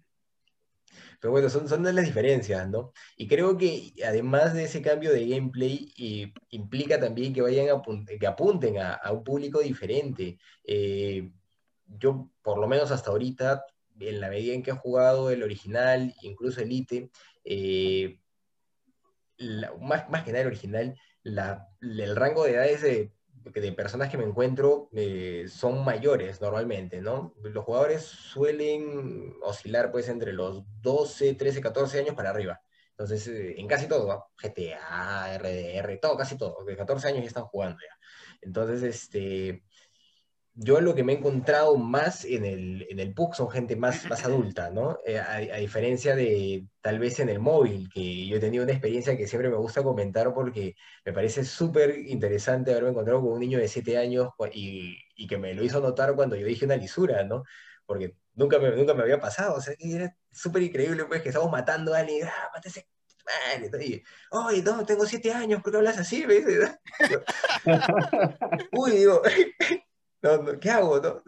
Pero 1.24 1.32
bueno, 1.32 1.48
son, 1.48 1.66
son 1.66 1.82
las 1.82 2.04
diferencias, 2.04 2.68
¿no? 2.68 2.92
Y 3.16 3.26
creo 3.26 3.56
que 3.56 3.94
además 4.06 4.52
de 4.52 4.64
ese 4.64 4.82
cambio 4.82 5.10
de 5.10 5.26
gameplay, 5.26 5.90
eh, 5.96 6.34
implica 6.50 7.00
también 7.00 7.32
que 7.32 7.40
vayan 7.40 7.68
a 7.70 7.80
que 8.20 8.26
apunten 8.26 8.76
a, 8.76 9.00
un 9.10 9.24
público 9.24 9.60
diferente. 9.60 10.38
Eh, 10.64 11.32
yo, 11.87 12.30
por 12.42 12.58
lo 12.58 12.68
menos 12.68 12.90
hasta 12.90 13.10
ahorita, 13.10 13.64
en 14.00 14.20
la 14.20 14.28
medida 14.28 14.52
en 14.52 14.62
que 14.62 14.72
he 14.72 14.74
jugado 14.74 15.30
el 15.30 15.42
original, 15.42 16.14
incluso 16.20 16.60
Elite, 16.60 17.10
eh, 17.42 18.20
la, 19.38 19.72
más, 19.80 20.10
más 20.10 20.24
que 20.24 20.32
nada 20.32 20.42
el 20.42 20.48
original, 20.48 20.94
el 21.24 22.16
rango 22.16 22.44
de 22.44 22.52
edades 22.52 22.82
de, 22.82 23.12
de 23.44 23.72
personas 23.72 24.10
que 24.10 24.18
me 24.18 24.25
encuentro 24.25 24.88
eh, 24.92 25.46
son 25.48 25.85
mayores 25.85 26.40
normalmente, 26.40 27.00
¿no? 27.00 27.35
Los 27.42 27.64
jugadores 27.64 28.02
suelen 28.02 29.35
oscilar 29.42 29.90
pues 29.92 30.08
entre 30.08 30.33
los 30.33 30.64
12, 30.81 31.35
13, 31.35 31.60
14 31.60 32.00
años 32.00 32.14
para 32.14 32.31
arriba. 32.31 32.60
Entonces, 32.90 33.27
eh, 33.29 33.54
en 33.58 33.66
casi 33.66 33.88
todo. 33.88 34.27
GTA, 34.40 35.35
RDR, 35.35 35.98
todo, 36.00 36.16
casi 36.16 36.38
todo, 36.38 36.64
de 36.64 36.77
14 36.77 37.08
años 37.08 37.23
ya 37.23 37.29
están 37.29 37.44
jugando 37.44 37.79
ya. 37.81 37.98
Entonces, 38.40 38.83
este, 38.83 39.64
yo 40.55 40.81
lo 40.81 40.94
que 40.94 41.02
me 41.02 41.13
he 41.13 41.17
encontrado 41.17 41.77
más 41.77 42.25
en 42.25 42.44
el, 42.44 42.87
en 42.88 43.00
el 43.00 43.13
PUC 43.13 43.35
son 43.35 43.50
gente 43.50 43.77
más, 43.77 44.09
más 44.09 44.25
adulta, 44.25 44.71
¿no? 44.71 44.98
Eh, 45.05 45.19
a, 45.19 45.35
a, 45.35 45.57
diferencia 45.59 46.15
de 46.15 46.67
tal 46.81 46.98
vez 46.98 47.19
en 47.21 47.29
el 47.29 47.40
móvil, 47.40 47.88
que 47.92 48.27
yo 48.27 48.37
he 48.37 48.40
tenido 48.40 48.65
una 48.65 48.73
experiencia 48.73 49.17
que 49.17 49.27
siempre 49.27 49.50
me 49.50 49.57
gusta 49.57 49.83
comentar 49.83 50.33
porque 50.33 50.77
me 51.05 51.13
parece 51.13 51.44
súper 51.44 51.98
interesante 51.98 52.71
haberme 52.71 52.90
encontrado 52.90 53.21
con 53.21 53.33
un 53.33 53.40
niño 53.40 53.59
de 53.59 53.69
7 53.69 53.98
años 53.98 54.31
y, 54.52 54.96
y, 55.17 55.27
que 55.27 55.38
me 55.38 55.55
lo 55.55 55.65
hizo 55.65 55.81
notar 55.81 56.15
cuando 56.15 56.37
yo 56.37 56.46
dije 56.46 56.65
una 56.65 56.77
lisura, 56.77 57.25
¿no? 57.25 57.44
porque 57.87 58.17
nunca 58.35 58.59
me, 58.59 58.71
nunca 58.71 58.94
me 58.94 59.02
había 59.02 59.21
pasado, 59.21 59.57
o 59.57 59.61
sea, 59.61 59.75
era 59.79 60.17
súper 60.33 60.63
increíble, 60.63 61.05
pues, 61.05 61.23
que 61.23 61.29
estamos 61.29 61.50
matando 61.50 61.94
a 61.94 61.98
alguien, 61.98 62.27
ah, 62.27 62.50
mátese, 62.55 62.88
y, 63.81 64.02
no, 64.63 64.85
tengo 64.85 65.07
siete 65.07 65.33
años, 65.33 65.63
¿por 65.63 65.73
qué 65.73 65.79
hablas 65.79 65.98
así? 65.98 66.25
Uy, 68.73 68.90
digo, 68.90 69.23
no, 70.25 70.42
no, 70.42 70.58
¿qué 70.60 70.70
hago? 70.70 70.98
No? 71.00 71.22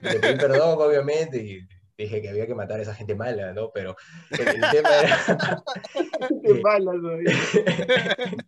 Le 0.00 0.18
pedí 0.20 0.38
perdón, 0.38 0.78
obviamente, 0.80 1.38
y 1.42 1.66
dije 1.96 2.20
que 2.20 2.28
había 2.28 2.46
que 2.46 2.54
matar 2.54 2.80
a 2.80 2.82
esa 2.82 2.94
gente 2.94 3.14
mala, 3.14 3.52
¿no? 3.52 3.70
Pero 3.72 3.96
el, 4.30 4.48
el 4.48 4.70
tema 4.70 4.90
era... 5.00 5.64
Qué 6.42 6.54
mala. 6.62 6.92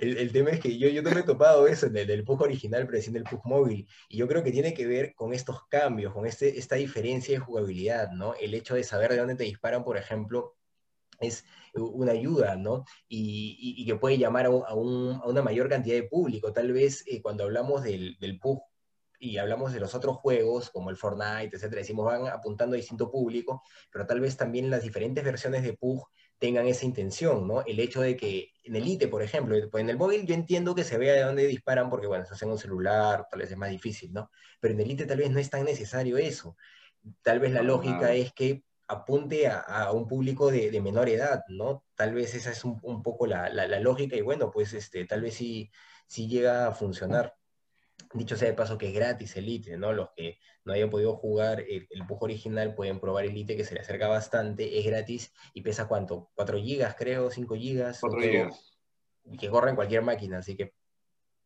El, 0.00 0.18
el 0.18 0.32
tema 0.32 0.50
es 0.50 0.60
que 0.60 0.76
yo, 0.76 0.88
yo 0.88 1.02
no 1.02 1.10
me 1.12 1.20
he 1.20 1.22
topado 1.22 1.66
eso 1.68 1.86
en 1.86 1.96
el, 1.96 2.10
el 2.10 2.24
PUG 2.24 2.42
original, 2.42 2.84
pero 2.86 2.98
en 3.02 3.16
el 3.16 3.22
PUG 3.22 3.46
móvil. 3.46 3.88
Y 4.08 4.16
yo 4.18 4.26
creo 4.26 4.42
que 4.42 4.50
tiene 4.50 4.74
que 4.74 4.86
ver 4.86 5.14
con 5.14 5.32
estos 5.32 5.66
cambios, 5.68 6.12
con 6.12 6.26
este, 6.26 6.58
esta 6.58 6.74
diferencia 6.76 7.32
de 7.38 7.44
jugabilidad, 7.44 8.10
¿no? 8.10 8.34
El 8.34 8.54
hecho 8.54 8.74
de 8.74 8.82
saber 8.84 9.12
de 9.12 9.18
dónde 9.18 9.36
te 9.36 9.44
disparan, 9.44 9.84
por 9.84 9.96
ejemplo, 9.96 10.56
es 11.20 11.44
una 11.74 12.12
ayuda, 12.12 12.56
¿no? 12.56 12.84
Y, 13.08 13.56
y- 13.60 13.82
y 13.82 13.86
que 13.86 13.94
puede 13.96 14.18
llamar 14.18 14.46
a, 14.46 14.50
un- 14.50 14.64
a 14.66 14.74
un- 14.74 15.20
a 15.22 15.26
una 15.26 15.42
mayor 15.42 15.68
cantidad 15.68 15.94
de 15.96 16.08
público. 16.08 16.52
Tal 16.52 16.72
vez 16.72 17.04
eh, 17.06 17.22
cuando 17.22 17.44
hablamos 17.44 17.84
del, 17.84 18.16
del 18.18 18.38
PUG 18.40 18.62
y 19.22 19.38
hablamos 19.38 19.72
de 19.72 19.80
los 19.80 19.94
otros 19.94 20.16
juegos, 20.16 20.70
como 20.70 20.90
el 20.90 20.96
Fortnite, 20.96 21.56
etcétera, 21.56 21.80
decimos 21.80 22.06
van 22.06 22.26
apuntando 22.28 22.74
a 22.74 22.76
distinto 22.78 23.10
público, 23.10 23.62
pero 23.90 24.06
tal 24.06 24.20
vez 24.20 24.36
también 24.36 24.70
las 24.70 24.82
diferentes 24.82 25.24
versiones 25.24 25.62
de 25.62 25.74
PUG 25.74 26.06
tengan 26.38 26.66
esa 26.66 26.84
intención, 26.86 27.46
¿no? 27.46 27.62
El 27.64 27.78
hecho 27.78 28.00
de 28.00 28.16
que 28.16 28.48
en 28.64 28.74
Elite, 28.76 29.08
por 29.08 29.22
ejemplo, 29.22 29.56
pues 29.70 29.82
en 29.82 29.90
el 29.90 29.96
móvil 29.96 30.26
yo 30.26 30.34
entiendo 30.34 30.74
que 30.74 30.82
se 30.84 30.98
vea 30.98 31.14
de 31.14 31.22
dónde 31.22 31.46
disparan 31.46 31.88
porque, 31.88 32.08
bueno, 32.08 32.24
se 32.26 32.34
hace 32.34 32.44
en 32.46 32.50
un 32.52 32.58
celular, 32.58 33.26
tal 33.30 33.40
vez 33.40 33.50
es 33.52 33.56
más 33.56 33.70
difícil, 33.70 34.12
¿no? 34.12 34.30
Pero 34.60 34.74
en 34.74 34.80
Elite 34.80 35.06
tal 35.06 35.18
vez 35.18 35.30
no 35.30 35.38
es 35.38 35.50
tan 35.50 35.64
necesario 35.64 36.18
eso. 36.18 36.56
Tal 37.22 37.40
vez 37.40 37.52
la 37.52 37.62
lógica 37.62 38.12
es 38.14 38.32
que 38.32 38.64
apunte 38.88 39.46
a, 39.48 39.60
a 39.60 39.92
un 39.92 40.06
público 40.06 40.50
de, 40.50 40.70
de 40.70 40.80
menor 40.80 41.08
edad, 41.08 41.42
¿no? 41.48 41.84
Tal 41.94 42.14
vez 42.14 42.34
esa 42.34 42.50
es 42.50 42.64
un, 42.64 42.78
un 42.82 43.02
poco 43.02 43.26
la, 43.26 43.48
la- 43.48 43.66
la 43.68 43.80
lógica 43.80 44.16
y 44.16 44.20
bueno, 44.22 44.50
pues 44.50 44.72
este, 44.74 45.04
tal 45.06 45.22
vez 45.22 45.34
sí, 45.34 45.70
sí 46.06 46.28
llega 46.28 46.66
a 46.68 46.72
funcionar. 46.74 47.34
Dicho 48.14 48.36
sea 48.36 48.48
de 48.48 48.54
paso 48.54 48.76
que 48.76 48.88
es 48.88 48.94
gratis 48.94 49.36
Elite, 49.36 49.76
¿no? 49.78 49.92
Los 49.92 50.10
que 50.14 50.38
no 50.64 50.72
hayan 50.74 50.90
podido 50.90 51.16
jugar 51.16 51.60
el, 51.60 51.86
el 51.90 52.06
PUG 52.06 52.24
original 52.24 52.74
pueden 52.74 53.00
probar 53.00 53.24
Elite, 53.24 53.56
que 53.56 53.64
se 53.64 53.74
le 53.74 53.80
acerca 53.80 54.06
bastante, 54.08 54.78
es 54.78 54.84
gratis 54.86 55.32
y 55.54 55.62
pesa 55.62 55.88
cuánto, 55.88 56.30
4 56.34 56.58
gigas 56.58 56.94
creo, 56.98 57.30
5 57.30 57.54
gigas, 57.54 58.02
un 58.02 58.10
4 58.10 58.20
juego 58.28 58.44
gigas. 58.50 59.40
que 59.40 59.48
corre 59.48 59.70
en 59.70 59.76
cualquier 59.76 60.02
máquina, 60.02 60.38
así 60.38 60.56
que 60.56 60.74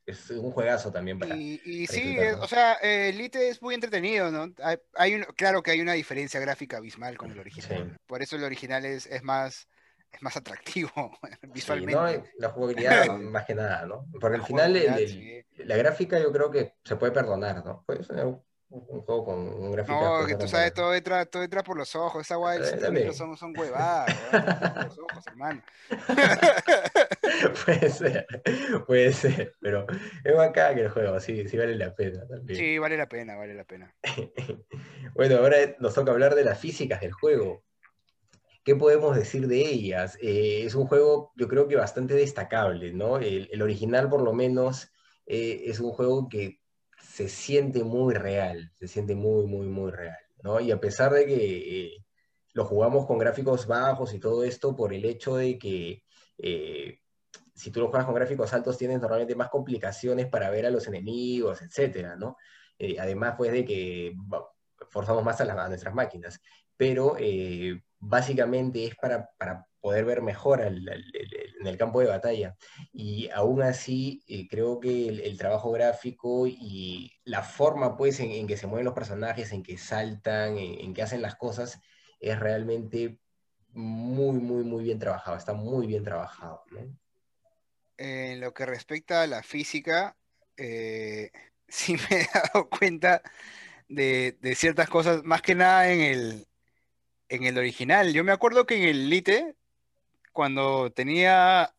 es 0.07 0.31
un 0.31 0.53
juegazo 0.53 0.93
también 0.93 1.19
para... 1.19 1.37
Y, 1.37 1.61
y 1.65 1.87
para 1.87 1.99
sí, 1.99 2.19
o 2.41 2.47
sea, 2.47 2.75
eh, 2.83 3.09
Elite 3.09 3.49
es 3.49 3.61
muy 3.61 3.75
entretenido, 3.75 4.31
¿no? 4.31 4.53
Hay, 4.63 4.77
hay 4.95 5.15
un- 5.15 5.25
claro 5.37 5.63
que 5.63 5.73
hay 5.73 5.81
una 5.81 5.95
diferencia 5.95 6.39
gráfica 6.39 6.77
abismal 6.77 7.17
con 7.17 7.33
el 7.33 7.39
original. 7.41 7.91
Sí. 7.91 7.97
Por 8.07 8.23
eso 8.23 8.37
el 8.37 8.45
original 8.45 8.85
es, 8.85 9.07
es 9.07 9.23
más 9.25 9.67
es 10.13 10.23
más 10.23 10.37
atractivo 10.37 10.91
Sí, 11.43 11.53
visualmente. 11.55 11.95
no, 11.95 12.25
la 12.39 12.49
jugabilidad 12.51 13.07
más 13.19 13.45
que 13.45 13.55
nada, 13.55 13.87
¿no? 13.87 14.07
Porque 14.21 14.37
La 14.37 14.43
al 14.43 14.47
final 14.47 14.77
el- 14.77 15.45
la 15.59 15.77
gráfica 15.77 16.19
yo 16.19 16.33
creo 16.33 16.51
que 16.51 16.75
se 16.85 16.97
puede 16.97 17.13
perdonar, 17.13 17.65
¿no? 17.65 17.83
Pues 17.87 18.09
un, 18.11 18.43
un 18.69 19.01
juego 19.03 19.25
con 19.25 19.39
un 19.39 19.73
gráfico... 19.73 19.99
No, 20.21 20.27
que 20.27 20.35
tú 20.35 20.49
sabes, 20.49 20.75
todo 20.75 20.95
entra, 20.95 21.25
todo 21.27 21.43
entra 21.43 21.63
por 21.63 21.77
los 21.77 21.95
ojos. 21.95 22.23
Esa 22.23 22.37
guay 22.37 22.59
Eh, 22.59 22.63
7 22.65 22.85
también. 22.85 23.15
son, 23.15 23.37
son 23.37 23.53
huevadas, 23.57 24.17
por 24.21 24.85
los 24.85 24.99
ojos, 24.99 25.27
hermano. 25.29 25.63
puede 27.65 27.91
ser, 27.91 28.27
puede 28.87 29.13
ser, 29.13 29.55
pero 29.61 29.87
es 30.25 30.37
bacán 30.37 30.75
que 30.75 30.83
el 30.83 30.89
juego, 30.91 31.19
sí, 31.21 31.49
sí 31.49 31.57
vale 31.57 31.77
la 31.77 31.95
pena 31.95 32.27
también. 32.27 32.59
Sí, 32.59 32.79
vale 32.79 32.97
la 32.97 33.09
pena, 33.09 33.37
vale 33.37 33.55
la 33.55 33.65
pena. 33.65 33.95
Bueno, 35.15 35.37
ahora 35.39 35.57
nos 35.79 35.95
toca 35.95 36.13
hablar 36.13 36.35
de 36.35 36.45
las 36.45 36.59
físicas 36.59 37.01
del 37.01 37.13
juego. 37.13 37.65
¿Qué 38.67 38.75
podemos 38.75 39.17
decir 39.17 39.47
de 39.47 39.61
ellas? 39.61 40.19
Eh, 40.21 40.65
es 40.67 40.75
un 40.75 40.89
juego, 40.89 41.33
yo 41.37 41.47
creo 41.47 41.69
que 41.69 41.77
bastante 41.77 42.15
destacable, 42.15 42.93
¿no? 42.93 43.19
El, 43.19 43.63
original, 43.63 44.11
por 44.11 44.23
lo 44.23 44.33
menos, 44.35 44.91
eh, 45.25 45.63
es 45.67 45.79
un 45.81 45.93
juego 45.93 46.29
que 46.29 46.61
se 46.99 47.29
siente 47.29 47.85
muy 47.85 48.15
real, 48.15 48.73
se 48.75 48.89
siente 48.89 49.15
muy, 49.15 49.47
muy, 49.47 49.69
muy 49.69 49.93
real, 49.93 50.19
¿no? 50.43 50.61
Y 50.61 50.73
a 50.73 50.81
pesar 50.81 51.13
de 51.13 51.27
que 51.27 51.87
eh, 51.87 52.05
lo 52.55 52.65
jugamos 52.65 53.07
con 53.07 53.19
gráficos 53.19 53.69
bajos 53.69 54.13
y 54.15 54.19
todo 54.19 54.43
esto, 54.43 54.75
por 54.75 54.93
el 54.93 55.05
hecho 55.05 55.37
de 55.37 55.59
que 55.59 56.03
eh, 56.39 57.01
si 57.55 57.71
tú 57.71 57.81
lo 57.81 57.89
juegas 57.89 58.07
con 58.07 58.17
gráficos 58.17 58.53
altos, 58.53 58.79
tienes 58.79 59.01
normalmente 59.01 59.37
más 59.37 59.49
complicaciones 59.49 60.27
para 60.27 60.51
ver 60.51 60.67
a 60.67 60.71
los 60.71 60.89
enemigos, 60.89 61.63
etcétera, 61.63 62.17
¿no? 62.17 62.37
Eh, 62.81 62.97
además, 62.99 63.35
pues, 63.39 63.53
de 63.53 63.65
que 63.65 64.15
forzamos 64.91 65.25
más 65.25 65.41
a, 65.41 65.69
nuestras 65.69 65.95
máquinas. 65.95 66.41
Pero 66.77 67.17
básicamente 67.99 68.85
es 68.85 68.95
para, 68.97 69.31
para 69.39 69.67
poder 69.81 70.05
ver 70.05 70.21
mejor 70.21 70.63
en 70.63 71.67
el 71.67 71.77
campo 71.79 72.01
de 72.01 72.09
batalla. 72.09 72.57
Y 72.93 73.29
aún 73.31 73.63
así, 73.63 74.23
eh, 74.27 74.49
creo 74.49 74.81
que 74.81 75.09
el, 75.09 75.39
trabajo 75.39 75.71
gráfico 75.71 76.47
y 76.47 77.13
la 77.25 77.43
forma, 77.43 77.97
pues, 77.97 78.19
en, 78.21 78.33
en 78.33 78.47
que 78.47 78.57
se 78.57 78.67
mueven 78.67 78.85
los 78.85 78.95
personajes, 78.95 79.53
en 79.53 79.63
que 79.63 79.79
saltan, 79.79 80.59
en, 80.59 80.93
que 80.93 81.03
hacen 81.03 81.23
las 81.23 81.37
cosas, 81.37 81.81
es 82.19 82.39
realmente 82.41 83.21
muy, 83.69 84.39
muy, 84.41 84.65
muy 84.65 84.83
bien 84.83 84.99
trabajado. 84.99 85.37
Está 85.37 85.53
muy 85.53 85.87
bien 85.87 86.03
trabajado. 86.03 86.65
En 87.97 88.41
lo 88.41 88.53
que 88.53 88.67
respecta 88.67 89.23
a 89.23 89.27
la 89.29 89.45
física, 89.45 90.17
eh, 90.57 91.31
sí 91.69 91.95
me 91.95 92.23
he 92.23 92.29
dado 92.35 92.69
cuenta 92.69 93.23
de, 93.89 94.37
de 94.41 94.55
ciertas 94.57 94.89
cosas, 94.89 95.23
más 95.23 95.43
que 95.43 95.55
nada 95.55 95.93
en 95.93 96.01
el, 96.01 96.46
en 97.29 97.45
el 97.45 97.59
original. 97.59 98.13
Yo 98.13 98.25
me 98.25 98.33
acuerdo 98.33 98.67
que 98.67 98.77
en 98.77 98.89
el 98.89 99.11
Lite, 99.11 99.55
cuando 100.33 100.91
tenía 100.91 101.75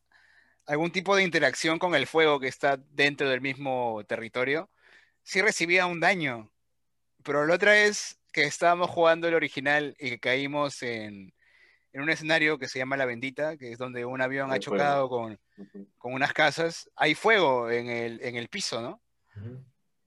algún 0.66 0.90
tipo 0.90 1.16
de 1.16 1.22
interacción 1.22 1.78
con 1.78 1.94
el 1.94 2.06
fuego 2.06 2.40
que 2.40 2.48
está 2.48 2.76
dentro 2.90 3.28
del 3.28 3.40
mismo 3.40 4.02
territorio, 4.06 4.70
sí 5.22 5.40
recibía 5.40 5.86
un 5.86 6.00
daño. 6.00 6.50
Pero 7.22 7.46
la 7.46 7.54
otra 7.54 7.78
es 7.78 8.18
que 8.32 8.44
estábamos 8.44 8.90
jugando 8.90 9.28
el 9.28 9.34
original 9.34 9.96
y 9.98 10.10
que 10.10 10.20
caímos 10.20 10.82
en, 10.82 11.32
en 11.92 12.02
un 12.02 12.10
escenario 12.10 12.58
que 12.58 12.68
se 12.68 12.78
llama 12.78 12.96
La 12.96 13.06
Bendita, 13.06 13.56
que 13.56 13.72
es 13.72 13.78
donde 13.78 14.04
un 14.04 14.20
avión 14.20 14.50
ha 14.50 14.54
Hay 14.54 14.60
chocado 14.60 15.08
con, 15.08 15.38
con 15.96 16.12
unas 16.12 16.32
casas. 16.32 16.90
Hay 16.96 17.14
fuego 17.14 17.70
en 17.70 17.88
el, 17.88 18.20
en 18.22 18.36
el 18.36 18.48
piso, 18.48 18.80
¿no? 18.80 19.00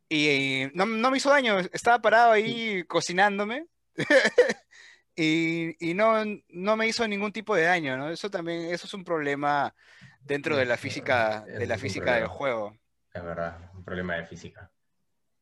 Y 0.10 0.68
no, 0.74 0.86
no 0.86 1.10
me 1.10 1.18
hizo 1.18 1.30
daño, 1.30 1.60
estaba 1.60 2.00
parado 2.00 2.34
ahí 2.34 2.84
cocinándome 2.84 3.66
y, 5.16 5.90
y 5.90 5.94
no, 5.94 6.24
no 6.50 6.76
me 6.76 6.88
hizo 6.88 7.08
ningún 7.08 7.32
tipo 7.32 7.56
de 7.56 7.64
daño, 7.64 7.98
¿no? 7.98 8.10
Eso 8.10 8.30
también, 8.30 8.74
eso 8.74 8.88
es 8.88 8.94
un 8.94 9.04
problema 9.04 9.74
dentro 10.22 10.56
de 10.56 10.66
la 10.66 10.78
física, 10.78 11.42
de 11.42 11.66
la 11.68 11.78
física 11.78 12.16
del 12.16 12.28
juego. 12.28 12.78
Es 13.14 13.24
verdad, 13.24 13.72
un 13.74 13.84
problema 13.84 14.16
de 14.16 14.26
física. 14.26 14.72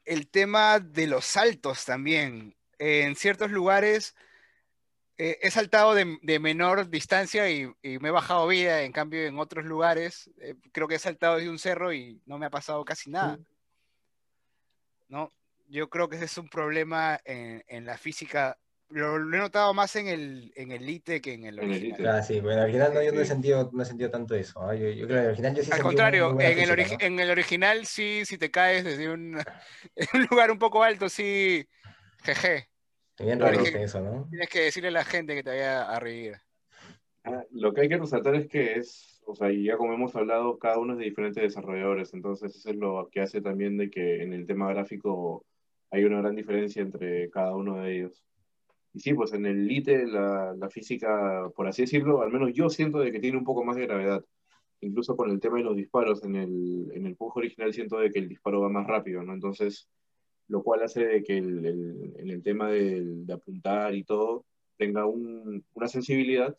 El 0.06 0.30
tema 0.30 0.80
de 0.80 1.08
los 1.08 1.26
saltos 1.26 1.86
también. 1.86 2.56
En 2.80 3.16
ciertos 3.16 3.52
lugares 3.52 4.16
eh, 5.18 5.38
he 5.42 5.52
saltado 5.52 5.94
de, 5.94 6.18
de 6.22 6.40
menor 6.40 6.90
distancia 6.90 7.50
y, 7.50 7.70
y 7.82 8.00
me 8.00 8.08
he 8.08 8.12
bajado 8.12 8.48
vida, 8.48 8.84
en 8.84 8.94
cambio 8.94 9.26
en 9.26 9.38
otros 9.38 9.66
lugares 9.66 10.32
eh, 10.40 10.56
creo 10.72 10.88
que 10.88 10.96
he 10.96 11.00
saltado 11.00 11.38
de 11.38 11.50
un 11.50 11.60
cerro 11.60 11.94
y 11.94 12.22
no 12.26 12.38
me 12.38 12.46
ha 12.46 12.50
pasado 12.50 12.84
casi 12.86 13.10
nada. 13.12 13.38
¿no? 15.10 15.34
Yo 15.68 15.90
creo 15.90 16.08
que 16.08 16.16
ese 16.16 16.26
es 16.26 16.38
un 16.38 16.50
problema 16.50 17.20
en, 17.26 17.64
en 17.68 17.86
la 17.86 17.98
física. 17.98 18.58
Lo, 18.90 19.20
lo 19.20 19.38
he 19.38 19.40
notado 19.40 19.72
más 19.76 19.96
en 19.96 20.08
el, 20.08 20.52
en 20.56 20.72
el 20.72 20.84
Lite 20.84 21.22
que 21.22 21.34
en 21.34 21.46
el 21.46 21.60
el 21.60 21.70
original. 21.70 22.08
Ah, 22.08 22.22
sí, 22.24 22.40
bueno, 22.40 22.62
al 22.62 22.64
original 22.64 22.94
no, 22.94 23.04
yo 23.04 23.12
no 23.12 23.22
he 23.22 23.26
sentido, 23.26 23.70
no 23.72 23.84
he 23.84 23.86
sentido 23.86 24.10
tanto 24.10 24.34
eso. 24.34 24.62
¿ah? 24.62 24.74
Yo, 24.74 24.90
yo 24.90 25.06
creo 25.06 25.18
que 25.18 25.22
al 25.22 25.28
original 25.28 25.56
yo 25.56 25.64
sí 25.64 25.72
Al 25.72 25.82
contrario, 25.84 26.32
en 26.32 26.42
el, 26.42 26.76
física, 26.76 26.98
¿no? 27.00 27.06
en 27.06 27.20
el 27.20 27.30
original 27.30 27.86
sí, 27.86 28.24
si 28.26 28.40
te 28.40 28.50
caes 28.50 28.84
desde 28.84 29.10
un, 29.14 29.38
lugar 30.32 30.50
un 30.50 30.58
poco 30.58 30.82
alto, 30.82 31.08
sí, 31.08 31.68
jeje. 32.24 32.68
Bien 33.20 33.40
realista 33.40 33.78
en 33.78 33.84
eso, 33.84 34.02
¿no? 34.02 34.28
Tienes 34.30 34.50
que 34.50 34.62
decirle 34.62 34.90
a 34.90 34.92
la 34.92 35.04
gente 35.04 35.36
que 35.36 35.44
te 35.44 35.52
vaya 35.52 35.84
a 35.84 36.00
reír. 36.00 36.38
Ah, 37.26 37.44
Lo 37.52 37.74
que 37.74 37.82
hay 37.82 37.90
que 37.90 37.98
resaltar 37.98 38.34
es 38.36 38.48
que 38.48 38.74
es, 38.74 39.22
o 39.26 39.36
sea, 39.36 39.52
y 39.52 39.66
ya 39.66 39.78
como 39.78 39.94
hemos 39.94 40.16
hablado, 40.16 40.58
cada 40.58 40.80
uno 40.80 40.94
es 40.94 41.00
de 41.00 41.06
diferentes 41.06 41.44
desarrolladores, 41.44 42.14
entonces 42.16 42.56
eso 42.56 42.70
es 42.70 42.76
lo 42.76 43.08
que 43.12 43.22
hace 43.22 43.40
también 43.40 43.78
de 43.78 43.92
que 43.92 44.24
en 44.24 44.34
el 44.34 44.48
tema 44.48 44.74
gráfico 44.74 45.46
hay 45.92 46.06
una 46.06 46.22
gran 46.22 46.36
diferencia 46.36 46.82
entre 46.82 47.30
cada 47.30 47.56
uno 47.56 47.84
de 47.84 47.98
ellos. 47.98 48.26
Y 48.94 49.00
sí, 49.02 49.14
pues 49.14 49.34
en 49.34 49.46
el 49.46 49.68
Lite 49.68 50.08
la, 50.08 50.54
la 50.58 50.70
física, 50.70 51.50
por 51.56 51.68
así 51.68 51.84
decirlo, 51.84 52.22
al 52.22 52.32
menos 52.32 52.52
yo 52.54 52.70
siento 52.70 53.00
de 53.00 53.12
que 53.12 53.20
tiene 53.20 53.38
un 53.38 53.44
poco 53.46 53.64
más 53.64 53.76
de 53.76 53.86
gravedad. 53.86 54.26
Incluso 54.82 55.16
con 55.18 55.30
el 55.32 55.40
tema 55.40 55.58
de 55.60 55.64
los 55.66 55.76
disparos, 55.76 56.24
en 56.24 56.36
el, 56.36 56.92
en 56.94 57.06
el 57.06 57.16
PUBG 57.16 57.38
original 57.40 57.74
siento 57.74 58.00
de 58.00 58.12
que 58.12 58.20
el 58.20 58.30
disparo 58.30 58.62
va 58.62 58.70
más 58.70 58.88
rápido, 58.88 59.24
¿no? 59.24 59.34
Entonces, 59.34 59.90
lo 60.48 60.64
cual 60.64 60.84
hace 60.84 61.06
de 61.06 61.24
que 61.24 61.38
el, 61.40 61.66
el- 61.66 62.14
en 62.18 62.30
el 62.32 62.44
tema 62.44 62.70
de 62.72 63.26
apuntar 63.34 63.96
y 63.96 64.04
todo 64.06 64.46
tenga 64.78 65.06
un- 65.08 65.66
una 65.74 65.88
sensibilidad 65.88 66.58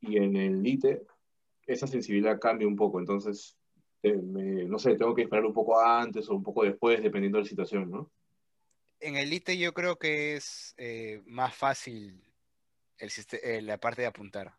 y 0.00 0.16
en 0.18 0.36
el 0.36 0.62
Lite 0.62 1.02
esa 1.66 1.86
sensibilidad 1.86 2.40
cambia 2.40 2.68
un 2.68 2.76
poco, 2.76 3.00
entonces, 3.00 3.58
eh, 4.02 4.14
no 4.16 4.78
sé, 4.78 4.96
tengo 4.96 5.14
que 5.14 5.22
esperar 5.22 5.46
un 5.46 5.54
poco 5.54 5.80
antes 5.80 6.28
o 6.30 6.34
un 6.36 6.42
poco 6.44 6.64
después, 6.64 7.02
dependiendo 7.02 7.38
de 7.38 7.44
la 7.44 7.48
situación, 7.50 7.90
¿no? 7.90 8.12
En 9.04 9.16
Elite 9.16 9.58
yo 9.58 9.74
creo 9.74 9.96
que 9.96 10.36
es 10.36 10.74
eh, 10.78 11.22
más 11.26 11.54
fácil 11.54 12.22
el, 12.98 13.10
eh, 13.42 13.62
la 13.62 13.78
parte 13.78 14.02
de 14.02 14.08
apuntar. 14.08 14.52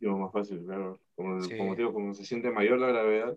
Yo, 0.00 0.16
más 0.16 0.32
fácil, 0.32 0.64
claro. 0.64 1.00
Como, 1.16 1.38
como 1.56 1.74
digo, 1.74 1.92
como 1.92 2.14
se 2.14 2.24
siente 2.24 2.50
mayor 2.50 2.78
la 2.78 2.88
gravedad, 2.88 3.36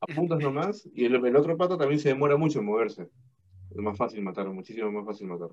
apuntas 0.00 0.38
nomás 0.38 0.88
y 0.92 1.04
el, 1.04 1.14
el 1.24 1.36
otro 1.36 1.56
pato 1.56 1.76
también 1.76 2.00
se 2.00 2.10
demora 2.10 2.36
mucho 2.36 2.60
en 2.60 2.66
moverse. 2.66 3.10
Es 3.70 3.76
más 3.76 3.96
fácil 3.96 4.22
matar, 4.22 4.48
muchísimo 4.48 4.90
más 4.90 5.04
fácil 5.04 5.26
matar. 5.26 5.50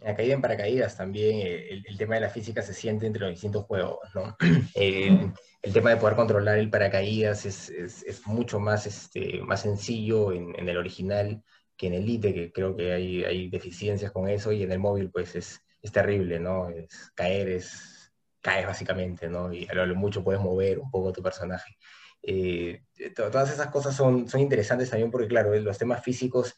La 0.00 0.14
caída 0.14 0.34
en 0.34 0.42
paracaídas 0.42 0.96
también, 0.96 1.46
eh, 1.46 1.82
el, 1.86 1.96
tema 1.96 2.16
de 2.16 2.22
la 2.22 2.28
física 2.28 2.60
se 2.60 2.74
siente 2.74 3.06
entre 3.06 3.22
los 3.22 3.30
distintos 3.30 3.64
juegos, 3.64 4.00
¿no? 4.14 4.36
el, 4.74 5.32
tema 5.72 5.90
de 5.90 5.96
poder 5.96 6.16
controlar 6.16 6.58
el 6.58 6.68
paracaídas 6.68 7.46
es, 7.46 7.70
es, 7.70 8.02
es 8.02 8.26
mucho 8.26 8.60
más, 8.60 8.86
este, 8.86 9.40
más 9.42 9.62
sencillo 9.62 10.32
en, 10.32 10.54
en, 10.58 10.68
el 10.68 10.76
original 10.76 11.42
que 11.76 11.88
en 11.88 11.94
el 11.94 12.02
Elite, 12.02 12.34
que 12.34 12.52
creo 12.52 12.76
que 12.76 12.92
hay, 12.92 13.24
hay 13.24 13.48
deficiencias 13.50 14.12
con 14.12 14.28
eso, 14.28 14.52
y 14.52 14.62
en 14.62 14.72
el 14.72 14.78
móvil 14.78 15.10
pues 15.10 15.34
es, 15.36 15.60
es 15.82 15.92
terrible, 15.92 16.38
¿no? 16.40 16.70
Es 16.70 17.10
caer, 17.14 17.48
es 17.48 18.12
caes 18.40 18.66
básicamente, 18.66 19.28
¿no? 19.28 19.52
Y 19.52 19.66
a 19.68 19.74
lo 19.74 19.94
mucho 19.94 20.22
puedes 20.22 20.40
mover 20.40 20.78
un 20.78 20.90
poco 20.90 21.12
tu 21.12 21.22
personaje. 21.22 21.76
Eh, 22.22 22.82
todas 23.14 23.52
esas 23.52 23.68
cosas 23.68 23.94
son, 23.94 24.28
son 24.28 24.40
interesantes 24.40 24.90
también 24.90 25.10
porque, 25.10 25.28
claro, 25.28 25.54
los 25.54 25.78
temas 25.78 26.02
físicos 26.02 26.54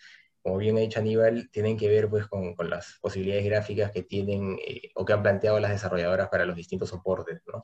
como 0.47 0.59
bien 0.59 0.77
ha 0.77 0.81
dicho 0.81 1.01
Aníbal, 1.01 1.51
tienen 1.51 1.77
que 1.77 1.89
ver 1.89 2.09
pues, 2.09 2.29
con, 2.29 2.55
con 2.55 2.71
las 2.71 2.99
posibilidades 3.01 3.45
gráficas 3.45 3.91
que 3.91 4.05
tienen 4.05 4.57
eh, 4.65 4.93
o 4.95 5.05
que 5.05 5.13
han 5.13 5.21
planteado 5.21 5.59
las 5.59 5.73
desarrolladoras 5.73 6.29
para 6.29 6.47
los 6.47 6.55
distintos 6.55 6.91
soportes, 6.91 7.43
¿no? 7.53 7.63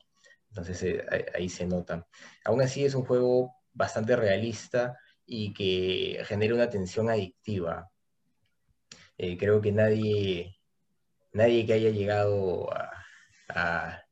Entonces 0.49 0.83
eh, 0.83 1.05
ahí, 1.33 1.47
se 1.47 1.65
nota. 1.65 2.05
Aún 2.43 2.61
así 2.61 2.83
es 2.83 2.93
un 2.93 3.05
juego 3.05 3.55
bastante 3.71 4.17
realista 4.17 4.97
y 5.25 5.53
que 5.53 6.23
genera 6.25 6.55
una 6.55 6.69
tensión 6.69 7.09
adictiva. 7.09 7.89
Eh, 9.17 9.37
creo 9.37 9.61
que 9.61 9.71
nadie, 9.71 10.57
nadie 11.33 11.65
que 11.65 11.73
haya 11.73 11.89
llegado 11.89 12.69
a, 13.49 14.03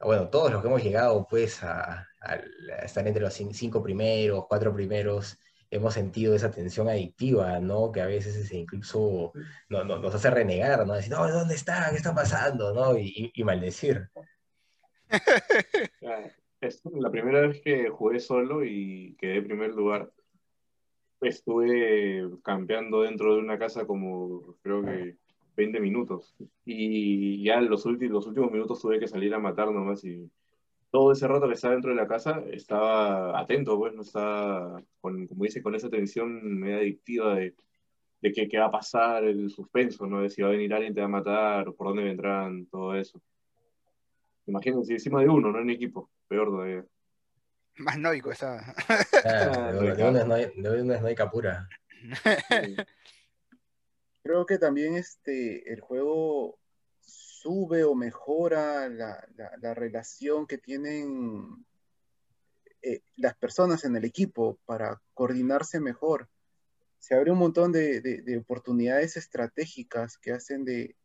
bueno, 0.00 0.28
todos 0.28 0.52
los 0.52 0.62
que 0.62 0.68
hemos 0.68 0.82
llegado 0.82 1.26
pues 1.28 1.62
a, 1.62 2.06
estar 2.82 3.06
entre 3.06 3.22
los 3.22 3.34
cinco 3.34 3.82
primeros, 3.82 4.46
cuatro 4.48 4.74
primeros, 4.74 5.38
hemos 5.70 5.94
sentido 5.94 6.34
esa 6.34 6.50
tensión 6.50 6.88
adictiva, 6.88 7.58
¿no? 7.60 7.90
Que 7.92 8.00
a 8.00 8.06
veces 8.06 8.50
incluso 8.52 9.32
no, 9.68 9.84
nos 9.84 10.14
hace 10.14 10.30
renegar, 10.30 10.86
¿no? 10.86 10.94
Decir, 10.94 11.10
no, 11.12 11.28
¿dónde 11.30 11.54
está? 11.54 11.90
¿Qué 11.90 11.96
está 11.96 12.14
pasando? 12.14 12.72
¿no? 12.72 12.96
Y, 12.96 13.32
maldecir. 13.44 14.08
La 16.60 17.10
primera 17.10 17.42
vez 17.42 17.60
que 17.60 17.90
jugué 17.90 18.20
solo 18.20 18.64
y 18.64 19.16
quedé 19.18 19.36
en 19.36 19.44
primer 19.44 19.74
lugar. 19.74 20.10
Estuve 21.24 22.28
campeando 22.42 23.02
dentro 23.02 23.34
de 23.34 23.40
una 23.40 23.58
casa 23.58 23.86
como 23.86 24.56
creo 24.62 24.82
que 24.82 25.16
20 25.56 25.80
minutos. 25.80 26.34
Y 26.64 27.42
ya 27.44 27.60
los, 27.60 27.86
últimos, 27.86 28.14
los 28.14 28.26
últimos 28.26 28.50
minutos 28.50 28.80
tuve 28.80 28.98
que 28.98 29.08
salir 29.08 29.34
a 29.34 29.38
matar 29.38 29.70
nomás 29.70 30.04
y 30.04 30.30
todo 30.90 31.10
ese 31.12 31.26
rato 31.26 31.48
que 31.48 31.54
estaba 31.54 31.74
dentro 31.74 31.90
de 31.90 31.96
la 31.96 32.06
casa 32.06 32.44
estaba 32.52 33.38
atento, 33.38 33.76
pues, 33.76 33.92
no 33.94 34.02
estaba, 34.02 34.80
con, 35.00 35.26
como 35.26 35.42
dice, 35.42 35.60
con 35.60 35.74
esa 35.74 35.90
tensión 35.90 36.60
medio 36.60 36.76
adictiva 36.76 37.34
de, 37.34 37.54
de 38.20 38.32
qué, 38.32 38.46
qué 38.48 38.58
va 38.58 38.66
a 38.66 38.70
pasar, 38.70 39.24
el 39.24 39.50
suspenso, 39.50 40.06
¿no? 40.06 40.22
De 40.22 40.30
si 40.30 40.40
va 40.40 40.48
a 40.48 40.52
venir 40.52 40.72
alguien 40.72 40.94
te 40.94 41.00
va 41.00 41.06
a 41.06 41.10
matar, 41.10 41.72
por 41.74 41.88
dónde 41.88 42.04
vendrán, 42.04 42.66
todo 42.66 42.94
eso. 42.94 43.20
Imagínense, 44.46 44.92
encima 44.92 45.20
de 45.20 45.28
uno, 45.28 45.50
no 45.50 45.58
en 45.58 45.70
equipo, 45.70 46.10
peor 46.28 46.48
todavía. 46.48 46.84
Más 47.78 47.98
noico 47.98 48.30
estaba. 48.30 48.74
de, 49.74 50.04
una, 50.04 50.40
es 50.40 51.02
noica 51.02 51.30
pura. 51.30 51.68
Creo 54.22 54.46
que 54.46 54.58
también 54.58 54.94
este, 54.94 55.72
el 55.72 55.80
juego 55.80 56.58
sube 57.00 57.84
o 57.84 57.94
mejora 57.94 58.88
la, 58.88 59.74
relación 59.74 60.46
que 60.46 60.56
tienen 60.56 61.66
eh, 62.82 63.02
las 63.16 63.36
personas 63.36 63.84
en 63.84 63.96
el 63.96 64.04
equipo 64.04 64.58
para 64.64 65.02
coordinarse 65.12 65.80
mejor. 65.80 66.28
Se 67.00 67.14
abre 67.14 67.32
un 67.32 67.38
montón 67.38 67.72
de, 67.72 68.38
oportunidades 68.40 69.16
estratégicas 69.16 70.16
que 70.16 70.32
hacen 70.32 70.64
de, 70.64 70.96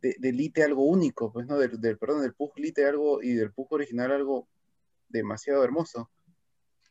de, 0.00 0.32
Lite 0.32 0.62
algo 0.62 0.84
único, 0.84 1.32
pues, 1.32 1.46
¿no? 1.46 1.58
Del, 1.58 1.98
perdón, 1.98 2.22
del 2.22 2.34
Pug 2.34 2.56
Lite 2.56 2.86
algo 2.86 3.20
y 3.20 3.34
del 3.34 3.52
Pug 3.52 3.72
original 3.72 4.12
algo 4.12 4.48
demasiado 5.08 5.64
hermoso. 5.64 6.10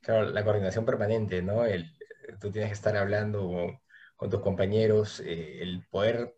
Claro, 0.01 0.29
la 0.29 0.43
coordinación 0.43 0.85
permanente, 0.85 1.41
¿no? 1.41 1.65
El, 1.65 1.91
tú 2.39 2.51
tienes 2.51 2.69
que 2.69 2.75
estar 2.75 2.95
hablando 2.97 3.79
con 4.15 4.29
tus 4.29 4.41
compañeros, 4.41 5.19
eh, 5.19 5.59
el 5.61 5.85
poder 5.89 6.35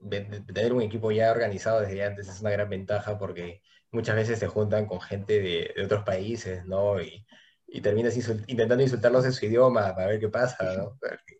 tener 0.47 0.73
un 0.73 0.81
equipo 0.81 1.11
ya 1.11 1.31
organizado 1.31 1.81
desde 1.81 2.03
antes 2.03 2.27
es 2.27 2.41
una 2.41 2.51
gran 2.51 2.69
ventaja 2.69 3.17
porque 3.17 3.61
muchas 3.91 4.15
veces 4.15 4.39
se 4.39 4.47
juntan 4.47 4.85
con 4.85 5.01
gente 5.01 5.39
de, 5.39 5.83
otros 5.83 6.03
países, 6.03 6.65
¿no? 6.65 7.01
Y, 7.01 7.25
y 7.71 7.81
terminas 7.81 8.15
intentando 8.47 8.83
insultarlos 8.83 9.25
en 9.25 9.33
su 9.33 9.45
idioma 9.45 9.93
para 9.95 10.07
ver 10.07 10.19
qué 10.19 10.29
pasa, 10.29 10.75
¿no? 10.75 10.97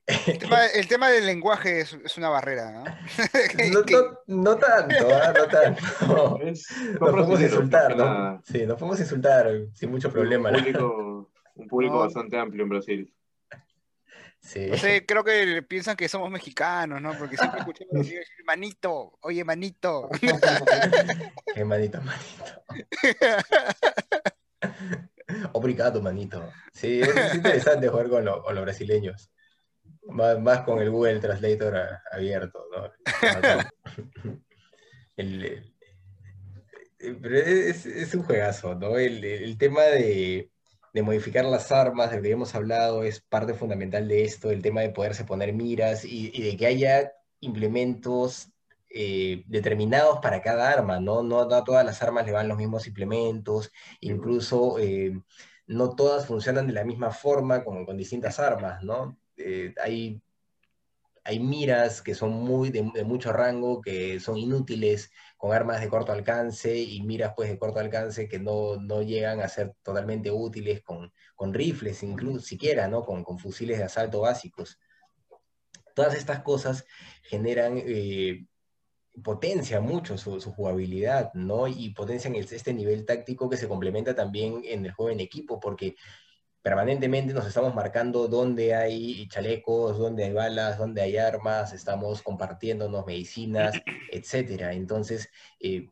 El 0.76 0.88
tema, 0.88 1.10
del 1.10 1.26
lenguaje 1.26 1.82
es, 1.82 1.94
es, 2.04 2.18
una 2.18 2.30
barrera, 2.30 2.72
¿no? 2.72 2.84
no, 4.28 4.44
no, 4.44 4.58
tanto, 4.58 5.08
¿ah? 5.14 5.34
no 5.36 5.48
tanto. 5.48 6.40
nos 6.42 6.66
podemos 7.00 7.42
insultar, 7.42 7.96
¿no? 7.96 8.42
Sí, 8.44 8.66
nos 8.66 8.78
podemos 8.78 9.00
insultar 9.00 9.50
sin 9.74 9.92
mucho 9.92 10.12
problema. 10.12 10.50
Un 10.50 10.56
público, 10.56 11.32
un 11.56 11.68
público 11.68 12.00
bastante 12.00 12.38
amplio 12.38 12.64
en 12.64 12.70
Brasil. 12.70 13.14
Sí. 14.42 14.72
creo 15.06 15.24
que 15.24 15.64
piensan 15.64 15.98
que 15.98 16.08
somos 16.08 16.32
mexicanos, 16.32 17.02
¿no? 17.02 17.14
Porque 17.18 17.38
siempre 17.38 17.60
escuchamos 17.60 17.94
decir, 17.94 18.22
manito, 18.46 19.18
oye, 19.22 19.44
manito. 19.44 20.10
Qué 21.54 21.66
manito, 21.66 22.00
manito. 22.02 22.46
Obrigado, 25.54 26.02
manito. 26.02 26.52
Sí, 26.74 27.02
es, 27.02 27.36
interesante 27.36 27.88
jugar 27.88 28.10
con, 28.10 28.26
con 28.26 28.56
los 28.56 28.64
brasileños. 28.64 29.32
Más, 30.04 30.62
con 30.62 30.80
el 30.80 30.90
Google 30.90 31.20
Translator 31.20 31.78
abierto, 32.12 32.66
¿no? 32.72 32.92
pero 36.98 37.38
es, 37.38 37.86
es, 37.86 38.16
un 38.16 38.24
juegazo, 38.24 38.76
¿no? 38.76 38.98
El, 38.98 39.24
el 39.24 39.58
tema 39.58 39.84
de, 39.84 40.50
de 40.94 41.04
modificar 41.04 41.46
las 41.46 41.72
armas, 41.72 42.12
del 42.12 42.22
que 42.22 42.32
hemos 42.32 42.56
hablado, 42.56 43.04
es 43.04 43.22
parte 43.22 43.54
fundamental 43.54 44.08
de 44.08 44.24
esto, 44.24 44.52
el 44.52 44.62
tema 44.62 44.82
de 44.82 44.90
poderse 44.90 45.24
poner 45.24 45.54
miras 45.54 46.04
y, 46.06 46.42
de 46.42 46.58
que 46.58 46.66
haya 46.66 47.14
implementos 47.40 48.50
eh, 48.92 49.44
determinados 49.46 50.20
para 50.20 50.42
cada 50.42 50.72
arma, 50.72 51.00
¿no? 51.00 51.22
¿no? 51.22 51.42
a 51.42 51.64
todas 51.64 51.86
las 51.86 52.02
armas 52.02 52.26
le 52.26 52.32
van 52.32 52.48
los 52.48 52.58
mismos 52.58 52.88
implementos, 52.88 53.72
incluso 54.02 54.80
eh, 54.80 55.22
no 55.68 55.96
todas 55.96 56.26
funcionan 56.26 56.66
de 56.66 56.74
la 56.74 56.84
misma 56.84 57.12
forma 57.12 57.64
con, 57.64 57.86
distintas 57.96 58.40
armas, 58.40 58.84
¿no? 58.84 59.20
Eh, 59.38 59.76
hay, 59.84 60.20
hay 61.24 61.40
miras 61.40 62.02
que 62.02 62.16
son 62.16 62.32
muy 62.32 62.72
de, 62.72 62.82
mucho 63.04 63.32
rango, 63.32 63.80
que 63.80 64.20
son 64.20 64.38
inútiles 64.38 65.12
con 65.38 65.54
armas 65.54 65.82
de 65.82 65.90
corto 65.90 66.12
alcance 66.12 66.76
y 66.76 67.04
miras 67.04 67.34
pues 67.36 67.50
de 67.50 67.60
corto 67.60 67.80
alcance 67.80 68.28
que 68.28 68.40
no, 68.40 68.78
no 68.78 69.04
llegan 69.04 69.40
a 69.42 69.50
ser 69.50 69.76
totalmente 69.84 70.32
útiles 70.32 70.82
con, 70.82 71.14
con 71.36 71.54
rifles, 71.54 72.02
incluso 72.02 72.40
siquiera, 72.40 72.88
¿no? 72.88 73.06
Con, 73.06 73.24
con, 73.24 73.38
fusiles 73.38 73.78
de 73.78 73.84
asalto 73.84 74.22
básicos. 74.22 74.80
Todas 75.94 76.16
estas 76.16 76.42
cosas 76.42 76.86
generan, 77.22 77.78
potencia 79.24 79.82
mucho 79.82 80.18
su, 80.18 80.40
su, 80.42 80.52
jugabilidad, 80.52 81.34
¿no? 81.34 81.68
Y 81.68 81.92
potencian 81.94 82.36
este 82.36 82.74
nivel 82.74 83.06
táctico 83.06 83.50
que 83.50 83.58
se 83.58 83.68
complementa 83.68 84.16
también 84.16 84.62
en 84.66 84.86
el 84.86 84.92
juego 84.92 85.12
en 85.12 85.20
equipo, 85.20 85.60
porque 85.60 85.96
permanentemente 86.62 87.34
nos 87.34 87.48
estamos 87.48 87.74
marcando 87.74 88.28
dónde 88.28 88.76
hay 88.76 89.28
chalecos, 89.30 89.98
dónde 89.98 90.26
hay 90.26 90.34
balas, 90.34 90.78
dónde 90.78 91.02
hay 91.02 91.18
armas, 91.18 91.74
estamos 91.74 92.22
compartiéndonos 92.22 93.06
medicinas, 93.06 93.74
etcétera. 94.12 94.74
Entonces, 94.74 95.30
eh, 95.60 95.90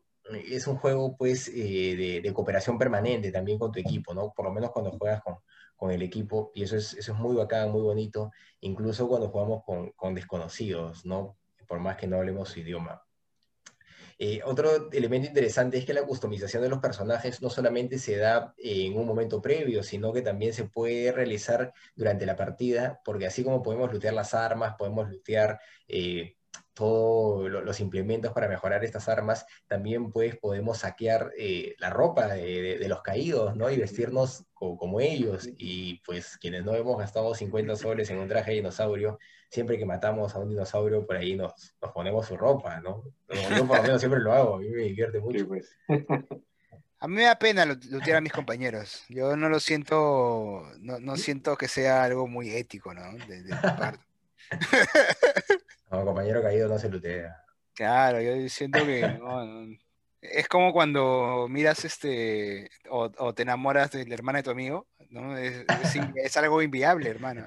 es 0.50 0.66
un 0.66 0.76
juego 0.76 1.16
pues 1.16 1.48
eh, 1.48 2.20
de, 2.22 2.32
cooperación 2.34 2.78
permanente 2.78 3.32
también 3.32 3.58
con 3.58 3.72
tu 3.72 3.80
equipo, 3.80 4.14
¿no? 4.14 4.32
Por 4.34 4.44
lo 4.44 4.52
menos 4.52 4.70
cuando 4.70 4.92
juegas 4.92 5.22
con, 5.22 5.36
con 5.76 5.90
el 5.90 6.02
equipo, 6.02 6.52
y 6.54 6.62
eso 6.64 6.76
es, 6.76 6.94
eso 6.94 7.12
es 7.12 7.18
muy 7.18 7.36
bacán, 7.36 7.70
muy 7.70 7.82
bonito, 7.82 8.30
incluso 8.60 9.08
cuando 9.08 9.28
jugamos 9.30 9.64
con, 9.64 9.90
con 9.92 10.14
desconocidos, 10.14 11.06
¿no? 11.06 11.36
Por 11.66 11.80
más 11.80 11.96
que 11.96 12.06
no 12.06 12.16
hablemos 12.16 12.50
su 12.50 12.60
idioma. 12.60 13.02
Eh, 14.20 14.40
otro 14.44 14.90
elemento 14.90 15.28
interesante 15.28 15.78
es 15.78 15.84
que 15.84 15.94
la 15.94 16.04
customización 16.04 16.62
de 16.62 16.68
los 16.68 16.80
personajes 16.80 17.40
no 17.40 17.50
solamente 17.50 17.98
se 17.98 18.16
da 18.16 18.52
en 18.58 18.98
un 18.98 19.06
momento 19.06 19.40
previo, 19.40 19.82
sino 19.82 20.12
que 20.12 20.22
también 20.22 20.52
se 20.52 20.64
puede 20.64 21.12
realizar 21.12 21.72
durante 21.94 22.26
la 22.26 22.34
partida, 22.34 23.00
porque 23.04 23.26
así 23.26 23.44
como 23.44 23.62
podemos 23.62 23.92
lootear 23.92 24.14
las 24.14 24.34
armas, 24.34 24.74
podemos 24.76 25.08
lootear 25.08 25.60
eh, 25.86 26.34
todos 26.78 27.50
los 27.50 27.80
implementos 27.80 28.32
para 28.32 28.46
mejorar 28.46 28.84
estas 28.84 29.08
armas, 29.08 29.44
también 29.66 30.12
pues 30.12 30.36
podemos 30.36 30.78
saquear 30.78 31.32
eh, 31.36 31.74
la 31.78 31.90
ropa 31.90 32.28
de, 32.28 32.86
los 32.88 33.02
caídos, 33.02 33.56
¿no? 33.56 33.68
Y 33.68 33.76
vestirnos 33.76 34.44
como, 34.54 35.00
ellos. 35.00 35.48
Y 35.58 36.00
pues 36.06 36.38
quienes 36.38 36.64
no 36.64 36.76
hemos 36.76 36.96
gastado 36.96 37.34
50 37.34 37.74
soles 37.74 38.10
en 38.10 38.18
un 38.18 38.28
traje 38.28 38.52
de 38.52 38.56
dinosaurio, 38.58 39.18
siempre 39.48 39.78
que 39.78 39.86
matamos 39.86 40.34
a 40.34 40.38
un 40.38 40.48
dinosaurio, 40.48 41.06
por 41.06 41.16
ahí 41.16 41.36
nos, 41.36 41.74
nos 41.80 41.92
ponemos 41.92 42.26
su 42.26 42.36
ropa, 42.36 42.80
¿no? 42.80 43.04
Yo 43.28 43.66
por 43.66 43.76
lo 43.78 43.82
menos 43.82 44.00
siempre 44.00 44.20
lo 44.20 44.32
hago, 44.32 44.56
a 44.56 44.58
mí 44.58 44.68
me 44.68 44.82
divierte 44.82 45.20
mucho. 45.20 45.46
Pues. 45.46 45.76
A 47.00 47.06
mí 47.06 47.14
me 47.14 47.22
da 47.24 47.38
pena 47.38 47.64
lutear 47.64 48.16
a 48.16 48.20
mis 48.20 48.32
compañeros. 48.32 49.04
Yo 49.08 49.36
no 49.36 49.48
lo 49.48 49.60
siento, 49.60 50.64
no, 50.80 50.98
no 50.98 51.16
siento 51.16 51.56
que 51.56 51.68
sea 51.68 52.02
algo 52.02 52.26
muy 52.26 52.50
ético, 52.50 52.92
¿no? 52.92 53.12
De, 53.26 53.42
de 53.42 53.56
parte. 53.56 54.04
No, 55.90 56.04
compañero 56.04 56.42
caído 56.42 56.68
no 56.68 56.78
se 56.78 56.90
lutea. 56.90 57.42
Claro, 57.72 58.20
yo 58.20 58.48
siento 58.48 58.84
que 58.84 59.18
es 60.20 60.48
como 60.48 60.72
cuando 60.72 61.46
miras 61.48 61.84
este 61.84 62.70
o, 62.90 63.32
te 63.32 63.42
enamoras 63.42 63.92
de 63.92 64.04
la 64.06 64.14
hermana 64.14 64.38
de 64.38 64.42
tu 64.42 64.50
amigo, 64.50 64.86
¿no? 65.10 65.36
Es, 65.36 66.36
algo 66.36 66.62
inviable, 66.62 67.10
hermano. 67.10 67.44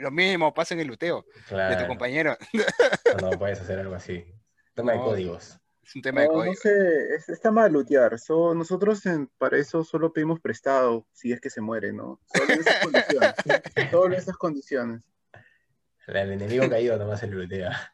lo 0.00 0.10
mismo 0.10 0.52
pasa 0.54 0.74
en 0.74 0.80
el 0.80 0.88
luteo 0.88 1.24
de 1.50 1.76
tu 1.76 1.86
compañero. 1.86 2.36
No, 3.20 3.30
puedes 3.30 3.60
hacer 3.60 3.78
algo 3.78 3.94
así. 3.94 4.24
Tema 4.74 4.92
de 4.92 4.98
códigos. 4.98 5.58
Es 5.82 5.96
un 5.96 6.02
tema 6.02 6.22
de 6.22 6.28
códigos. 6.28 6.56
No 6.64 6.70
sé, 6.70 7.32
está 7.32 7.50
mal 7.50 7.72
lutear. 7.72 8.12
nosotros 8.54 9.02
para 9.38 9.58
eso 9.58 9.84
solo 9.84 10.12
pedimos 10.12 10.40
prestado 10.40 11.06
si 11.12 11.32
es 11.32 11.40
que 11.40 11.50
se 11.50 11.60
muere, 11.60 11.92
¿no? 11.92 12.20
Solo 12.26 12.52
en 12.52 12.60
esas 12.60 12.84
condiciones. 12.84 13.34
Solo 13.90 14.06
en 14.06 14.12
esas 14.12 14.36
condiciones. 14.36 15.02
El 16.06 16.32
enemigo 16.32 16.68
caído 16.68 16.96
nomás 16.96 17.20
se 17.20 17.26
lutea. 17.26 17.92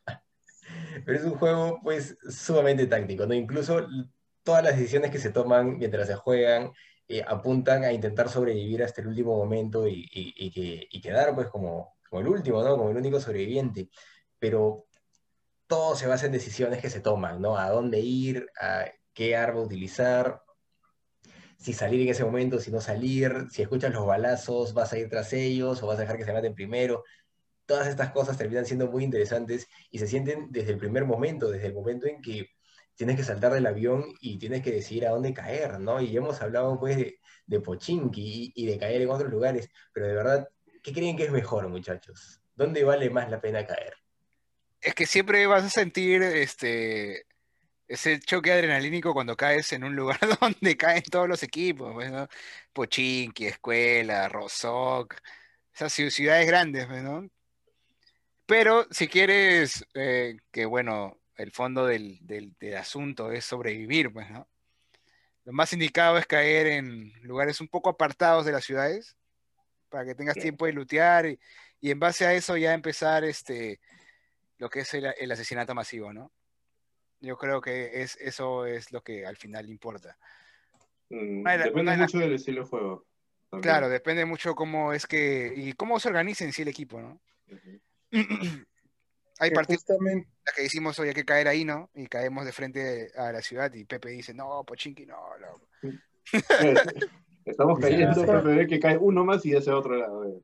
Pero 1.04 1.18
es 1.18 1.24
un 1.24 1.34
juego, 1.34 1.80
pues, 1.82 2.16
sumamente 2.28 2.86
táctico, 2.86 3.26
¿no? 3.26 3.34
Incluso 3.34 3.86
todas 4.44 4.62
las 4.62 4.76
decisiones 4.76 5.10
que 5.10 5.18
se 5.18 5.30
toman 5.30 5.78
mientras 5.78 6.06
se 6.06 6.14
juegan 6.14 6.72
eh, 7.08 7.22
apuntan 7.26 7.84
a 7.84 7.92
intentar 7.92 8.28
sobrevivir 8.28 8.82
hasta 8.82 9.00
el 9.00 9.08
último 9.08 9.36
momento 9.36 9.86
y, 9.88 10.50
que, 10.52 10.88
quedar, 11.00 11.34
pues, 11.34 11.48
como, 11.48 11.96
como 12.08 12.22
el 12.22 12.28
último, 12.28 12.62
¿no? 12.62 12.76
Como 12.76 12.90
el 12.90 12.96
único 12.96 13.20
sobreviviente. 13.20 13.90
Pero 14.38 14.86
todo 15.66 15.96
se 15.96 16.06
basa 16.06 16.26
en 16.26 16.32
decisiones 16.32 16.80
que 16.80 16.90
se 16.90 17.00
toman, 17.00 17.40
¿no? 17.40 17.58
A 17.58 17.70
dónde 17.70 18.00
ir, 18.00 18.46
a 18.60 18.86
qué 19.12 19.36
arma 19.36 19.60
utilizar, 19.60 20.42
si 21.58 21.72
salir 21.72 22.02
en 22.02 22.08
ese 22.08 22.24
momento, 22.24 22.58
si 22.58 22.70
no 22.70 22.80
salir, 22.80 23.46
si 23.50 23.62
escuchas 23.62 23.92
los 23.92 24.06
balazos, 24.06 24.74
vas 24.74 24.92
a 24.92 24.98
ir 24.98 25.08
tras 25.08 25.32
ellos 25.32 25.82
o 25.82 25.86
vas 25.86 25.98
a 25.98 26.02
dejar 26.02 26.18
que 26.18 26.24
se 26.24 26.32
maten 26.32 26.54
primero 26.54 27.04
todas 27.66 27.88
estas 27.88 28.10
cosas 28.10 28.36
terminan 28.36 28.66
siendo 28.66 28.90
muy 28.90 29.04
interesantes 29.04 29.68
y 29.90 29.98
se 29.98 30.06
sienten 30.06 30.48
desde 30.50 30.72
el 30.72 30.78
primer 30.78 31.04
momento, 31.04 31.50
desde 31.50 31.68
el 31.68 31.74
momento 31.74 32.06
en 32.06 32.20
que 32.20 32.50
tienes 32.94 33.16
que 33.16 33.24
saltar 33.24 33.52
del 33.52 33.66
avión 33.66 34.04
y 34.20 34.38
tienes 34.38 34.62
que 34.62 34.70
decidir 34.70 35.06
a 35.06 35.10
dónde 35.10 35.34
caer, 35.34 35.80
¿no? 35.80 36.00
Y 36.00 36.16
hemos 36.16 36.40
hablado 36.40 36.78
pues 36.78 36.96
de, 36.96 37.18
de 37.46 37.60
Pochinki 37.60 38.52
y, 38.54 38.66
de 38.66 38.78
caer 38.78 39.02
en 39.02 39.10
otros 39.10 39.30
lugares, 39.30 39.68
pero 39.92 40.06
de 40.06 40.14
verdad, 40.14 40.48
¿qué 40.82 40.92
creen 40.92 41.16
que 41.16 41.24
es 41.24 41.30
mejor, 41.30 41.68
muchachos? 41.68 42.40
¿Dónde 42.54 42.84
vale 42.84 43.10
más 43.10 43.30
la 43.30 43.40
pena 43.40 43.66
caer? 43.66 43.94
Es 44.80 44.94
que 44.94 45.06
siempre 45.06 45.46
vas 45.46 45.64
a 45.64 45.70
sentir 45.70 46.22
este 46.22 47.26
ese 47.86 48.18
choque 48.18 48.50
adrenalínico 48.50 49.12
cuando 49.12 49.36
caes 49.36 49.72
en 49.72 49.84
un 49.84 49.94
lugar 49.94 50.18
donde 50.40 50.76
caen 50.76 51.02
todos 51.02 51.28
los 51.28 51.42
equipos, 51.42 51.92
pues, 51.92 52.10
¿no? 52.10 52.28
Pochinki, 52.72 53.46
Escuela, 53.46 54.28
Rosoc, 54.28 55.14
esas 55.74 55.92
ciudades 55.92 56.46
grandes, 56.46 56.86
pues, 56.86 57.02
¿no? 57.02 57.28
Pero 58.46 58.86
si 58.90 59.08
quieres 59.08 59.84
eh, 59.94 60.36
que, 60.50 60.66
bueno, 60.66 61.18
el 61.36 61.50
fondo 61.50 61.86
del, 61.86 62.20
asunto 62.78 63.32
es 63.32 63.44
sobrevivir, 63.44 64.12
pues, 64.12 64.30
¿no? 64.30 64.48
Lo 65.44 65.52
más 65.52 65.72
indicado 65.72 66.16
es 66.16 66.26
caer 66.26 66.66
en 66.68 67.12
lugares 67.22 67.60
un 67.60 67.68
poco 67.68 67.90
apartados 67.90 68.46
de 68.46 68.52
las 68.52 68.64
ciudades 68.64 69.16
para 69.90 70.04
que 70.04 70.14
tengas 70.14 70.36
tiempo 70.36 70.64
de 70.66 70.72
lutear 70.72 71.26
y, 71.26 71.38
en 71.82 72.00
base 72.00 72.24
a 72.24 72.32
eso 72.32 72.56
ya 72.56 72.72
empezar 72.72 73.24
este, 73.24 73.78
lo 74.56 74.70
que 74.70 74.80
es 74.80 74.94
el, 74.94 75.30
asesinato 75.30 75.74
masivo, 75.74 76.14
¿no? 76.14 76.32
Yo 77.20 77.36
creo 77.36 77.60
que 77.60 78.02
es, 78.02 78.16
eso 78.16 78.64
es 78.64 78.90
lo 78.90 79.02
que 79.02 79.26
al 79.26 79.36
final 79.36 79.68
importa. 79.68 80.16
Mm, 81.10 81.44
depende 81.44 81.96
mucho 81.96 82.18
del 82.18 82.34
estilo 82.34 82.62
de 82.62 82.68
juego. 82.68 83.06
Claro, 83.60 83.88
depende 83.88 84.24
mucho 84.24 84.54
cómo 84.54 84.94
es 84.94 85.06
que 85.06 85.52
y 85.54 85.74
cómo 85.74 86.00
se 86.00 86.08
organiza 86.08 86.44
en 86.44 86.52
sí 86.52 86.62
el 86.62 86.68
equipo, 86.68 87.00
¿no? 87.00 87.20
hay 89.38 89.50
partidos 89.50 89.84
que 89.84 90.64
hicimos 90.64 90.98
hoy 90.98 91.08
hay 91.08 91.14
que 91.14 91.24
caer 91.24 91.48
ahí, 91.48 91.64
¿no? 91.64 91.90
Y 91.94 92.06
caemos 92.06 92.44
de 92.44 92.52
frente 92.52 93.10
a 93.16 93.32
la 93.32 93.42
ciudad 93.42 93.72
y 93.74 93.84
Pepe 93.84 94.10
dice, 94.10 94.34
no, 94.34 94.64
Pochinki, 94.64 95.06
no, 95.06 95.18
Estamos 97.44 97.78
cayendo, 97.78 98.24
Pepe 98.24 98.54
ve 98.54 98.66
que 98.66 98.80
cae 98.80 98.96
uno 98.96 99.24
más 99.24 99.44
y 99.44 99.54
ese 99.54 99.70
otro 99.70 99.96
lado. 99.96 100.24
Eh. 100.26 100.42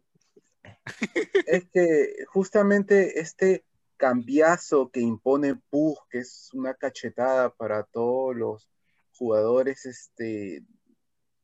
Es 1.46 1.68
que 1.72 2.24
justamente 2.28 3.20
este 3.20 3.64
cambiazo 3.96 4.90
que 4.90 5.00
impone 5.00 5.54
Pug, 5.70 5.98
que 6.08 6.18
es 6.18 6.50
una 6.52 6.74
cachetada 6.74 7.50
para 7.50 7.84
todos 7.84 8.34
los 8.36 8.70
jugadores 9.12 9.86
este, 9.86 10.62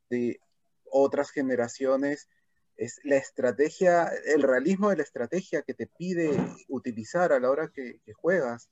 de 0.09 0.39
otras 0.91 1.31
generaciones, 1.31 2.27
es 2.77 2.99
la 3.03 3.17
estrategia, 3.17 4.09
el 4.25 4.43
realismo 4.43 4.89
de 4.89 4.97
la 4.97 5.03
estrategia 5.03 5.63
que 5.63 5.73
te 5.73 5.87
pide 5.87 6.31
utilizar 6.67 7.33
a 7.33 7.39
la 7.39 7.49
hora 7.49 7.71
que, 7.73 7.99
juegas. 8.13 8.69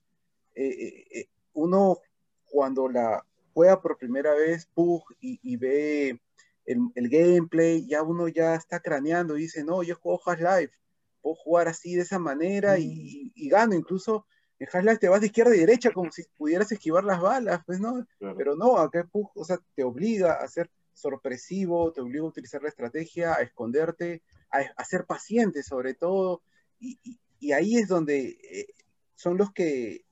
Eh, 0.54 0.68
eh, 0.68 1.08
eh, 1.12 1.30
uno 1.54 2.00
cuando 2.46 2.88
la 2.88 3.26
juega 3.54 3.82
por 3.82 3.98
primera 3.98 4.34
vez, 4.34 4.68
Pug, 4.74 5.04
y, 5.20 5.58
ve 5.58 6.22
el, 6.66 7.10
gameplay, 7.10 7.86
ya 7.88 8.04
uno 8.04 8.28
ya 8.28 8.56
está 8.56 8.80
craneando 8.80 9.38
y 9.38 9.42
dice, 9.42 9.64
no, 9.64 9.82
yo 9.82 9.96
juego 9.96 10.22
Half-Life, 10.24 10.74
puedo 11.22 11.36
jugar 11.36 11.68
así 11.68 11.96
de 11.96 12.04
esa 12.04 12.20
manera 12.20 12.78
y, 12.78 13.32
gano. 13.50 13.74
Incluso 13.74 14.28
en 14.60 14.68
Half-Life 14.72 15.00
te 15.00 15.10
vas 15.10 15.22
de 15.22 15.28
izquierda 15.28 15.56
y 15.56 15.60
derecha 15.60 15.92
como 15.92 16.12
si 16.12 16.24
pudieras 16.38 16.72
esquivar 16.72 17.04
las 17.04 17.20
balas, 17.20 17.62
pues 17.66 17.80
no, 17.80 18.06
pero 18.20 18.56
no, 18.56 18.78
acá 18.78 19.08
Pug, 19.12 19.32
o 19.36 19.44
sea, 19.44 19.60
te 19.76 19.84
obliga 19.84 20.34
a 20.34 20.44
hacer 20.44 20.70
sorpresivo, 20.96 21.92
te 21.92 22.02
obliga 22.02 22.24
a 22.24 22.30
utilizar 22.30 22.64
la 22.64 22.70
estrategia, 22.70 23.36
a 23.36 23.42
esconderte, 23.42 24.24
a, 24.50 24.84
ser 24.86 25.06
paciente 25.06 25.62
sobre 25.62 25.94
todo, 25.94 26.42
y, 26.80 27.20
ahí 27.52 27.78
es 27.78 27.88
donde 27.88 28.40
eh, 28.42 28.68
son 29.14 29.38
los 29.38 29.52
que 29.52 30.04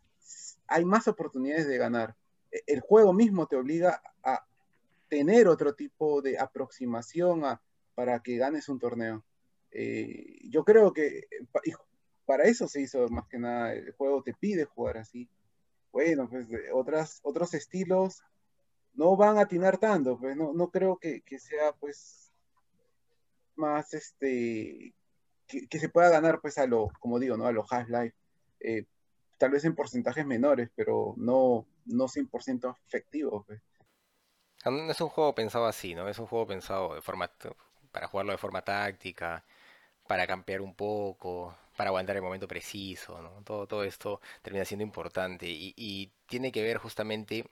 hay 0.67 0.85
más 0.85 1.07
oportunidades 1.07 1.67
de 1.67 1.77
ganar. 1.77 2.15
E, 2.51 2.61
el 2.67 2.81
juego 2.81 3.13
mismo 3.13 3.47
te 3.47 3.55
obliga 3.55 4.03
a 4.23 4.45
tener 5.07 5.47
otro 5.47 5.73
tipo 5.73 6.21
de 6.21 6.37
aproximación 6.37 7.41
para 7.95 8.19
que 8.19 8.37
ganes 8.37 8.69
un 8.69 8.79
torneo. 8.79 9.23
Eh, 9.71 10.41
yo 10.49 10.63
creo 10.63 10.93
que 10.93 11.27
para 12.25 12.43
eso 12.43 12.67
se 12.67 12.81
hizo 12.81 13.07
más 13.09 13.27
que 13.27 13.39
nada, 13.39 13.73
el 13.73 13.93
juego 13.93 14.21
te 14.21 14.33
pide 14.33 14.65
jugar 14.65 14.97
así. 14.97 15.29
Bueno, 15.91 16.29
pues 16.29 16.47
otras, 16.73 17.19
otros 17.23 17.53
estilos 17.53 18.21
no 18.93 19.15
van 19.15 19.37
a 19.37 19.41
atinar 19.41 19.77
tanto, 19.77 20.17
pues 20.17 20.35
no, 20.35 20.53
no 20.53 20.69
creo 20.69 20.97
que, 20.97 21.21
sea 21.39 21.73
pues 21.73 22.31
más 23.55 23.93
este 23.93 24.93
que, 25.47 25.79
se 25.79 25.89
pueda 25.89 26.09
ganar 26.09 26.41
pues 26.41 26.57
a 26.57 26.65
lo, 26.65 26.89
como 26.99 27.19
digo, 27.19 27.37
¿no? 27.37 27.45
A 27.45 27.51
lo 27.51 27.65
Half-Life. 27.69 28.15
Eh, 28.59 28.85
tal 29.37 29.51
vez 29.51 29.65
en 29.65 29.75
porcentajes 29.75 30.25
menores, 30.25 30.69
pero 30.75 31.13
no, 31.17 31.65
no 31.85 32.07
100% 32.07 32.77
efectivo. 32.87 33.43
Pues. 33.45 33.61
No 34.65 34.91
es 34.91 35.01
un 35.01 35.09
juego 35.09 35.35
pensado 35.35 35.65
así, 35.65 35.93
¿no? 35.93 36.07
Es 36.07 36.17
un 36.17 36.27
juego 36.27 36.47
pensado 36.47 36.95
de 36.95 37.01
forma, 37.01 37.29
para 37.91 38.07
jugarlo 38.07 38.31
de 38.31 38.37
forma 38.37 38.63
táctica, 38.63 39.43
para 40.07 40.25
campear 40.25 40.61
un 40.61 40.75
poco, 40.75 41.55
para 41.75 41.89
aguantar 41.89 42.15
el 42.15 42.21
momento 42.21 42.47
preciso, 42.47 43.21
¿no? 43.21 43.43
Todo, 43.43 43.67
todo 43.67 43.83
esto 43.83 44.21
termina 44.41 44.65
siendo 44.65 44.83
importante 44.83 45.47
y, 45.47 45.73
y 45.75 46.11
tiene 46.27 46.51
que 46.51 46.63
ver 46.63 46.77
justamente 46.77 47.45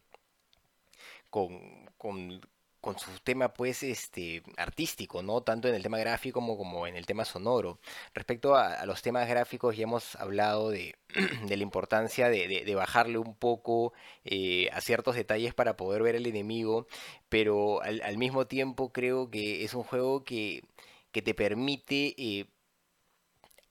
con, 1.31 1.59
con, 1.97 2.41
con, 2.81 2.99
su 2.99 3.09
tema 3.23 3.53
pues 3.53 3.81
este 3.81 4.43
artístico, 4.57 5.23
¿no? 5.23 5.41
Tanto 5.41 5.67
en 5.67 5.75
el 5.75 5.81
tema 5.83 5.97
gráfico 5.97 6.39
como, 6.39 6.57
como 6.57 6.85
en 6.85 6.95
el 6.95 7.07
tema 7.07 7.25
sonoro. 7.25 7.79
Respecto 8.13 8.55
a, 8.55 8.85
los 8.85 9.01
temas 9.01 9.27
gráficos 9.27 9.75
ya 9.75 9.83
hemos 9.83 10.15
hablado 10.17 10.69
de, 10.69 10.95
de 11.47 11.57
la 11.57 11.63
importancia 11.63 12.29
de, 12.29 12.47
de, 12.47 12.75
bajarle 12.75 13.17
un 13.17 13.35
poco 13.35 13.93
eh, 14.25 14.69
a 14.73 14.81
ciertos 14.81 15.15
detalles 15.15 15.53
para 15.55 15.77
poder 15.77 16.03
ver 16.03 16.15
el 16.15 16.27
enemigo, 16.27 16.87
pero 17.29 17.81
al, 17.81 18.01
al, 18.03 18.17
mismo 18.17 18.45
tiempo 18.47 18.91
creo 18.91 19.31
que 19.31 19.63
es 19.63 19.73
un 19.73 19.83
juego 19.83 20.23
que, 20.23 20.63
que 21.11 21.21
te 21.23 21.33
permite... 21.33 22.13
Eh, 22.17 22.45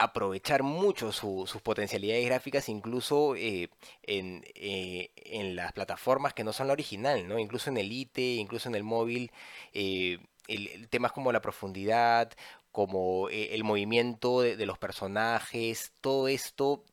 aprovechar 0.00 0.62
mucho 0.62 1.12
sus 1.12 1.60
potencialidades 1.62 2.24
gráficas 2.24 2.70
incluso 2.70 3.36
eh, 3.36 3.68
eh, 4.04 5.10
en, 5.14 5.56
las 5.56 5.72
plataformas 5.72 6.32
que 6.32 6.42
no 6.42 6.54
son 6.54 6.68
la 6.68 6.72
original, 6.72 7.28
¿no? 7.28 7.38
Incluso 7.38 7.68
en 7.70 7.76
el 7.76 7.92
IT, 7.92 8.18
incluso 8.18 8.70
en 8.70 8.76
el 8.76 8.82
móvil, 8.82 9.30
eh, 9.74 10.18
el, 10.48 10.88
temas 10.88 11.12
como 11.12 11.32
la 11.32 11.42
profundidad, 11.42 12.32
como 12.72 13.28
el 13.30 13.62
movimiento 13.64 14.40
de, 14.42 14.64
los 14.66 14.78
personajes, 14.78 15.92
todo 16.00 16.28
esto 16.28 16.84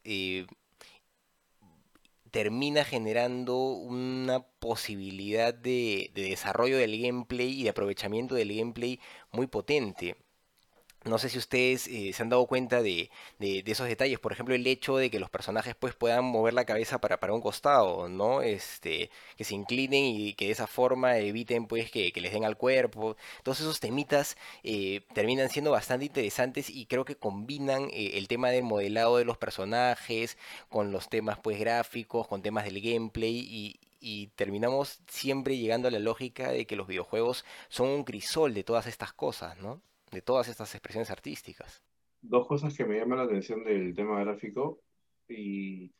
termina 2.31 2.83
generando 2.83 3.55
una 3.57 4.41
posibilidad 4.59 5.53
de, 5.53 6.11
de 6.13 6.23
desarrollo 6.23 6.77
del 6.77 7.01
gameplay 7.01 7.61
y 7.61 7.63
de 7.63 7.69
aprovechamiento 7.69 8.35
del 8.35 8.55
gameplay 8.55 8.99
muy 9.31 9.47
potente. 9.47 10.17
No 11.07 11.17
sé 11.17 11.29
si 11.29 11.37
ustedes 11.37 11.87
eh, 11.87 12.11
se 12.13 12.21
han 12.23 12.29
dado 12.29 12.45
cuenta 12.47 12.81
de, 12.81 13.09
de- 13.39 13.63
esos 13.65 13.87
detalles, 13.87 14.19
por 14.19 14.31
ejemplo, 14.33 14.53
el 14.55 14.65
hecho 14.67 14.97
de 14.97 15.09
que 15.09 15.19
los 15.19 15.29
personajes 15.29 15.75
pues 15.75 15.95
puedan 15.95 16.25
mover 16.25 16.53
la 16.53 16.65
cabeza 16.65 16.99
para, 16.99 17.19
para 17.19 17.33
un 17.33 17.41
costado, 17.41 18.09
¿no? 18.09 18.41
Este, 18.41 19.09
que 19.37 19.43
se 19.43 19.55
inclinen 19.55 20.03
y 20.05 20.33
que 20.33 20.45
de 20.47 20.51
esa 20.51 20.67
forma 20.67 21.17
eviten 21.17 21.67
pues 21.67 21.91
que, 21.91 22.11
que 22.11 22.21
les 22.21 22.31
den 22.33 22.45
al 22.45 22.57
cuerpo. 22.57 23.15
Todos 23.43 23.59
esos 23.59 23.79
temitas 23.79 24.37
eh, 24.63 25.01
terminan 25.13 25.49
siendo 25.49 25.71
bastante 25.71 26.05
interesantes 26.05 26.69
y 26.69 26.85
creo 26.85 27.05
que 27.05 27.15
combinan 27.17 27.89
eh, 27.91 28.11
el 28.15 28.27
tema 28.27 28.49
del 28.49 28.63
modelado 28.63 29.17
de 29.17 29.25
los 29.25 29.37
personajes 29.37 30.37
con 30.69 30.91
los 30.91 31.09
temas 31.09 31.39
pues 31.39 31.59
gráficos, 31.59 32.27
con 32.27 32.41
temas 32.41 32.65
del 32.65 32.81
gameplay 32.81 33.37
y, 33.39 33.79
y 33.99 34.27
terminamos 34.35 34.99
siempre 35.07 35.57
llegando 35.57 35.87
a 35.87 35.91
la 35.91 35.99
lógica 35.99 36.51
de 36.51 36.65
que 36.65 36.75
los 36.75 36.87
videojuegos 36.87 37.45
son 37.69 37.87
un 37.89 38.03
crisol 38.03 38.53
de 38.53 38.63
todas 38.63 38.87
estas 38.87 39.13
cosas, 39.13 39.57
¿no? 39.57 39.81
De 40.11 40.21
todas 40.21 40.47
estas 40.47 40.73
expresiones 40.75 41.09
artísticas. 41.11 41.83
Dos 42.21 42.47
cosas 42.47 42.75
que 42.75 42.85
me 42.85 42.97
llaman 42.97 43.19
la 43.19 43.25
atención 43.25 43.63
del 43.63 43.93
tema 43.95 44.19
gráfico 44.21 44.79
y 45.27 45.91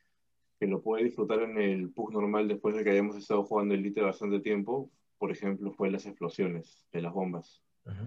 que 0.60 0.68
lo 0.68 0.82
pude 0.82 1.04
disfrutar 1.04 1.42
en 1.44 1.58
el 1.60 1.90
PUG 1.92 2.12
normal 2.14 2.48
después 2.48 2.76
de 2.76 2.84
que 2.84 2.90
hayamos 2.92 3.16
estado 3.16 3.44
jugando 3.44 3.76
Elite 3.76 4.02
bastante 4.02 4.40
tiempo, 4.40 4.90
por 5.20 5.32
ejemplo, 5.32 5.72
fue 5.72 5.92
las 5.92 6.06
explosiones 6.06 6.86
de 6.92 7.02
las 7.02 7.14
bombas 7.14 7.62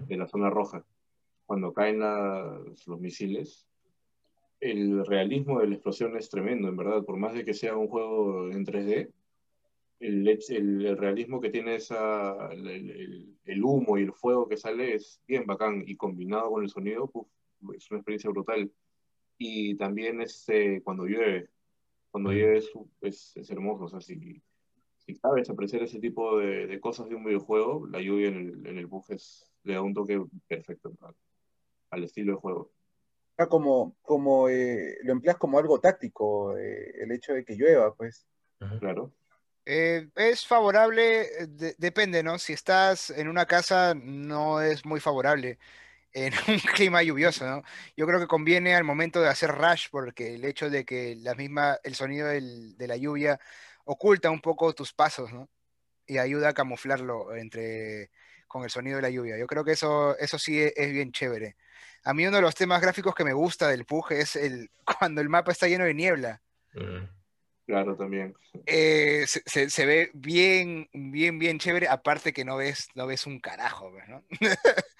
de 0.07 0.15
la 0.17 0.27
zona 0.27 0.49
roja. 0.49 0.85
Cuando 1.45 1.73
caen 1.73 1.99
las- 1.99 2.85
los 2.87 2.99
misiles, 2.99 3.67
el 4.59 5.03
realismo 5.05 5.59
de 5.59 5.67
la 5.67 5.73
explosión 5.75 6.15
es 6.17 6.29
tremendo, 6.29 6.67
en 6.67 6.77
verdad. 6.77 7.03
Por 7.03 7.17
más 7.17 7.33
de 7.33 7.43
que 7.43 7.53
sea 7.53 7.75
un 7.75 7.87
juego 7.87 8.51
en 8.51 8.63
3D, 8.63 9.11
el, 10.01 10.27
el- 10.27 10.85
el 10.85 10.97
realismo 10.97 11.39
que 11.39 11.49
tiene 11.49 11.75
esa, 11.75 12.51
el, 12.51 12.67
el- 12.67 13.37
el 13.45 13.63
humo 13.63 13.97
y 13.97 14.03
el 14.03 14.13
fuego 14.13 14.47
que 14.49 14.57
sale 14.57 14.95
es 14.95 15.21
bien 15.27 15.45
bacán 15.45 15.83
y 15.85 15.95
combinado 15.95 16.51
con 16.51 16.63
el 16.63 16.69
sonido, 16.69 17.09
puf, 17.09 17.27
es 17.75 17.89
una 17.91 17.99
experiencia 17.99 18.29
brutal. 18.29 18.71
Y 19.37 19.75
también 19.77 20.21
este, 20.21 20.81
cuando 20.83 21.05
llueve, 21.05 21.49
cuando 22.11 22.29
Ujú. 22.29 22.39
llueve 22.39 22.57
es, 22.57 22.71
es, 23.01 23.37
es 23.37 23.49
hermoso. 23.51 23.85
O 23.85 23.87
sea, 23.89 24.01
si, 24.01 24.41
si 24.97 25.15
sabes 25.15 25.49
apreciar 25.49 25.83
ese 25.83 25.99
tipo 25.99 26.37
de, 26.39 26.67
de 26.67 26.79
cosas 26.79 27.07
de 27.09 27.15
un 27.15 27.23
videojuego, 27.23 27.87
la 27.87 28.01
lluvia 28.01 28.27
en 28.29 28.35
el, 28.35 28.67
en 28.67 28.77
el 28.77 28.87
bug 28.87 29.05
es- 29.09 29.47
le 29.63 29.73
da 29.75 29.81
un 29.81 29.93
toque 29.93 30.21
perfecto 30.47 30.91
verdad, 30.91 31.15
al 31.91 32.03
estilo 32.03 32.33
de 32.33 32.39
juego. 32.39 32.71
Ah, 33.37 33.47
como, 33.47 33.95
como 34.01 34.49
eh, 34.49 34.97
lo 35.03 35.13
empleas 35.13 35.37
como 35.37 35.57
algo 35.57 35.79
táctico, 35.79 36.57
eh, 36.57 36.91
el 37.01 37.11
hecho 37.11 37.33
de 37.33 37.43
que 37.45 37.55
llueva, 37.55 37.93
pues. 37.95 38.27
Claro. 38.79 39.11
Eh, 39.65 40.09
es 40.15 40.45
favorable, 40.47 41.21
eh, 41.21 41.47
de- 41.47 41.75
depende, 41.77 42.23
¿no? 42.23 42.39
Si 42.39 42.53
estás 42.53 43.09
en 43.11 43.27
una 43.27 43.45
casa, 43.45 43.93
no 43.95 44.61
es 44.61 44.85
muy 44.85 44.99
favorable 44.99 45.59
en 46.13 46.33
un 46.47 46.59
clima 46.59 47.03
lluvioso, 47.03 47.45
¿no? 47.45 47.63
Yo 47.95 48.07
creo 48.07 48.19
que 48.19 48.27
conviene 48.27 48.75
al 48.75 48.83
momento 48.83 49.21
de 49.21 49.29
hacer 49.29 49.51
rush, 49.51 49.87
porque 49.91 50.35
el 50.35 50.45
hecho 50.45 50.69
de 50.69 50.85
que 50.85 51.15
la 51.17 51.35
misma, 51.35 51.77
el 51.83 51.95
sonido 51.95 52.27
de 52.27 52.87
la 52.87 52.97
lluvia 52.97 53.39
oculta 53.85 54.29
un 54.31 54.41
poco 54.41 54.73
tus 54.73 54.93
pasos, 54.93 55.31
¿no? 55.33 55.49
Y 56.07 56.17
ayuda 56.17 56.49
a 56.49 56.53
camuflarlo 56.53 57.35
entre, 57.35 58.11
con 58.47 58.63
el 58.63 58.69
sonido 58.71 58.97
de 58.97 59.03
la 59.03 59.09
lluvia. 59.09 59.37
Yo 59.37 59.47
creo 59.47 59.63
que 59.63 59.73
eso, 59.73 60.17
eso 60.17 60.39
sí 60.39 60.61
es, 60.61 60.73
es 60.75 60.91
bien 60.91 61.11
chévere. 61.11 61.55
A 62.03 62.13
mí 62.13 62.25
uno 62.27 62.37
de 62.37 62.41
los 62.43 62.55
temas 62.55 62.81
gráficos 62.81 63.15
que 63.15 63.23
me 63.25 63.33
gusta 63.33 63.67
del 63.69 63.85
PUG 63.85 64.13
es 64.13 64.35
el, 64.35 64.71
cuando 64.99 65.21
el 65.21 65.29
mapa 65.29 65.51
está 65.51 65.67
lleno 65.67 65.85
de 65.85 65.93
niebla 65.93 66.41
Ujú. 66.75 67.07
Claro, 67.71 67.95
también. 67.95 68.35
eh, 68.65 69.23
se, 69.27 69.41
se- 69.45 69.69
se 69.69 69.85
ve 69.85 70.11
bien, 70.13 70.89
bien, 70.93 71.39
bien 71.39 71.57
chévere, 71.57 71.87
aparte 71.87 72.33
que 72.33 72.43
no 72.43 72.57
ves, 72.57 72.89
no 72.95 73.07
ves 73.07 73.25
un 73.25 73.39
carajo, 73.39 73.89
pues, 73.91 74.07
¿no? 74.09 74.23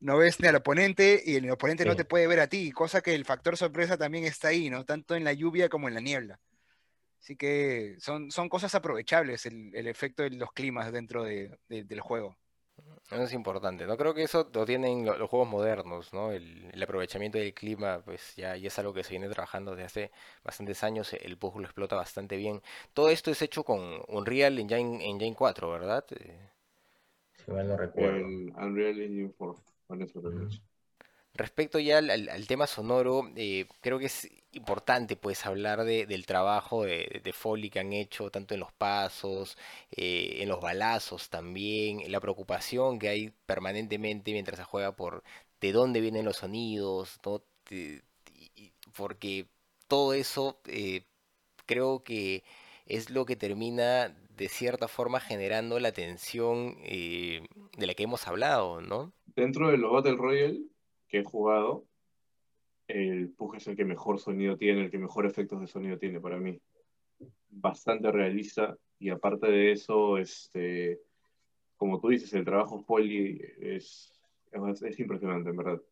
No 0.00 0.16
ves 0.18 0.38
ni 0.40 0.48
al 0.48 0.56
oponente 0.56 1.22
y 1.24 1.36
el 1.36 1.50
oponente 1.50 1.84
no 1.84 1.96
te 1.96 2.04
puede 2.04 2.26
ver 2.26 2.40
a 2.40 2.46
ti, 2.46 2.70
cosa 2.72 3.00
que 3.02 3.14
el 3.14 3.24
factor 3.24 3.56
sorpresa 3.56 3.98
también 3.98 4.24
está 4.24 4.48
ahí, 4.48 4.70
¿no? 4.70 4.84
Tanto 4.84 5.14
en 5.14 5.24
la 5.24 5.32
lluvia 5.32 5.68
como 5.68 5.88
en 5.88 5.94
la 5.94 6.00
niebla. 6.00 6.40
Así 7.22 7.36
que 7.36 7.96
son, 7.98 8.30
son 8.30 8.48
cosas 8.48 8.74
aprovechables 8.74 9.46
el, 9.46 9.70
el 9.74 9.86
efecto 9.88 10.22
de 10.22 10.30
los 10.30 10.52
climas 10.52 10.92
dentro 10.92 11.24
de- 11.24 11.58
de- 11.68 11.84
del 11.84 12.00
juego. 12.00 12.38
Eso 13.10 13.22
es 13.24 13.32
importante, 13.32 13.86
¿no? 13.86 13.96
Creo 13.96 14.14
que 14.14 14.22
eso 14.22 14.48
lo 14.54 14.64
tienen 14.64 15.04
lo- 15.04 15.18
los 15.18 15.28
juegos 15.28 15.48
modernos, 15.48 16.12
¿no? 16.12 16.30
El, 16.32 16.70
el 16.72 16.82
aprovechamiento 16.82 17.38
del 17.38 17.52
clima, 17.54 18.00
pues 18.04 18.34
ya, 18.36 18.56
ya 18.56 18.68
es 18.68 18.78
algo 18.78 18.94
que 18.94 19.02
se 19.04 19.10
viene 19.10 19.28
trabajando 19.28 19.72
desde 19.72 19.84
hace 19.86 20.10
bastantes 20.44 20.82
años, 20.84 21.12
el 21.14 21.36
PUG 21.36 21.58
lo 21.60 21.66
explota 21.66 21.96
bastante 21.96 22.36
bien. 22.36 22.62
Todo 22.94 23.10
esto 23.10 23.30
es 23.32 23.42
hecho 23.42 23.64
con 23.64 24.00
Unreal 24.08 24.58
Engine, 24.58 25.04
Engine 25.08 25.34
4, 25.36 25.70
¿verdad? 25.70 26.04
Eh, 26.12 26.38
Si 27.44 27.50
mal 27.50 27.66
no 27.66 27.76
recuerdo. 27.76 28.32
El 28.32 28.52
Unreal 28.56 29.00
Engine 29.00 29.32
4, 29.36 29.62
con 29.86 30.02
eso 30.02 30.20
lo 30.20 30.32
he 30.32 30.44
hecho. 30.44 30.60
Respecto 31.34 31.78
ya 31.78 31.98
al, 31.98 32.46
tema 32.48 32.66
sonoro, 32.66 33.30
eh, 33.36 33.66
creo 33.80 33.98
que 33.98 34.06
es 34.06 34.28
importante 34.52 35.16
pues 35.16 35.46
hablar 35.46 35.84
de- 35.84 36.06
del 36.06 36.26
trabajo 36.26 36.84
de, 36.84 37.20
de 37.24 37.32
Foley 37.32 37.70
que 37.70 37.78
han 37.80 37.92
hecho, 37.92 38.30
tanto 38.30 38.54
en 38.54 38.60
los 38.60 38.72
pasos, 38.72 39.56
eh, 39.92 40.38
en 40.42 40.48
los 40.48 40.60
balazos 40.60 41.30
también, 41.30 42.02
la 42.10 42.20
preocupación 42.20 42.98
que 42.98 43.08
hay 43.08 43.30
permanentemente 43.46 44.32
mientras 44.32 44.58
se 44.58 44.64
juega 44.64 44.96
por 44.96 45.22
de 45.60 45.72
dónde 45.72 46.00
vienen 46.00 46.24
los 46.24 46.38
sonidos, 46.38 47.18
¿no? 47.24 47.42
Porque 48.96 49.46
todo 49.88 50.14
eso 50.14 50.60
eh, 50.66 51.04
creo 51.66 52.02
que 52.04 52.44
es 52.86 53.10
lo 53.10 53.26
que 53.26 53.36
termina 53.36 54.08
de 54.36 54.48
cierta 54.48 54.88
forma 54.88 55.20
generando 55.20 55.80
la 55.80 55.92
tensión 55.92 56.76
eh, 56.84 57.46
de 57.76 57.86
la 57.86 57.94
que 57.94 58.04
hemos 58.04 58.26
hablado, 58.28 58.80
¿no? 58.80 59.12
Dentro 59.34 59.70
de 59.70 59.78
los 59.78 59.90
Battle 59.92 60.16
Royale 60.16 60.60
que 61.10 61.18
he 61.18 61.24
jugado, 61.24 61.84
el 62.88 63.30
PUG 63.30 63.56
es 63.56 63.66
el 63.66 63.76
que 63.76 63.84
mejor 63.84 64.18
sonido 64.18 64.56
tiene, 64.56 64.84
el 64.84 64.90
que 64.90 64.98
mejor 64.98 65.26
efectos 65.26 65.60
de 65.60 65.66
sonido 65.66 65.98
tiene 65.98 66.20
para 66.20 66.38
mí. 66.38 66.60
Bastante 67.48 68.10
realista 68.10 68.76
y 68.98 69.10
aparte 69.10 69.48
de 69.48 69.72
eso, 69.72 70.18
este, 70.18 71.00
como 71.76 72.00
tú 72.00 72.08
dices, 72.08 72.32
el 72.34 72.44
trabajo 72.44 72.80
Foley 72.80 73.40
es, 73.60 74.12
es, 74.52 74.82
es 74.82 75.00
impresionante, 75.00 75.50
en 75.50 75.56
verdad. 75.56 75.82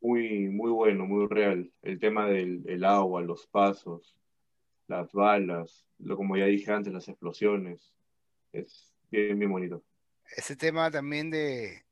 Muy, 0.00 0.48
muy 0.48 0.70
bueno, 0.70 1.06
muy 1.06 1.26
real. 1.26 1.70
El 1.82 1.98
tema 1.98 2.26
del 2.26 2.64
el 2.66 2.84
agua, 2.84 3.22
los 3.22 3.46
pasos, 3.46 4.16
las 4.88 5.12
balas, 5.12 5.86
lo, 5.98 6.16
como 6.16 6.36
ya 6.36 6.46
dije 6.46 6.72
antes, 6.72 6.92
las 6.92 7.08
explosiones. 7.08 7.94
Es 8.52 8.92
bien, 9.10 9.38
bien 9.38 9.52
bonito. 9.52 9.82
Ese 10.36 10.56
tema 10.56 10.90
también 10.90 11.30
de, 11.30 11.82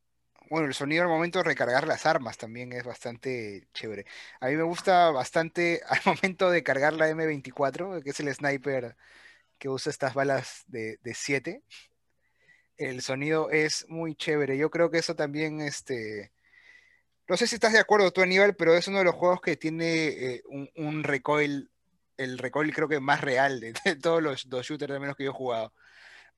bueno, 0.51 0.67
el 0.67 0.75
sonido 0.75 1.03
al 1.03 1.09
momento 1.09 1.39
de 1.39 1.45
recargar 1.45 1.87
las 1.87 2.07
armas 2.07 2.39
también 2.39 2.73
es 2.73 2.85
bastante 2.85 3.69
chévere. 3.75 4.07
A 4.41 4.49
mí 4.49 4.57
me 4.57 4.63
gusta 4.63 5.11
bastante 5.11 5.83
al 5.89 6.01
momento 6.05 6.51
de 6.51 6.63
cargar 6.63 6.93
la 6.95 7.09
M24, 7.11 8.03
que 8.03 8.11
es 8.11 8.21
el 8.21 8.35
sniper 8.35 8.97
que 9.59 9.69
usa 9.69 9.91
estas 9.91 10.15
balas 10.15 10.65
de, 10.69 10.99
de 11.03 11.15
7. 11.15 11.63
El 12.77 13.03
sonido 13.03 13.51
es 13.51 13.87
muy 13.89 14.15
chévere. 14.15 14.57
Yo 14.57 14.71
creo 14.71 14.91
que 14.91 14.99
eso 14.99 15.17
también, 15.17 15.61
este, 15.61 16.33
no 17.29 17.37
sé 17.37 17.47
si 17.47 17.57
estás 17.57 17.73
de 17.73 17.81
acuerdo 17.81 18.13
tú, 18.13 18.23
Aníbal, 18.23 18.55
pero 18.57 18.75
es 18.75 18.89
uno 18.89 18.99
de 18.99 19.05
los 19.05 19.15
juegos 19.15 19.41
que 19.41 19.57
tiene 19.57 20.07
eh, 20.07 20.43
un, 20.47 20.71
un 20.77 21.03
recoil, 21.03 21.71
el 22.17 22.39
recoil 22.39 22.73
creo 22.75 22.89
que 22.89 23.01
más 23.01 23.21
real 23.21 23.61
de, 23.61 23.75
de 23.85 23.97
todos 23.97 24.23
los, 24.23 24.45
los 24.47 24.67
shooters 24.67 24.93
al 24.93 25.01
menos 25.01 25.17
que 25.17 25.25
yo 25.25 25.31
he 25.31 25.35
jugado. 25.35 25.73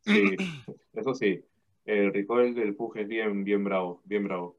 Sí, 0.04 0.34
eso 0.94 1.14
sí. 1.14 1.44
El 1.90 2.12
recoil 2.12 2.54
del 2.54 2.76
PUG 2.76 2.98
es 2.98 3.08
bien, 3.08 3.42
bien 3.42 3.64
bravo, 3.64 4.00
bien 4.04 4.22
bravo. 4.22 4.56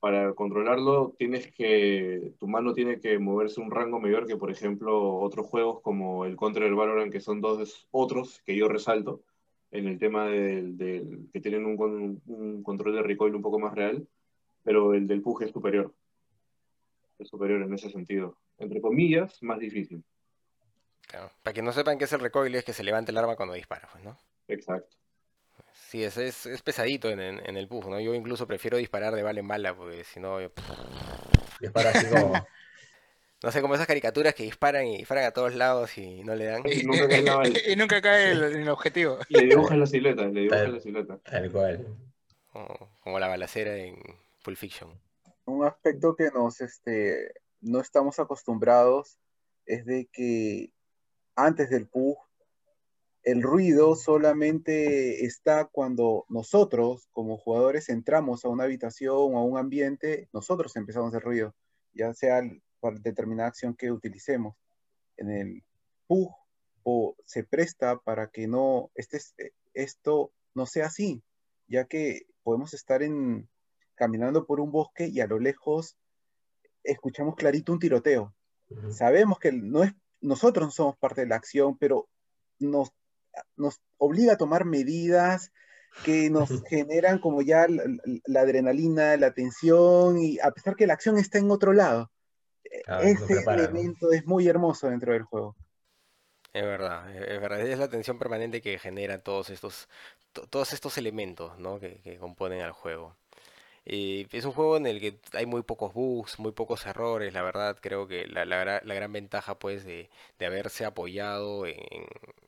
Para 0.00 0.32
controlarlo 0.32 1.14
tienes 1.18 1.52
que, 1.52 2.32
tu 2.38 2.48
mano 2.48 2.72
tiene 2.72 2.98
que 2.98 3.18
moverse 3.18 3.60
un 3.60 3.70
rango 3.70 4.00
mayor 4.00 4.26
que, 4.26 4.38
por 4.38 4.50
ejemplo, 4.50 5.16
otros 5.16 5.46
juegos 5.46 5.82
como 5.82 6.24
el 6.24 6.34
Contra 6.36 6.64
y 6.64 6.68
el 6.68 6.74
Valorant, 6.74 7.12
que 7.12 7.20
son 7.20 7.42
dos 7.42 7.86
otros 7.90 8.40
que 8.46 8.56
yo 8.56 8.68
resalto 8.68 9.20
en 9.70 9.86
el 9.86 9.98
tema 9.98 10.28
del, 10.28 10.78
del- 10.78 11.28
que 11.30 11.40
tienen 11.42 11.66
un, 11.66 11.76
con- 11.76 12.22
un 12.26 12.62
control 12.62 12.94
de 12.94 13.02
recoil 13.02 13.34
un 13.34 13.42
poco 13.42 13.58
más 13.58 13.74
real, 13.74 14.08
pero 14.62 14.94
el 14.94 15.06
del 15.06 15.20
PUG 15.20 15.42
es 15.42 15.50
superior. 15.50 15.92
Es 17.18 17.28
superior 17.28 17.60
en 17.60 17.74
ese 17.74 17.90
sentido. 17.90 18.38
Entre 18.56 18.80
comillas, 18.80 19.42
más 19.42 19.58
difícil. 19.58 20.02
Claro. 21.06 21.30
Para 21.42 21.52
que 21.52 21.60
no 21.60 21.72
sepan 21.72 21.98
qué 21.98 22.04
es 22.04 22.12
el 22.14 22.20
recoil, 22.20 22.54
es 22.54 22.64
que 22.64 22.72
se 22.72 22.82
levanta 22.82 23.10
el 23.12 23.18
arma 23.18 23.36
cuando 23.36 23.54
dispara, 23.54 23.86
pues, 23.92 24.02
¿no? 24.04 24.16
Exacto. 24.48 24.96
Sí, 25.88 26.02
es, 26.02 26.16
es, 26.16 26.46
es 26.46 26.62
pesadito 26.62 27.08
en, 27.10 27.20
en, 27.20 27.40
en 27.48 27.56
el 27.56 27.68
PUG, 27.68 27.88
¿no? 27.88 28.00
Yo 28.00 28.12
incluso 28.14 28.48
prefiero 28.48 28.76
disparar 28.76 29.14
de 29.14 29.22
bala 29.22 29.38
en 29.38 29.46
bala, 29.46 29.76
porque 29.76 30.02
si 30.02 30.18
no, 30.18 30.40
yo- 30.40 30.50
Dispara 31.60 31.90
así 31.90 32.06
como. 32.06 32.32
no 33.42 33.52
sé, 33.52 33.62
como 33.62 33.76
esas 33.76 33.86
caricaturas 33.86 34.34
que 34.34 34.42
disparan 34.42 34.84
y 34.86 34.98
disparan 34.98 35.24
a 35.26 35.30
todos 35.30 35.54
lados 35.54 35.96
y 35.96 36.24
no 36.24 36.34
le 36.34 36.46
dan. 36.46 36.62
Y 36.66 36.82
nunca 36.82 37.08
cae 37.08 37.22
bala. 37.22 37.48
y 37.68 37.76
nunca 37.76 38.02
cae 38.02 38.32
el, 38.32 38.42
el 38.42 38.68
objetivo. 38.68 39.18
Le 39.28 39.46
dibujas 39.46 39.78
la 39.78 39.86
silueta, 39.86 40.24
le 40.26 40.40
dibujas 40.40 40.68
la 40.68 40.80
silueta. 40.80 41.18
Tal 41.18 41.52
cual. 41.52 41.86
Como, 42.52 42.98
como 43.04 43.20
la 43.20 43.28
balacera 43.28 43.76
en 43.76 43.96
Pulp 44.42 44.56
Fiction. 44.56 44.90
Un 45.44 45.64
aspecto 45.64 46.16
que 46.16 46.30
nos, 46.32 46.60
este, 46.60 47.32
no 47.60 47.80
estamos 47.80 48.18
acostumbrados 48.18 49.18
es 49.66 49.86
de 49.86 50.08
que 50.12 50.70
antes 51.36 51.70
del 51.70 51.86
PUG 51.86 52.25
el 53.26 53.42
ruido 53.42 53.96
solamente 53.96 55.24
está 55.26 55.64
cuando 55.64 56.26
nosotros, 56.28 57.08
como 57.10 57.36
jugadores, 57.36 57.88
entramos 57.88 58.44
a 58.44 58.48
una 58.48 58.62
habitación 58.62 59.16
o 59.16 59.38
a 59.38 59.42
un 59.42 59.58
ambiente, 59.58 60.28
nosotros 60.32 60.76
empezamos 60.76 61.12
el 61.12 61.20
ruido, 61.22 61.52
ya 61.92 62.14
sea 62.14 62.40
para 62.78 63.00
determinada 63.00 63.48
acción 63.48 63.74
que 63.74 63.90
utilicemos. 63.90 64.54
En 65.16 65.32
el 65.32 65.64
PUG 66.06 66.36
o 66.84 67.16
se 67.24 67.42
presta 67.42 67.98
para 67.98 68.28
que 68.28 68.46
no 68.46 68.92
este, 68.94 69.18
esto 69.74 70.30
no 70.54 70.64
sea 70.64 70.86
así, 70.86 71.20
ya 71.66 71.86
que 71.86 72.26
podemos 72.44 72.74
estar 72.74 73.02
en, 73.02 73.48
caminando 73.96 74.46
por 74.46 74.60
un 74.60 74.70
bosque 74.70 75.08
y 75.08 75.18
a 75.18 75.26
lo 75.26 75.40
lejos 75.40 75.96
escuchamos 76.84 77.34
clarito 77.34 77.72
un 77.72 77.80
tiroteo. 77.80 78.32
Sabemos 78.92 79.40
que 79.40 79.50
no 79.50 79.82
es, 79.82 79.92
nosotros 80.20 80.66
no 80.66 80.70
somos 80.70 80.96
parte 80.96 81.22
de 81.22 81.26
la 81.26 81.34
acción, 81.34 81.76
pero 81.76 82.08
nos 82.60 82.92
nos 83.56 83.80
obliga 83.98 84.34
a 84.34 84.36
tomar 84.36 84.64
medidas 84.64 85.52
que 86.04 86.30
nos 86.30 86.48
generan 86.68 87.18
como 87.18 87.42
ya 87.42 87.66
la, 88.26 88.40
adrenalina, 88.40 89.16
la 89.16 89.32
tensión, 89.32 90.18
y 90.18 90.38
a 90.40 90.50
pesar 90.50 90.76
que 90.76 90.86
la 90.86 90.94
acción 90.94 91.18
está 91.18 91.38
en 91.38 91.50
otro 91.50 91.72
lado. 91.72 92.10
ese 93.02 93.44
elemento 93.46 94.12
es 94.12 94.26
muy 94.26 94.46
hermoso 94.48 94.88
dentro 94.88 95.12
del 95.12 95.22
juego. 95.22 95.56
Es 96.52 96.62
verdad, 96.62 97.14
es 97.14 97.40
verdad, 97.40 97.60
es 97.60 97.78
la 97.78 97.88
tensión 97.88 98.18
permanente 98.18 98.62
que 98.62 98.78
genera 98.78 99.18
todos 99.18 99.50
estos, 99.50 99.88
todos 100.48 100.72
estos 100.72 100.96
elementos 100.96 101.58
¿no? 101.58 101.78
que, 101.78 102.00
que 102.00 102.16
componen 102.16 102.62
al 102.62 102.72
juego. 102.72 103.14
Eh, 103.88 104.26
es 104.32 104.44
un 104.44 104.52
juego 104.52 104.76
en 104.76 104.86
el 104.86 105.00
que 105.00 105.20
hay 105.32 105.46
muy 105.46 105.62
pocos 105.62 105.94
bugs, 105.94 106.38
muy 106.40 106.50
pocos 106.52 106.84
errores, 106.86 107.32
la 107.32 107.42
verdad 107.42 107.78
creo 107.80 108.08
que 108.08 108.26
la, 108.26 108.44
la, 108.44 108.64
la 108.82 108.94
gran 108.94 109.12
ventaja 109.12 109.58
pues 109.58 109.84
de, 109.84 110.10
de 110.38 110.46
haberse 110.46 110.84
apoyado 110.84 111.66
en, 111.66 111.76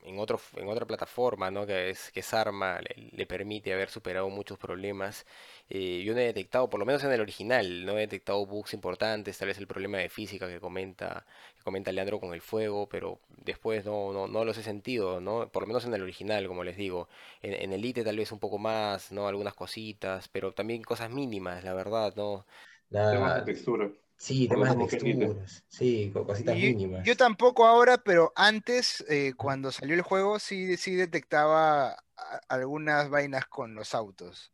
en, 0.04 0.18
otro, 0.18 0.40
en 0.56 0.68
otra 0.68 0.84
plataforma, 0.86 1.50
¿no? 1.52 1.64
que, 1.66 1.90
es, 1.90 2.10
que 2.10 2.20
es 2.20 2.34
Arma, 2.34 2.80
le, 2.80 3.10
le 3.12 3.26
permite 3.26 3.72
haber 3.72 3.88
superado 3.90 4.28
muchos 4.30 4.58
problemas 4.58 5.26
eh, 5.70 6.02
yo 6.02 6.14
no 6.14 6.20
he 6.20 6.24
detectado, 6.24 6.70
por 6.70 6.80
lo 6.80 6.86
menos 6.86 7.04
en 7.04 7.12
el 7.12 7.20
original, 7.20 7.84
no 7.84 7.92
he 7.98 8.00
detectado 8.00 8.46
bugs 8.46 8.72
importantes, 8.72 9.36
tal 9.36 9.48
vez 9.48 9.58
el 9.58 9.66
problema 9.66 9.98
de 9.98 10.08
física 10.08 10.48
que 10.48 10.60
comenta, 10.60 11.26
que 11.56 11.62
comenta 11.62 11.92
Leandro 11.92 12.20
con 12.20 12.32
el 12.32 12.40
fuego, 12.40 12.88
pero 12.88 13.20
después 13.44 13.84
no, 13.84 14.12
no, 14.12 14.26
no 14.26 14.44
los 14.44 14.56
he 14.56 14.62
sentido, 14.62 15.20
¿no? 15.20 15.48
Por 15.50 15.62
lo 15.62 15.66
menos 15.66 15.84
en 15.84 15.92
el 15.92 16.02
original, 16.02 16.48
como 16.48 16.64
les 16.64 16.76
digo. 16.76 17.08
En, 17.42 17.52
en 17.52 17.72
Elite 17.72 18.02
tal 18.02 18.16
vez 18.16 18.32
un 18.32 18.38
poco 18.38 18.58
más, 18.58 19.12
¿no? 19.12 19.28
Algunas 19.28 19.54
cositas, 19.54 20.28
pero 20.28 20.52
también 20.52 20.82
cosas 20.82 21.10
mínimas, 21.10 21.62
la 21.64 21.74
verdad, 21.74 22.14
¿no? 22.16 22.46
Temas 22.90 23.36
de 23.36 23.52
textura. 23.52 23.90
Sí, 24.16 24.48
temas 24.48 24.76
de 24.76 24.86
texturas. 24.86 25.64
Sí, 25.68 26.10
cositas 26.12 26.56
mínimas. 26.56 27.06
Yo 27.06 27.14
tampoco 27.14 27.66
ahora, 27.66 27.98
pero 27.98 28.32
antes, 28.34 29.04
eh, 29.08 29.34
cuando 29.36 29.70
salió 29.70 29.94
el 29.94 30.02
juego, 30.02 30.38
sí, 30.38 30.76
sí 30.78 30.94
detectaba 30.94 32.02
algunas 32.48 33.10
vainas 33.10 33.46
con 33.46 33.74
los 33.74 33.94
autos 33.94 34.52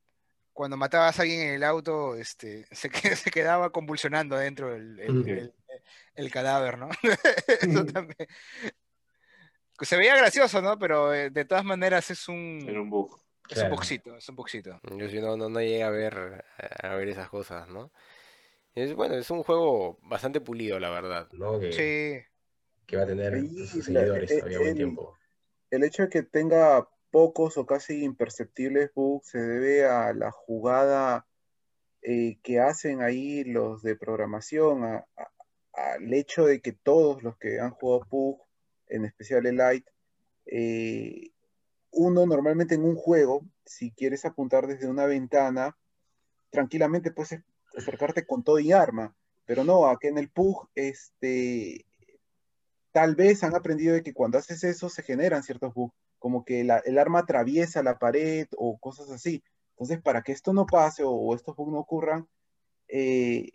cuando 0.55 0.77
matabas 0.77 1.19
a 1.19 1.23
alguien 1.23 1.41
en 1.41 1.55
el 1.55 1.65
auto, 1.65 2.15
este, 2.17 2.67
se, 2.71 2.89
se 3.17 3.31
quedaba 3.31 3.71
convulsionando 3.71 4.37
dentro 4.37 4.75
el, 4.75 5.53
el, 6.15 6.31
cadáver, 6.31 6.79
¿no? 6.79 6.89
Eso 7.61 7.85
también. 7.85 8.29
Se 9.81 9.97
veía 9.97 10.17
gracioso, 10.17 10.63
¿no? 10.63 10.79
Pero 10.79 11.13
eh, 11.13 11.31
de 11.31 11.45
todas 11.45 11.65
maneras 11.65 12.09
es 12.11 12.29
un... 12.29 12.65
un 12.67 12.89
bug. 12.89 13.21
Es 13.51 13.59
un 13.59 13.71
bugcito, 13.71 14.17
es 14.17 14.27
un 14.31 14.37
bugcito. 14.37 14.81
Yo 14.97 15.09
si 15.11 15.21
no, 15.21 15.37
no, 15.37 15.51
no 15.51 15.61
llegué 15.61 15.83
a 15.83 15.91
ver, 15.91 16.45
a 16.83 16.95
ver 16.95 17.09
esas 17.09 17.29
cosas, 17.29 17.69
¿no? 17.69 17.93
Es, 18.75 18.95
bueno, 18.95 19.17
es 19.17 19.31
un 19.31 19.43
juego 19.43 19.99
bastante 20.03 20.41
pulido, 20.41 20.81
la 20.81 20.89
verdad. 20.89 21.29
¿no? 21.33 21.61
Que, 21.61 21.73
sí. 21.73 22.27
Que 22.87 22.97
va 22.97 23.03
a 23.03 23.07
tener 23.07 23.39
sus 23.67 23.85
seguidores 23.85 24.39
todavía 24.39 24.59
buen 24.61 24.75
tiempo. 24.77 25.19
El 25.71 25.85
hecho 25.85 26.05
de 26.05 26.09
que 26.09 26.23
tenga 26.23 26.89
pocos 27.15 27.57
o 27.59 27.65
casi 27.65 28.03
imperceptibles 28.03 28.93
bugs 28.93 29.29
se 29.29 29.39
debe 29.39 29.85
a 29.85 30.13
la 30.13 30.33
jugada 30.33 31.25
eh, 32.03 32.41
que 32.43 32.59
hacen 32.59 33.03
ahí 33.03 33.45
los 33.45 33.85
de 33.85 33.95
programación, 33.95 34.83
al 34.83 36.13
hecho 36.13 36.45
de 36.45 36.61
que 36.61 36.73
todos 36.73 37.23
los 37.23 37.39
que 37.39 37.61
han 37.61 37.71
jugado 37.71 38.05
PUG, 38.11 38.41
en 38.89 39.05
especial 39.05 39.47
el 39.47 39.59
Light, 39.59 39.87
eh, 40.47 41.31
uno 41.93 42.27
normalmente 42.27 42.75
en 42.75 42.83
un 42.83 42.97
juego, 42.97 43.47
si 43.65 43.93
quieres 43.93 44.25
apuntar 44.25 44.67
desde 44.67 44.89
una 44.89 45.07
ventana, 45.07 45.79
tranquilamente 46.51 47.13
puedes 47.13 47.45
acercarte 47.77 48.27
con 48.27 48.43
todo 48.43 48.59
y 48.59 48.73
arma, 48.73 49.15
pero 49.47 49.63
no, 49.63 49.87
aquí 49.87 50.09
en 50.09 50.19
el 50.19 50.31
PUG, 50.31 50.69
este, 50.75 51.87
tal 52.91 53.15
vez 53.15 53.45
han 53.45 53.55
aprendido 53.55 53.95
de 53.95 54.03
que 54.03 54.15
cuando 54.15 54.39
haces 54.39 54.65
eso 54.65 54.89
se 54.89 55.05
generan 55.05 55.45
ciertos 55.45 55.73
bugs 55.75 55.95
como 56.25 56.43
que 56.43 56.63
el 56.63 56.99
arma 56.99 57.19
atraviesa 57.19 57.83
la 57.83 57.99
pared 57.99 58.47
o 58.57 58.79
cosas 58.79 59.11
así. 59.11 59.45
Entonces, 59.73 60.01
para 60.01 60.23
que 60.23 60.33
esto 60.33 60.55
no 60.55 60.65
pase 60.65 61.03
o, 61.05 61.35
estos 61.35 61.55
bugs 61.55 61.71
no 61.71 61.79
ocurran, 61.79 62.27
eh, 62.89 63.51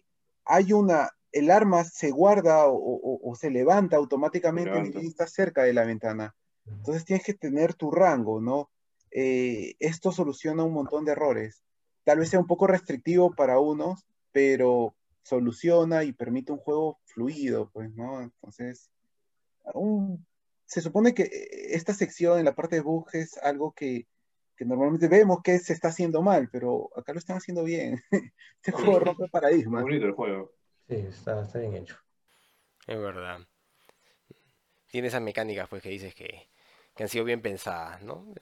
hay 0.46 0.72
una, 0.74 1.10
el 1.32 1.50
arma 1.50 1.84
se 1.84 2.12
guarda 2.12 2.66
o, 2.68 3.34
se 3.36 3.50
levanta 3.50 3.98
automáticamente 3.98 5.02
y 5.02 5.08
está 5.08 5.26
cerca 5.26 5.64
de 5.64 5.74
la 5.74 5.84
ventana. 5.84 6.36
Entonces 6.68 7.06
tienes 7.06 7.26
que 7.26 7.34
tener 7.34 7.74
tu 7.74 7.90
rango, 7.90 8.40
¿no? 8.40 8.70
Eh, 9.10 9.74
esto 9.80 10.12
soluciona 10.12 10.64
un 10.64 10.74
montón 10.74 11.06
de 11.06 11.14
errores. 11.14 11.64
Tal 12.04 12.20
vez 12.20 12.30
sea 12.30 12.40
un 12.40 12.46
poco 12.46 12.68
restrictivo 12.68 13.34
para 13.34 13.60
unos, 13.60 14.06
pero 14.32 14.94
soluciona 15.24 16.04
y 16.04 16.14
permite 16.14 16.52
un 16.52 16.60
juego 16.60 17.00
fluido, 17.06 17.72
pues, 17.74 17.92
¿no? 17.96 18.22
Entonces, 18.22 18.92
un 19.74 20.24
se 20.70 20.82
supone 20.82 21.16
que 21.16 21.24
eh, 21.24 21.76
esta 21.76 21.94
sección 21.94 22.38
en 22.38 22.46
la 22.46 22.54
parte 22.54 22.76
de 22.76 22.82
bugs 22.82 23.16
es 23.16 23.38
algo 23.40 23.74
que, 23.74 24.06
normalmente 24.60 25.08
vemos 25.08 25.40
que 25.44 25.58
se 25.58 25.74
está 25.74 25.88
haciendo 25.88 26.22
mal, 26.22 26.48
pero 26.52 26.92
acá 26.96 27.12
lo 27.12 27.20
están 27.20 27.38
haciendo 27.38 27.64
bien. 27.64 28.04
este 28.62 28.72
juego 28.72 29.00
rompe 29.00 29.28
paradigmas. 29.30 29.82
Bonito 29.82 30.06
el 30.06 30.12
juego. 30.12 30.54
Sí, 30.88 30.96
está, 30.96 31.42
bien 31.56 31.76
hecho. 31.76 31.98
Es 32.86 33.00
verdad. 33.00 33.40
Tiene 34.92 35.08
esas 35.08 35.22
mecánicas 35.22 35.68
pues 35.70 35.82
que 35.82 35.90
dices 35.90 36.14
que, 36.14 36.50
han 37.00 37.08
sido 37.08 37.24
bien 37.24 37.42
pensadas, 37.42 38.04
¿no? 38.04 38.34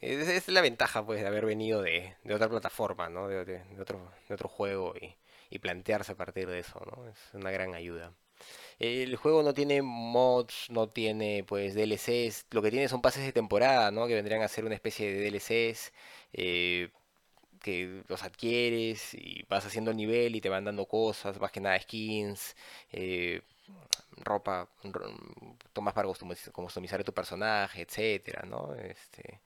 es, 0.00 0.48
la 0.48 0.62
ventaja 0.62 1.04
pues 1.04 1.20
de 1.20 1.26
haber 1.26 1.44
venido 1.44 1.82
de, 1.82 2.16
otra 2.32 2.48
plataforma, 2.48 3.10
¿no? 3.10 3.28
De, 3.28 3.62
otro, 3.78 4.10
de 4.26 4.34
otro 4.34 4.48
juego 4.48 4.94
y, 4.98 5.14
y 5.50 5.58
plantearse 5.58 6.12
a 6.12 6.16
partir 6.16 6.48
de 6.48 6.60
eso, 6.60 6.80
¿no? 6.86 7.06
Es 7.06 7.18
una 7.34 7.50
gran 7.50 7.74
ayuda. 7.74 8.14
El 8.78 9.16
juego 9.16 9.42
no 9.42 9.54
tiene 9.54 9.82
mods, 9.82 10.68
no 10.70 10.88
tiene 10.88 11.44
pues 11.46 11.74
DLCs, 11.74 12.46
lo 12.50 12.62
que 12.62 12.70
tiene 12.70 12.88
son 12.88 13.02
pases 13.02 13.24
de 13.24 13.32
temporada, 13.32 13.90
¿no? 13.90 14.06
Que 14.06 14.14
vendrían 14.14 14.42
a 14.42 14.48
ser 14.48 14.64
una 14.64 14.74
especie 14.74 15.12
de 15.12 15.30
DLCs 15.30 15.92
eh, 16.32 16.90
que 17.62 18.04
los 18.08 18.22
adquieres 18.22 19.14
y 19.14 19.44
vas 19.48 19.66
haciendo 19.66 19.90
el 19.92 19.96
nivel 19.96 20.36
y 20.36 20.40
te 20.40 20.48
van 20.50 20.64
dando 20.64 20.86
cosas, 20.86 21.40
más 21.40 21.50
que 21.52 21.60
nada 21.60 21.80
skins, 21.80 22.56
eh, 22.92 23.42
ropa, 24.22 24.68
tomas 25.72 25.94
para 25.94 26.08
customizar 26.08 27.04
tu 27.04 27.12
personaje, 27.14 27.82
etcétera, 27.82 28.44
¿no? 28.46 28.74
Este, 28.74 29.40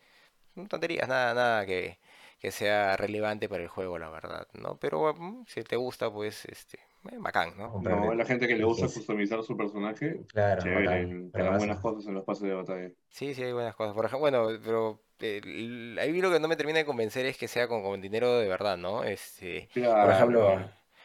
tonterías, 0.69 1.09
nada, 1.09 1.35
nada 1.35 1.67
que, 1.67 1.99
que 2.41 2.51
sea 2.53 2.97
relevante 2.97 3.49
para 3.49 3.63
el 3.63 3.69
juego, 3.69 3.99
la 3.99 4.11
verdad, 4.11 4.49
¿no? 4.55 4.77
Pero 4.79 5.15
mm, 5.15 5.47
si 5.47 5.63
te 5.65 5.77
gusta, 5.77 6.11
pues, 6.11 6.45
este, 6.47 6.79
bacán, 7.19 7.57
¿no? 7.57 7.81
No, 7.81 8.15
la 8.15 8.25
gente 8.25 8.47
que 8.47 8.57
le 8.57 8.65
gusta 8.65 8.87
customizar 8.87 9.43
su 9.43 9.57
personaje, 9.57 10.21
claro, 10.29 10.63
chévere, 10.63 11.31
buenas 11.33 11.81
cosas 11.81 12.07
en 12.07 12.15
los 12.15 12.25
pases 12.25 12.45
de 12.45 12.55
batalla. 12.55 12.91
Sí, 13.09 13.35
sí, 13.35 13.43
hay 13.43 13.53
buenas 13.53 13.75
cosas. 13.75 13.95
Por 13.95 14.05
ejemplo, 14.05 14.21
bueno, 14.21 14.49
pero 14.63 15.01
eh, 15.21 15.97
ahí 16.01 16.21
lo 16.21 16.31
que 16.31 16.41
no 16.41 16.49
me 16.49 16.57
termina 16.57 16.79
de 16.79 16.85
convencer 16.85 17.27
es 17.27 17.37
que 17.37 17.49
sea 17.49 17.69
con, 17.69 18.01
dinero 18.01 18.39
de 18.39 18.49
verdad, 18.49 18.77
¿no? 18.77 19.05
Este, 19.05 19.69
por 19.75 20.11
ejemplo, 20.11 20.59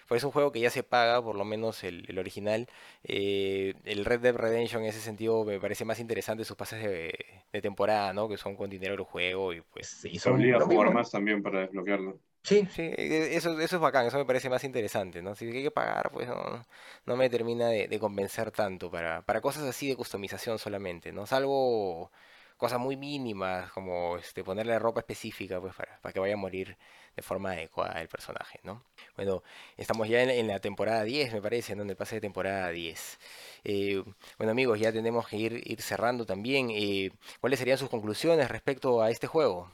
pues 0.08 0.22
es 0.22 0.26
un 0.26 0.32
juego 0.32 0.52
que 0.52 0.60
ya 0.60 0.70
se 0.70 0.84
paga, 0.84 1.22
por 1.24 1.36
lo 1.36 1.46
menos 1.46 1.84
el, 1.84 2.06
el 2.08 2.20
original. 2.20 2.68
Eh, 3.04 3.74
el 3.86 4.06
Red 4.06 4.20
Dead 4.20 4.36
Redemption 4.36 4.84
en 4.84 4.90
ese 4.90 5.00
sentido 5.00 5.44
me 5.46 5.60
parece 5.60 5.86
más 5.86 6.00
interesante 6.00 6.46
sus 6.46 6.58
pases 6.58 6.84
de, 6.84 7.14
de 7.52 7.62
temporada, 7.62 8.14
¿no? 8.14 8.28
Que 8.28 8.38
son 8.38 8.56
con 8.56 8.70
dinero 8.70 8.96
del 8.96 9.06
juego 9.06 9.54
y 9.54 9.62
pues... 9.62 10.06
Y 10.06 10.20
son, 10.20 10.34
obliga 10.34 10.58
a 10.58 10.62
jugar 10.62 10.94
más 10.94 11.10
también 11.10 11.42
para 11.42 11.62
desbloquearlo. 11.62 12.20
Sí, 12.44 12.68
sí, 12.72 12.82
e, 12.82 13.36
eso, 13.38 13.58
eso 13.60 13.76
es 13.78 13.82
bacán, 13.82 14.06
eso 14.06 14.18
me 14.18 14.26
parece 14.26 14.50
más 14.50 14.64
interesante, 14.66 15.22
¿no? 15.22 15.34
Si 15.34 15.46
hay 15.46 15.64
que 15.64 15.72
pagar, 15.72 16.12
pues 16.12 16.28
no, 16.28 16.66
no 17.06 17.16
me 17.16 17.30
termina 17.30 17.68
de, 17.70 18.00
convencer 18.00 18.52
tanto 18.52 18.92
para, 18.92 19.22
para 19.22 19.40
cosas 19.40 19.64
así 19.64 19.88
de 19.88 19.96
customización 19.96 20.60
solamente, 20.60 21.14
¿no? 21.14 21.26
Salvo 21.26 22.12
cosas 22.58 22.80
muy 22.80 22.98
mínimas, 22.98 23.72
como 23.72 24.18
este, 24.18 24.44
ponerle 24.44 24.78
ropa 24.78 25.00
específica, 25.02 25.62
pues 25.62 25.74
para, 25.74 25.98
para 26.02 26.12
que 26.14 26.20
vaya 26.20 26.34
a 26.34 26.38
morir 26.38 26.78
de 27.16 27.22
forma 27.22 27.52
adecuada 27.52 28.02
el 28.02 28.08
personaje, 28.10 28.60
¿no? 28.64 28.84
Bueno, 29.16 29.44
estamos 29.78 30.08
ya 30.10 30.22
en, 30.24 30.48
la 30.48 30.60
temporada 30.60 31.04
10, 31.04 31.34
me 31.34 31.42
parece, 31.42 31.76
¿no? 31.76 31.84
En 31.84 31.90
el 31.92 31.96
pase 31.96 32.16
de 32.16 32.22
temporada 32.22 32.70
10. 32.70 33.20
Eh, 33.64 34.04
bueno, 34.38 34.52
amigos, 34.52 34.80
ya 34.80 34.92
tenemos 34.92 35.28
que 35.28 35.38
ir, 35.38 35.62
ir 35.66 35.82
cerrando 35.82 36.26
también. 36.26 36.70
Eh, 36.72 37.12
¿Cuáles 37.40 37.60
serían 37.60 37.78
sus 37.78 37.90
conclusiones 37.90 38.50
respecto 38.50 39.02
a 39.02 39.12
este 39.12 39.28
juego? 39.28 39.72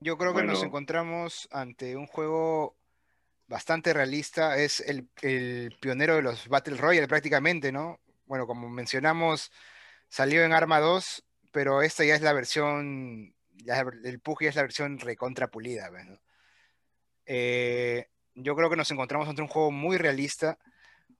Yo 0.00 0.18
creo 0.18 0.34
que 0.34 0.42
nos 0.42 0.62
encontramos 0.62 1.48
ante 1.50 1.96
un 1.96 2.06
juego 2.06 2.76
bastante 3.46 3.92
realista. 3.92 4.58
Es 4.58 4.80
el, 4.80 5.08
pionero 5.80 6.16
de 6.16 6.22
los 6.22 6.48
Battle 6.48 6.76
Royale 6.76 7.08
prácticamente, 7.08 7.72
¿no? 7.72 8.00
Bueno, 8.26 8.46
como 8.46 8.68
mencionamos, 8.68 9.52
salió 10.08 10.44
en 10.44 10.52
Arma 10.52 10.80
2, 10.80 11.24
pero 11.52 11.82
esta 11.82 12.04
ya 12.04 12.14
es 12.14 12.22
la 12.22 12.32
versión, 12.32 13.34
el 14.04 14.20
PUG 14.20 14.42
ya 14.42 14.48
es 14.48 14.56
la 14.56 14.62
versión 14.62 14.98
recontrapulida. 14.98 15.90
¿no? 15.90 16.18
Eh, 17.26 18.08
yo 18.34 18.56
creo 18.56 18.70
que 18.70 18.76
nos 18.76 18.90
encontramos 18.90 19.28
ante 19.28 19.42
un 19.42 19.48
juego 19.48 19.70
muy 19.70 19.98
realista, 19.98 20.58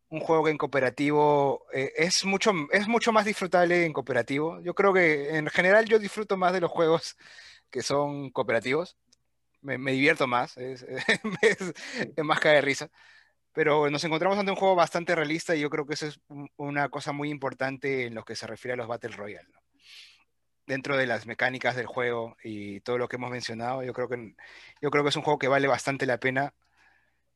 un 0.09 0.21
juego 0.21 0.45
que 0.45 0.51
en 0.51 0.59
cooperativo 0.59 1.67
eh, 1.73 1.93
es, 1.97 2.25
mucho, 2.25 2.53
es 2.73 2.89
mucho 2.89 3.13
más 3.13 3.25
disfrutable 3.27 3.85
en 3.85 3.93
cooperativo. 3.93 4.61
Yo 4.61 4.75
creo 4.75 4.93
que 4.93 5.37
en 5.37 5.49
general 5.49 5.87
yo 5.87 5.99
disfruto 5.99 6.37
más 6.37 6.53
de 6.53 6.61
los 6.61 6.71
juegos 6.71 7.17
que 7.71 7.83
son 7.83 8.31
cooperativos. 8.31 8.97
Me, 9.61 9.93
divierto 9.93 10.27
más, 10.27 10.57
es, 10.59 10.85
más 12.23 12.41
cae 12.41 12.57
de 12.57 12.61
risa. 12.61 12.91
Pero 13.53 13.89
nos 13.89 14.05
encontramos 14.05 14.39
ante 14.39 14.51
un 14.51 14.59
juego 14.59 14.75
bastante 14.75 15.15
realista 15.15 15.55
y 15.55 15.61
yo 15.61 15.71
creo 15.71 15.87
que 15.87 15.95
eso 15.95 16.07
es 16.07 16.21
una 16.57 16.89
cosa 16.89 17.13
muy 17.13 17.31
importante 17.31 18.07
en 18.07 18.15
lo 18.15 18.25
que 18.25 18.37
se 18.37 18.47
refiere 18.47 18.75
a 18.75 18.77
los 18.77 18.89
Battle 18.89 19.17
Royale. 19.17 19.49
Dentro 20.67 20.97
de 20.97 21.07
las 21.07 21.27
mecánicas 21.27 21.77
del 21.77 21.87
juego 21.87 22.37
y 22.43 22.81
todo 22.81 22.99
lo 22.99 23.09
que 23.09 23.17
hemos 23.17 23.31
mencionado, 23.31 23.83
yo 23.83 23.93
creo 23.93 24.09
que, 24.09 24.35
yo 24.83 24.91
creo 24.91 25.05
que 25.05 25.11
es 25.11 25.17
un 25.17 25.23
juego 25.23 25.39
que 25.39 25.49
vale 25.49 25.69
bastante 25.69 26.07
la 26.07 26.19
pena. 26.19 26.55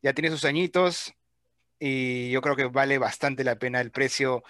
Ya 0.02 0.12
tiene 0.12 0.30
sus 0.30 0.44
añitos, 0.44 1.14
y 1.78 2.30
yo 2.30 2.40
creo 2.40 2.56
que 2.56 2.64
vale 2.64 2.98
bastante 2.98 3.44
la 3.44 3.56
pena 3.56 3.80
el 3.80 3.90
precio 3.90 4.42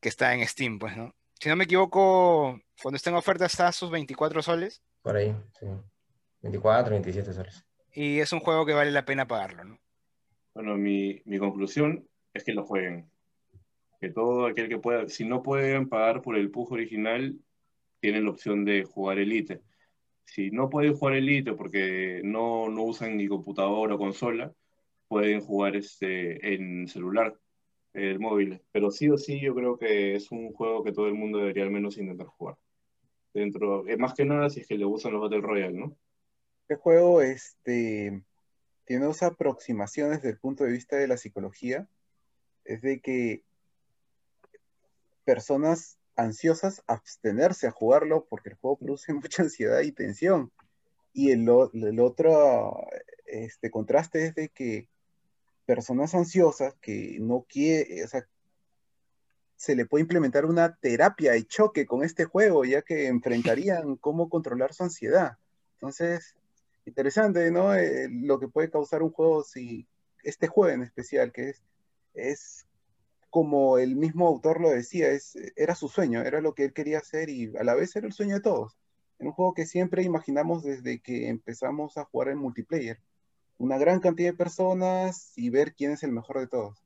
que 0.00 0.08
está 0.08 0.34
en 0.34 0.46
Steam, 0.46 0.78
pues, 0.78 0.96
¿no? 0.96 1.14
Si 1.40 1.48
no 1.48 1.56
me 1.56 1.64
equivoco, 1.64 2.60
cuando 2.82 2.96
está 2.96 3.10
en 3.10 3.16
oferta 3.16 3.46
está 3.46 3.68
a 3.68 3.72
sus 3.72 3.90
24 3.90 4.42
soles. 4.42 4.82
Por 5.04 5.16
ahí, 5.16 5.36
sí. 5.60 5.66
24, 6.40 6.92
27 6.92 7.34
soles. 7.34 7.62
Y 7.92 8.20
es 8.20 8.32
un 8.32 8.40
juego 8.40 8.64
que 8.64 8.72
vale 8.72 8.90
la 8.90 9.04
pena 9.04 9.28
pagarlo, 9.28 9.62
¿no? 9.62 9.78
Bueno, 10.54 10.78
mi, 10.78 11.20
mi 11.26 11.38
conclusión 11.38 12.08
es 12.32 12.42
que 12.42 12.54
lo 12.54 12.64
jueguen. 12.64 13.10
Que 14.00 14.08
todo 14.08 14.46
aquel 14.46 14.66
que 14.70 14.78
pueda, 14.78 15.06
si 15.10 15.26
no 15.26 15.42
pueden 15.42 15.90
pagar 15.90 16.22
por 16.22 16.36
el 16.36 16.50
PUG 16.50 16.72
original, 16.72 17.38
tienen 18.00 18.24
la 18.24 18.30
opción 18.30 18.64
de 18.64 18.84
jugar 18.84 19.18
Elite. 19.18 19.60
Si 20.24 20.50
no 20.50 20.70
pueden 20.70 20.94
jugar 20.94 21.16
Elite 21.16 21.52
porque 21.52 22.22
no, 22.24 22.70
no 22.70 22.84
usan 22.84 23.18
ni 23.18 23.28
computadora 23.28 23.96
o 23.96 23.98
consola, 23.98 24.54
pueden 25.06 25.42
jugar 25.42 25.76
este, 25.76 26.54
en 26.54 26.88
celular, 26.88 27.38
el 27.92 28.20
móvil. 28.20 28.58
Pero 28.72 28.90
sí 28.90 29.10
o 29.10 29.18
sí 29.18 29.38
yo 29.38 29.54
creo 29.54 29.76
que 29.76 30.14
es 30.14 30.32
un 30.32 30.50
juego 30.54 30.82
que 30.82 30.92
todo 30.92 31.08
el 31.08 31.14
mundo 31.14 31.40
debería 31.40 31.64
al 31.64 31.70
menos 31.70 31.98
intentar 31.98 32.26
jugar. 32.26 32.56
Dentro, 33.34 33.86
eh, 33.88 33.96
más 33.96 34.14
que 34.14 34.24
nada 34.24 34.48
si 34.48 34.60
es 34.60 34.66
que 34.66 34.78
le 34.78 34.84
gustan 34.84 35.12
los 35.12 35.20
Battle 35.20 35.40
Royale, 35.40 35.76
¿no? 35.76 35.96
Este 36.62 36.76
juego 36.76 37.20
este, 37.20 38.22
tiene 38.84 39.04
dos 39.04 39.22
aproximaciones 39.22 40.18
desde 40.18 40.30
el 40.30 40.38
punto 40.38 40.64
de 40.64 40.72
vista 40.72 40.96
de 40.96 41.08
la 41.08 41.16
psicología. 41.16 41.88
Es 42.64 42.80
de 42.80 43.00
que 43.00 43.42
personas 45.24 45.98
ansiosas 46.16 46.82
abstenerse 46.86 47.66
a 47.66 47.72
jugarlo 47.72 48.26
porque 48.30 48.50
el 48.50 48.54
juego 48.56 48.78
produce 48.78 49.12
mucha 49.14 49.42
ansiedad 49.42 49.80
y 49.80 49.92
tensión. 49.92 50.52
Y 51.12 51.30
el, 51.30 51.48
otro 51.48 52.86
este, 53.26 53.70
contraste 53.70 54.26
es 54.26 54.34
de 54.34 54.48
que 54.48 54.88
personas 55.66 56.14
ansiosas 56.14 56.74
que 56.80 57.18
no 57.20 57.46
quiere, 57.48 58.04
o 58.04 58.08
sea, 58.08 58.26
se 59.56 59.76
le 59.76 59.86
puede 59.86 60.02
implementar 60.02 60.46
una 60.46 60.74
terapia 60.76 61.32
de 61.32 61.44
choque 61.44 61.86
con 61.86 62.04
este 62.04 62.24
juego, 62.24 62.64
ya 62.64 62.82
que 62.82 63.06
enfrentarían 63.06 63.96
cómo 64.00 64.28
controlar 64.28 64.74
su 64.74 64.84
ansiedad. 64.84 65.38
Entonces, 65.74 66.34
interesante, 66.86 67.50
¿no? 67.50 67.74
Eh, 67.74 68.08
lo 68.10 68.38
que 68.38 68.48
puede 68.48 68.70
causar 68.70 69.02
un 69.02 69.10
juego, 69.10 69.42
si 69.42 69.86
este 70.22 70.48
juego 70.48 70.74
en 70.74 70.82
especial, 70.82 71.32
que 71.32 71.50
es, 71.50 71.62
es 72.14 72.66
como 73.30 73.78
el 73.78 73.96
mismo 73.96 74.28
autor 74.28 74.60
lo 74.60 74.70
decía, 74.70 75.10
es, 75.10 75.36
era 75.56 75.74
su 75.74 75.88
sueño, 75.88 76.22
era 76.22 76.40
lo 76.40 76.54
que 76.54 76.64
él 76.64 76.72
quería 76.72 76.98
hacer 76.98 77.28
y 77.30 77.52
a 77.56 77.64
la 77.64 77.74
vez 77.74 77.94
era 77.96 78.06
el 78.06 78.12
sueño 78.12 78.36
de 78.36 78.40
todos. 78.40 78.76
Era 79.18 79.28
un 79.28 79.34
juego 79.34 79.54
que 79.54 79.66
siempre 79.66 80.02
imaginamos 80.02 80.62
desde 80.62 81.00
que 81.00 81.28
empezamos 81.28 81.96
a 81.96 82.04
jugar 82.04 82.28
en 82.28 82.38
multiplayer 82.38 83.00
una 83.58 83.78
gran 83.78 84.00
cantidad 84.00 84.30
de 84.30 84.36
personas 84.36 85.32
y 85.36 85.50
ver 85.50 85.74
quién 85.74 85.92
es 85.92 86.02
el 86.02 86.12
mejor 86.12 86.40
de 86.40 86.46
todos. 86.48 86.83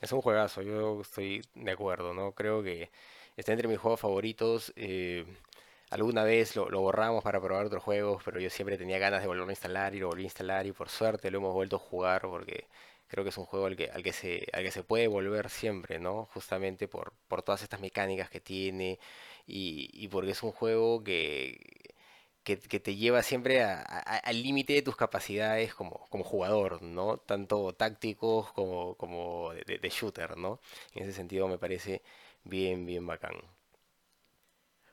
Es 0.00 0.12
un 0.12 0.20
juegazo, 0.22 0.62
yo 0.62 1.00
estoy 1.00 1.42
de 1.54 1.70
acuerdo, 1.72 2.14
¿no? 2.14 2.32
Creo 2.32 2.62
que 2.62 2.90
está 3.36 3.52
entre 3.52 3.68
mis 3.68 3.78
juegos 3.78 4.00
favoritos. 4.00 4.72
Eh, 4.76 5.24
alguna 5.90 6.22
vez 6.24 6.54
lo, 6.56 6.68
borramos 6.80 7.24
para 7.24 7.40
probar 7.40 7.66
otros 7.66 7.82
juegos, 7.82 8.22
pero 8.24 8.40
yo 8.40 8.50
siempre 8.50 8.78
tenía 8.78 8.98
ganas 8.98 9.22
de 9.22 9.26
volverlo 9.28 9.48
a 9.50 9.52
instalar 9.52 9.94
y 9.94 10.00
lo 10.00 10.08
volví 10.08 10.22
a 10.22 10.24
instalar 10.24 10.66
y 10.66 10.72
por 10.72 10.88
suerte 10.88 11.30
lo 11.30 11.38
hemos 11.38 11.54
vuelto 11.54 11.76
a 11.76 11.78
jugar 11.80 12.22
porque 12.22 12.66
creo 13.08 13.24
que 13.24 13.30
es 13.30 13.38
un 13.38 13.46
juego 13.46 13.66
al 13.66 13.76
que, 13.76 13.90
al 13.90 14.02
que, 14.02 14.12
se, 14.12 14.46
al 14.52 14.62
que 14.62 14.70
se 14.70 14.84
puede 14.84 15.08
volver 15.08 15.50
siempre, 15.50 15.98
¿no? 15.98 16.26
Justamente 16.34 16.88
por, 16.88 17.12
por 17.28 17.42
todas 17.42 17.62
estas 17.62 17.80
mecánicas 17.80 18.30
que 18.30 18.40
tiene 18.40 18.98
y, 19.46 19.90
y 19.92 20.08
porque 20.08 20.32
es 20.32 20.42
un 20.42 20.52
juego 20.52 21.02
que 21.02 21.58
que, 22.56 22.80
te 22.80 22.96
lleva 22.96 23.22
siempre 23.22 23.62
al 23.62 24.42
límite 24.42 24.72
de 24.72 24.82
tus 24.82 24.96
capacidades 24.96 25.74
como, 25.74 26.06
como 26.08 26.24
jugador, 26.24 26.82
¿no? 26.82 27.18
Tanto 27.18 27.74
tácticos 27.74 28.52
como, 28.52 28.94
como 28.96 29.52
de, 29.66 29.88
shooter, 29.90 30.36
¿no? 30.36 30.60
En 30.94 31.04
ese 31.04 31.12
sentido 31.12 31.48
me 31.48 31.58
parece 31.58 32.02
bien, 32.44 32.86
bien 32.86 33.06
bacán. 33.06 33.34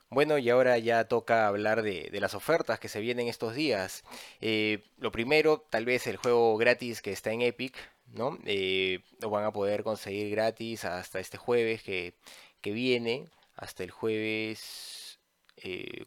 Bueno, 0.09 0.37
y 0.37 0.49
ahora 0.49 0.77
ya 0.77 1.07
toca 1.07 1.47
hablar 1.47 1.81
de, 1.81 2.09
las 2.19 2.35
ofertas 2.35 2.79
que 2.79 2.89
se 2.89 2.99
vienen 3.01 3.27
estos 3.27 3.55
días. 3.55 4.03
Eh, 4.41 4.83
lo 4.97 5.11
primero, 5.11 5.59
tal 5.69 5.85
vez 5.85 6.07
el 6.07 6.17
juego 6.17 6.57
gratis 6.57 7.01
que 7.01 7.11
está 7.11 7.31
en 7.31 7.41
Epic, 7.41 7.75
¿no? 8.13 8.37
Eh, 8.45 8.99
lo 9.21 9.29
van 9.29 9.45
a 9.45 9.51
poder 9.53 9.83
conseguir 9.83 10.29
gratis 10.29 10.85
hasta 10.85 11.19
este 11.19 11.37
jueves 11.37 11.83
que, 11.83 12.13
que 12.61 12.71
viene, 12.71 13.27
hasta 13.55 13.83
el 13.83 13.91
jueves 13.91 15.04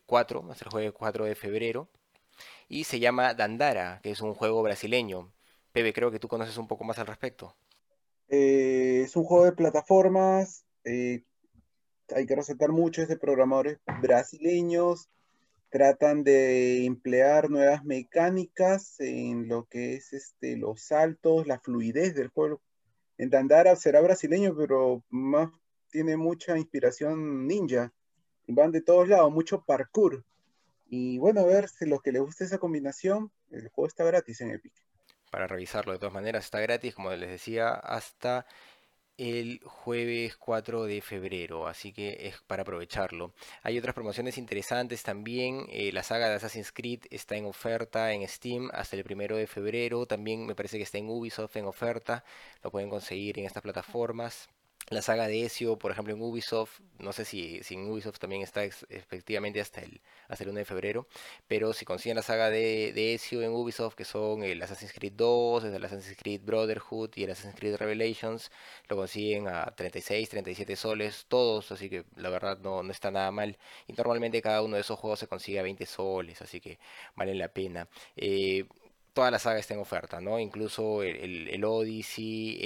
4, 0.06 0.46
hasta 0.50 0.64
el 0.64 0.70
jueves 0.70 0.92
4 0.92 1.24
de 1.24 1.34
febrero, 1.34 1.88
y 2.68 2.84
se 2.84 3.00
llama 3.00 3.34
Dandara, 3.34 4.00
que 4.02 4.10
es 4.10 4.20
un 4.20 4.34
juego 4.34 4.62
brasileño. 4.62 5.32
Pepe, 5.72 5.92
creo 5.92 6.10
que 6.10 6.18
tú 6.18 6.28
conoces 6.28 6.56
un 6.56 6.68
poco 6.68 6.84
más 6.84 6.98
al 6.98 7.06
respecto. 7.06 7.54
Eh, 8.28 9.02
es 9.04 9.16
un 9.16 9.24
juego 9.24 9.46
de 9.46 9.52
plataformas, 9.52 10.64
eh, 10.84 11.22
hay 12.14 12.26
que 12.26 12.36
resaltar 12.36 12.70
mucho, 12.70 13.02
es 13.02 13.08
de 13.08 13.16
programadores 13.16 13.78
brasileños, 14.00 15.08
tratan 15.70 16.24
de 16.24 16.84
emplear 16.84 17.50
nuevas 17.50 17.84
mecánicas 17.84 18.98
en 19.00 19.48
lo 19.48 19.64
que 19.64 19.94
es 19.94 20.12
este, 20.12 20.56
los 20.56 20.82
saltos, 20.82 21.46
la 21.46 21.60
fluidez 21.60 22.14
del 22.14 22.28
juego. 22.28 22.60
En 23.18 23.30
Dandara 23.30 23.76
será 23.76 24.00
brasileño, 24.00 24.54
pero 24.56 25.02
más 25.10 25.50
tiene 25.90 26.16
mucha 26.16 26.56
inspiración 26.56 27.46
ninja 27.46 27.92
van 28.52 28.72
de 28.72 28.80
todos 28.80 29.08
lados, 29.08 29.32
mucho 29.32 29.62
parkour. 29.62 30.24
Y 30.88 31.18
bueno, 31.18 31.40
a 31.40 31.44
ver 31.44 31.68
si 31.68 31.86
los 31.86 32.00
que 32.02 32.12
les 32.12 32.22
guste 32.22 32.44
esa 32.44 32.58
combinación, 32.58 33.30
el 33.50 33.68
juego 33.68 33.88
está 33.88 34.04
gratis 34.04 34.40
en 34.40 34.50
Epic. 34.50 34.72
Para 35.30 35.46
revisarlo, 35.46 35.92
de 35.92 35.98
todas 35.98 36.14
maneras, 36.14 36.44
está 36.44 36.60
gratis, 36.60 36.94
como 36.94 37.10
les 37.10 37.28
decía, 37.28 37.70
hasta 37.74 38.46
el 39.18 39.60
jueves 39.64 40.36
4 40.36 40.84
de 40.84 41.02
febrero, 41.02 41.66
así 41.66 41.92
que 41.92 42.28
es 42.28 42.40
para 42.46 42.62
aprovecharlo. 42.62 43.34
Hay 43.64 43.76
otras 43.76 43.94
promociones 43.94 44.38
interesantes 44.38 45.02
también, 45.02 45.66
eh, 45.70 45.90
la 45.92 46.04
saga 46.04 46.28
de 46.28 46.36
Assassin's 46.36 46.70
Creed 46.72 47.00
está 47.10 47.36
en 47.36 47.44
oferta 47.46 48.12
en 48.12 48.26
Steam 48.28 48.70
hasta 48.72 48.96
el 48.96 49.04
1 49.04 49.36
de 49.36 49.48
febrero, 49.48 50.06
también 50.06 50.46
me 50.46 50.54
parece 50.54 50.76
que 50.76 50.84
está 50.84 50.98
en 50.98 51.10
Ubisoft 51.10 51.56
en 51.56 51.66
oferta, 51.66 52.24
lo 52.62 52.70
pueden 52.70 52.88
conseguir 52.88 53.40
en 53.40 53.46
estas 53.46 53.62
plataformas 53.62 54.48
la 54.90 55.02
saga 55.02 55.26
de 55.28 55.44
Ezio, 55.44 55.78
por 55.78 55.90
ejemplo, 55.92 56.14
en 56.14 56.22
Ubisoft, 56.22 56.80
no 56.98 57.12
sé 57.12 57.24
si, 57.24 57.62
si 57.62 57.74
en 57.74 57.90
Ubisoft 57.90 58.18
también 58.18 58.42
está 58.42 58.64
efectivamente 58.64 59.60
hasta 59.60 59.82
el, 59.82 60.00
hasta 60.28 60.44
el 60.44 60.50
1 60.50 60.60
de 60.60 60.64
febrero, 60.64 61.06
pero 61.46 61.72
si 61.72 61.84
consiguen 61.84 62.16
la 62.16 62.22
saga 62.22 62.50
de, 62.50 62.92
de 62.94 63.14
Ezio 63.14 63.42
en 63.42 63.52
Ubisoft, 63.52 63.94
que 63.94 64.04
son 64.04 64.42
el 64.42 64.62
Assassin's 64.62 64.92
Creed 64.92 65.12
2, 65.14 65.64
el 65.64 65.84
Assassin's 65.84 66.16
Creed 66.16 66.40
Brotherhood 66.42 67.10
y 67.16 67.24
el 67.24 67.30
Assassin's 67.30 67.56
Creed 67.56 67.76
Revelations, 67.76 68.50
lo 68.88 68.96
consiguen 68.96 69.48
a 69.48 69.66
36, 69.74 70.28
37 70.30 70.76
soles, 70.76 71.26
todos, 71.28 71.70
así 71.72 71.90
que 71.90 72.04
la 72.16 72.30
verdad 72.30 72.58
no, 72.58 72.82
no 72.82 72.90
está 72.90 73.10
nada 73.10 73.30
mal. 73.30 73.58
Y 73.86 73.92
normalmente 73.92 74.40
cada 74.42 74.62
uno 74.62 74.76
de 74.76 74.82
esos 74.82 74.98
juegos 74.98 75.18
se 75.18 75.26
consigue 75.28 75.58
a 75.58 75.62
20 75.62 75.86
soles, 75.86 76.40
así 76.42 76.60
que 76.60 76.78
valen 77.14 77.38
la 77.38 77.48
pena. 77.48 77.88
Eh, 78.16 78.66
toda 79.18 79.32
la 79.32 79.40
saga 79.40 79.58
está 79.58 79.74
en 79.74 79.80
oferta, 79.80 80.20
¿no? 80.20 80.38
Incluso 80.38 81.02
el, 81.02 81.64
Odyssey, 81.64 82.56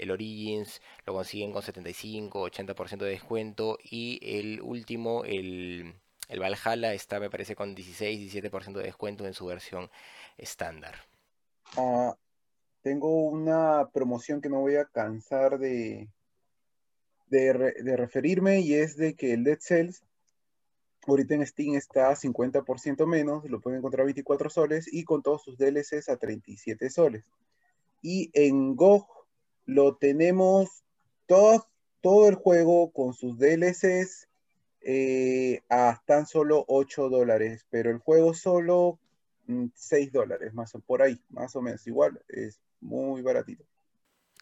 el, 0.00 0.10
Origins 0.10 0.80
lo 1.04 1.12
consiguen 1.12 1.52
con 1.52 1.60
75, 1.60 2.50
80% 2.50 2.96
de 2.96 3.10
descuento 3.10 3.76
y 3.82 4.18
el 4.22 4.62
último, 4.62 5.24
el, 5.26 5.94
el 6.30 6.40
Valhalla 6.40 6.94
está 6.94 7.20
me 7.20 7.28
parece 7.28 7.54
con 7.54 7.74
16, 7.74 8.32
17% 8.34 8.72
de 8.72 8.84
descuento 8.84 9.26
en 9.26 9.34
su 9.34 9.44
versión 9.44 9.90
estándar. 10.38 10.94
Ah, 11.76 12.16
tengo 12.80 13.24
una 13.24 13.90
promoción 13.92 14.40
que 14.40 14.48
no 14.48 14.60
voy 14.60 14.76
a 14.76 14.86
cansar 14.86 15.58
de, 15.58 16.08
de, 17.26 17.74
de 17.82 17.96
referirme 17.98 18.60
y 18.60 18.72
es 18.72 18.96
de 18.96 19.14
que 19.14 19.34
el 19.34 19.44
Dead 19.44 19.58
Cells 19.60 20.02
Ahorita 21.08 21.34
en 21.34 21.46
Steam 21.46 21.74
está 21.74 22.10
a 22.10 22.16
50% 22.16 23.06
menos, 23.06 23.48
lo 23.48 23.60
pueden 23.60 23.78
encontrar 23.78 24.02
a 24.02 24.04
24 24.04 24.50
soles 24.50 24.92
y 24.92 25.04
con 25.04 25.22
todos 25.22 25.42
sus 25.42 25.56
DLCs 25.56 26.10
a 26.10 26.18
37 26.18 26.90
soles. 26.90 27.24
Y 28.02 28.30
en 28.34 28.76
GOG 28.76 29.08
lo 29.64 29.96
tenemos 29.96 30.84
todo, 31.26 31.66
todo 32.02 32.28
el 32.28 32.34
juego 32.34 32.90
con 32.90 33.14
sus 33.14 33.38
DLCs 33.38 34.28
eh, 34.82 35.62
a 35.70 36.02
tan 36.04 36.26
solo 36.26 36.66
8 36.68 37.08
dólares, 37.08 37.64
pero 37.70 37.90
el 37.90 37.98
juego 37.98 38.34
solo 38.34 38.98
6 39.74 40.08
mm, 40.08 40.12
dólares, 40.12 40.52
más 40.52 40.74
o 40.74 40.80
por 40.80 41.00
ahí, 41.00 41.18
más 41.30 41.56
o 41.56 41.62
menos. 41.62 41.86
Igual 41.86 42.20
es 42.28 42.60
muy 42.82 43.22
baratito. 43.22 43.64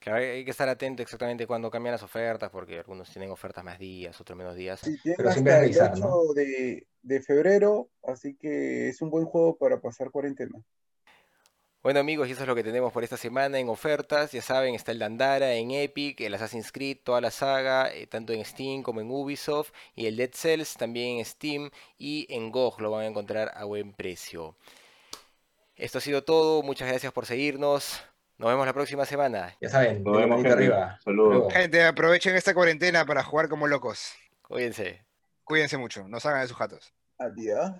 Claro, 0.00 0.18
hay 0.18 0.44
que 0.44 0.50
estar 0.50 0.68
atento 0.68 1.02
exactamente 1.02 1.46
cuando 1.46 1.70
cambian 1.70 1.92
las 1.92 2.02
ofertas, 2.02 2.50
porque 2.50 2.78
algunos 2.78 3.10
tienen 3.10 3.30
ofertas 3.30 3.64
más 3.64 3.78
días, 3.78 4.20
otros 4.20 4.36
menos 4.36 4.54
días. 4.54 4.80
Sí, 4.80 4.98
Pero 5.16 5.28
hasta 5.28 5.64
el 5.64 5.70
8 5.70 6.32
de, 6.34 6.86
de 7.02 7.22
febrero, 7.22 7.88
así 8.02 8.34
que 8.34 8.88
es 8.88 9.02
un 9.02 9.10
buen 9.10 9.24
juego 9.24 9.56
para 9.56 9.80
pasar 9.80 10.10
cuarentena. 10.10 10.62
Bueno 11.86 12.00
amigos, 12.00 12.26
y 12.28 12.32
eso 12.32 12.42
es 12.42 12.48
lo 12.48 12.56
que 12.56 12.64
tenemos 12.64 12.92
por 12.92 13.04
esta 13.04 13.16
semana 13.16 13.60
en 13.60 13.68
ofertas. 13.68 14.32
Ya 14.32 14.42
saben, 14.42 14.74
está 14.74 14.90
el 14.90 14.98
Dandara 14.98 15.54
en 15.54 15.70
Epic, 15.70 16.20
el 16.20 16.34
Assassin's 16.34 16.72
Creed, 16.72 16.98
toda 17.04 17.20
la 17.20 17.30
saga, 17.30 17.94
eh, 17.94 18.08
tanto 18.08 18.32
en 18.32 18.44
Steam 18.44 18.82
como 18.82 19.00
en 19.00 19.08
Ubisoft. 19.08 19.70
Y 19.94 20.06
el 20.06 20.16
Dead 20.16 20.30
Cells 20.32 20.74
también 20.76 21.18
en 21.18 21.24
Steam 21.24 21.70
y 21.96 22.26
en 22.28 22.50
GOG 22.50 22.80
lo 22.80 22.90
van 22.90 23.04
a 23.04 23.06
encontrar 23.06 23.52
a 23.54 23.62
buen 23.66 23.92
precio. 23.92 24.56
Esto 25.76 25.98
ha 25.98 26.00
sido 26.00 26.24
todo, 26.24 26.64
muchas 26.64 26.88
gracias 26.88 27.12
por 27.12 27.24
seguirnos. 27.24 28.02
Nos 28.38 28.50
vemos 28.50 28.66
la 28.66 28.72
próxima 28.74 29.06
semana. 29.06 29.56
Ya 29.60 29.68
saben, 29.70 30.04
nos 30.04 30.16
vemos 30.18 30.44
arriba. 30.44 30.98
Saludos. 31.02 31.52
Gente, 31.52 31.82
aprovechen 31.84 32.36
esta 32.36 32.52
cuarentena 32.52 33.06
para 33.06 33.22
jugar 33.22 33.48
como 33.48 33.66
locos. 33.66 34.12
Cuídense. 34.42 35.06
Cuídense 35.42 35.78
mucho, 35.78 36.06
no 36.08 36.20
salgan 36.20 36.42
de 36.42 36.48
sus 36.48 36.56
jatos. 36.56 36.92
Adiós. 37.18 37.70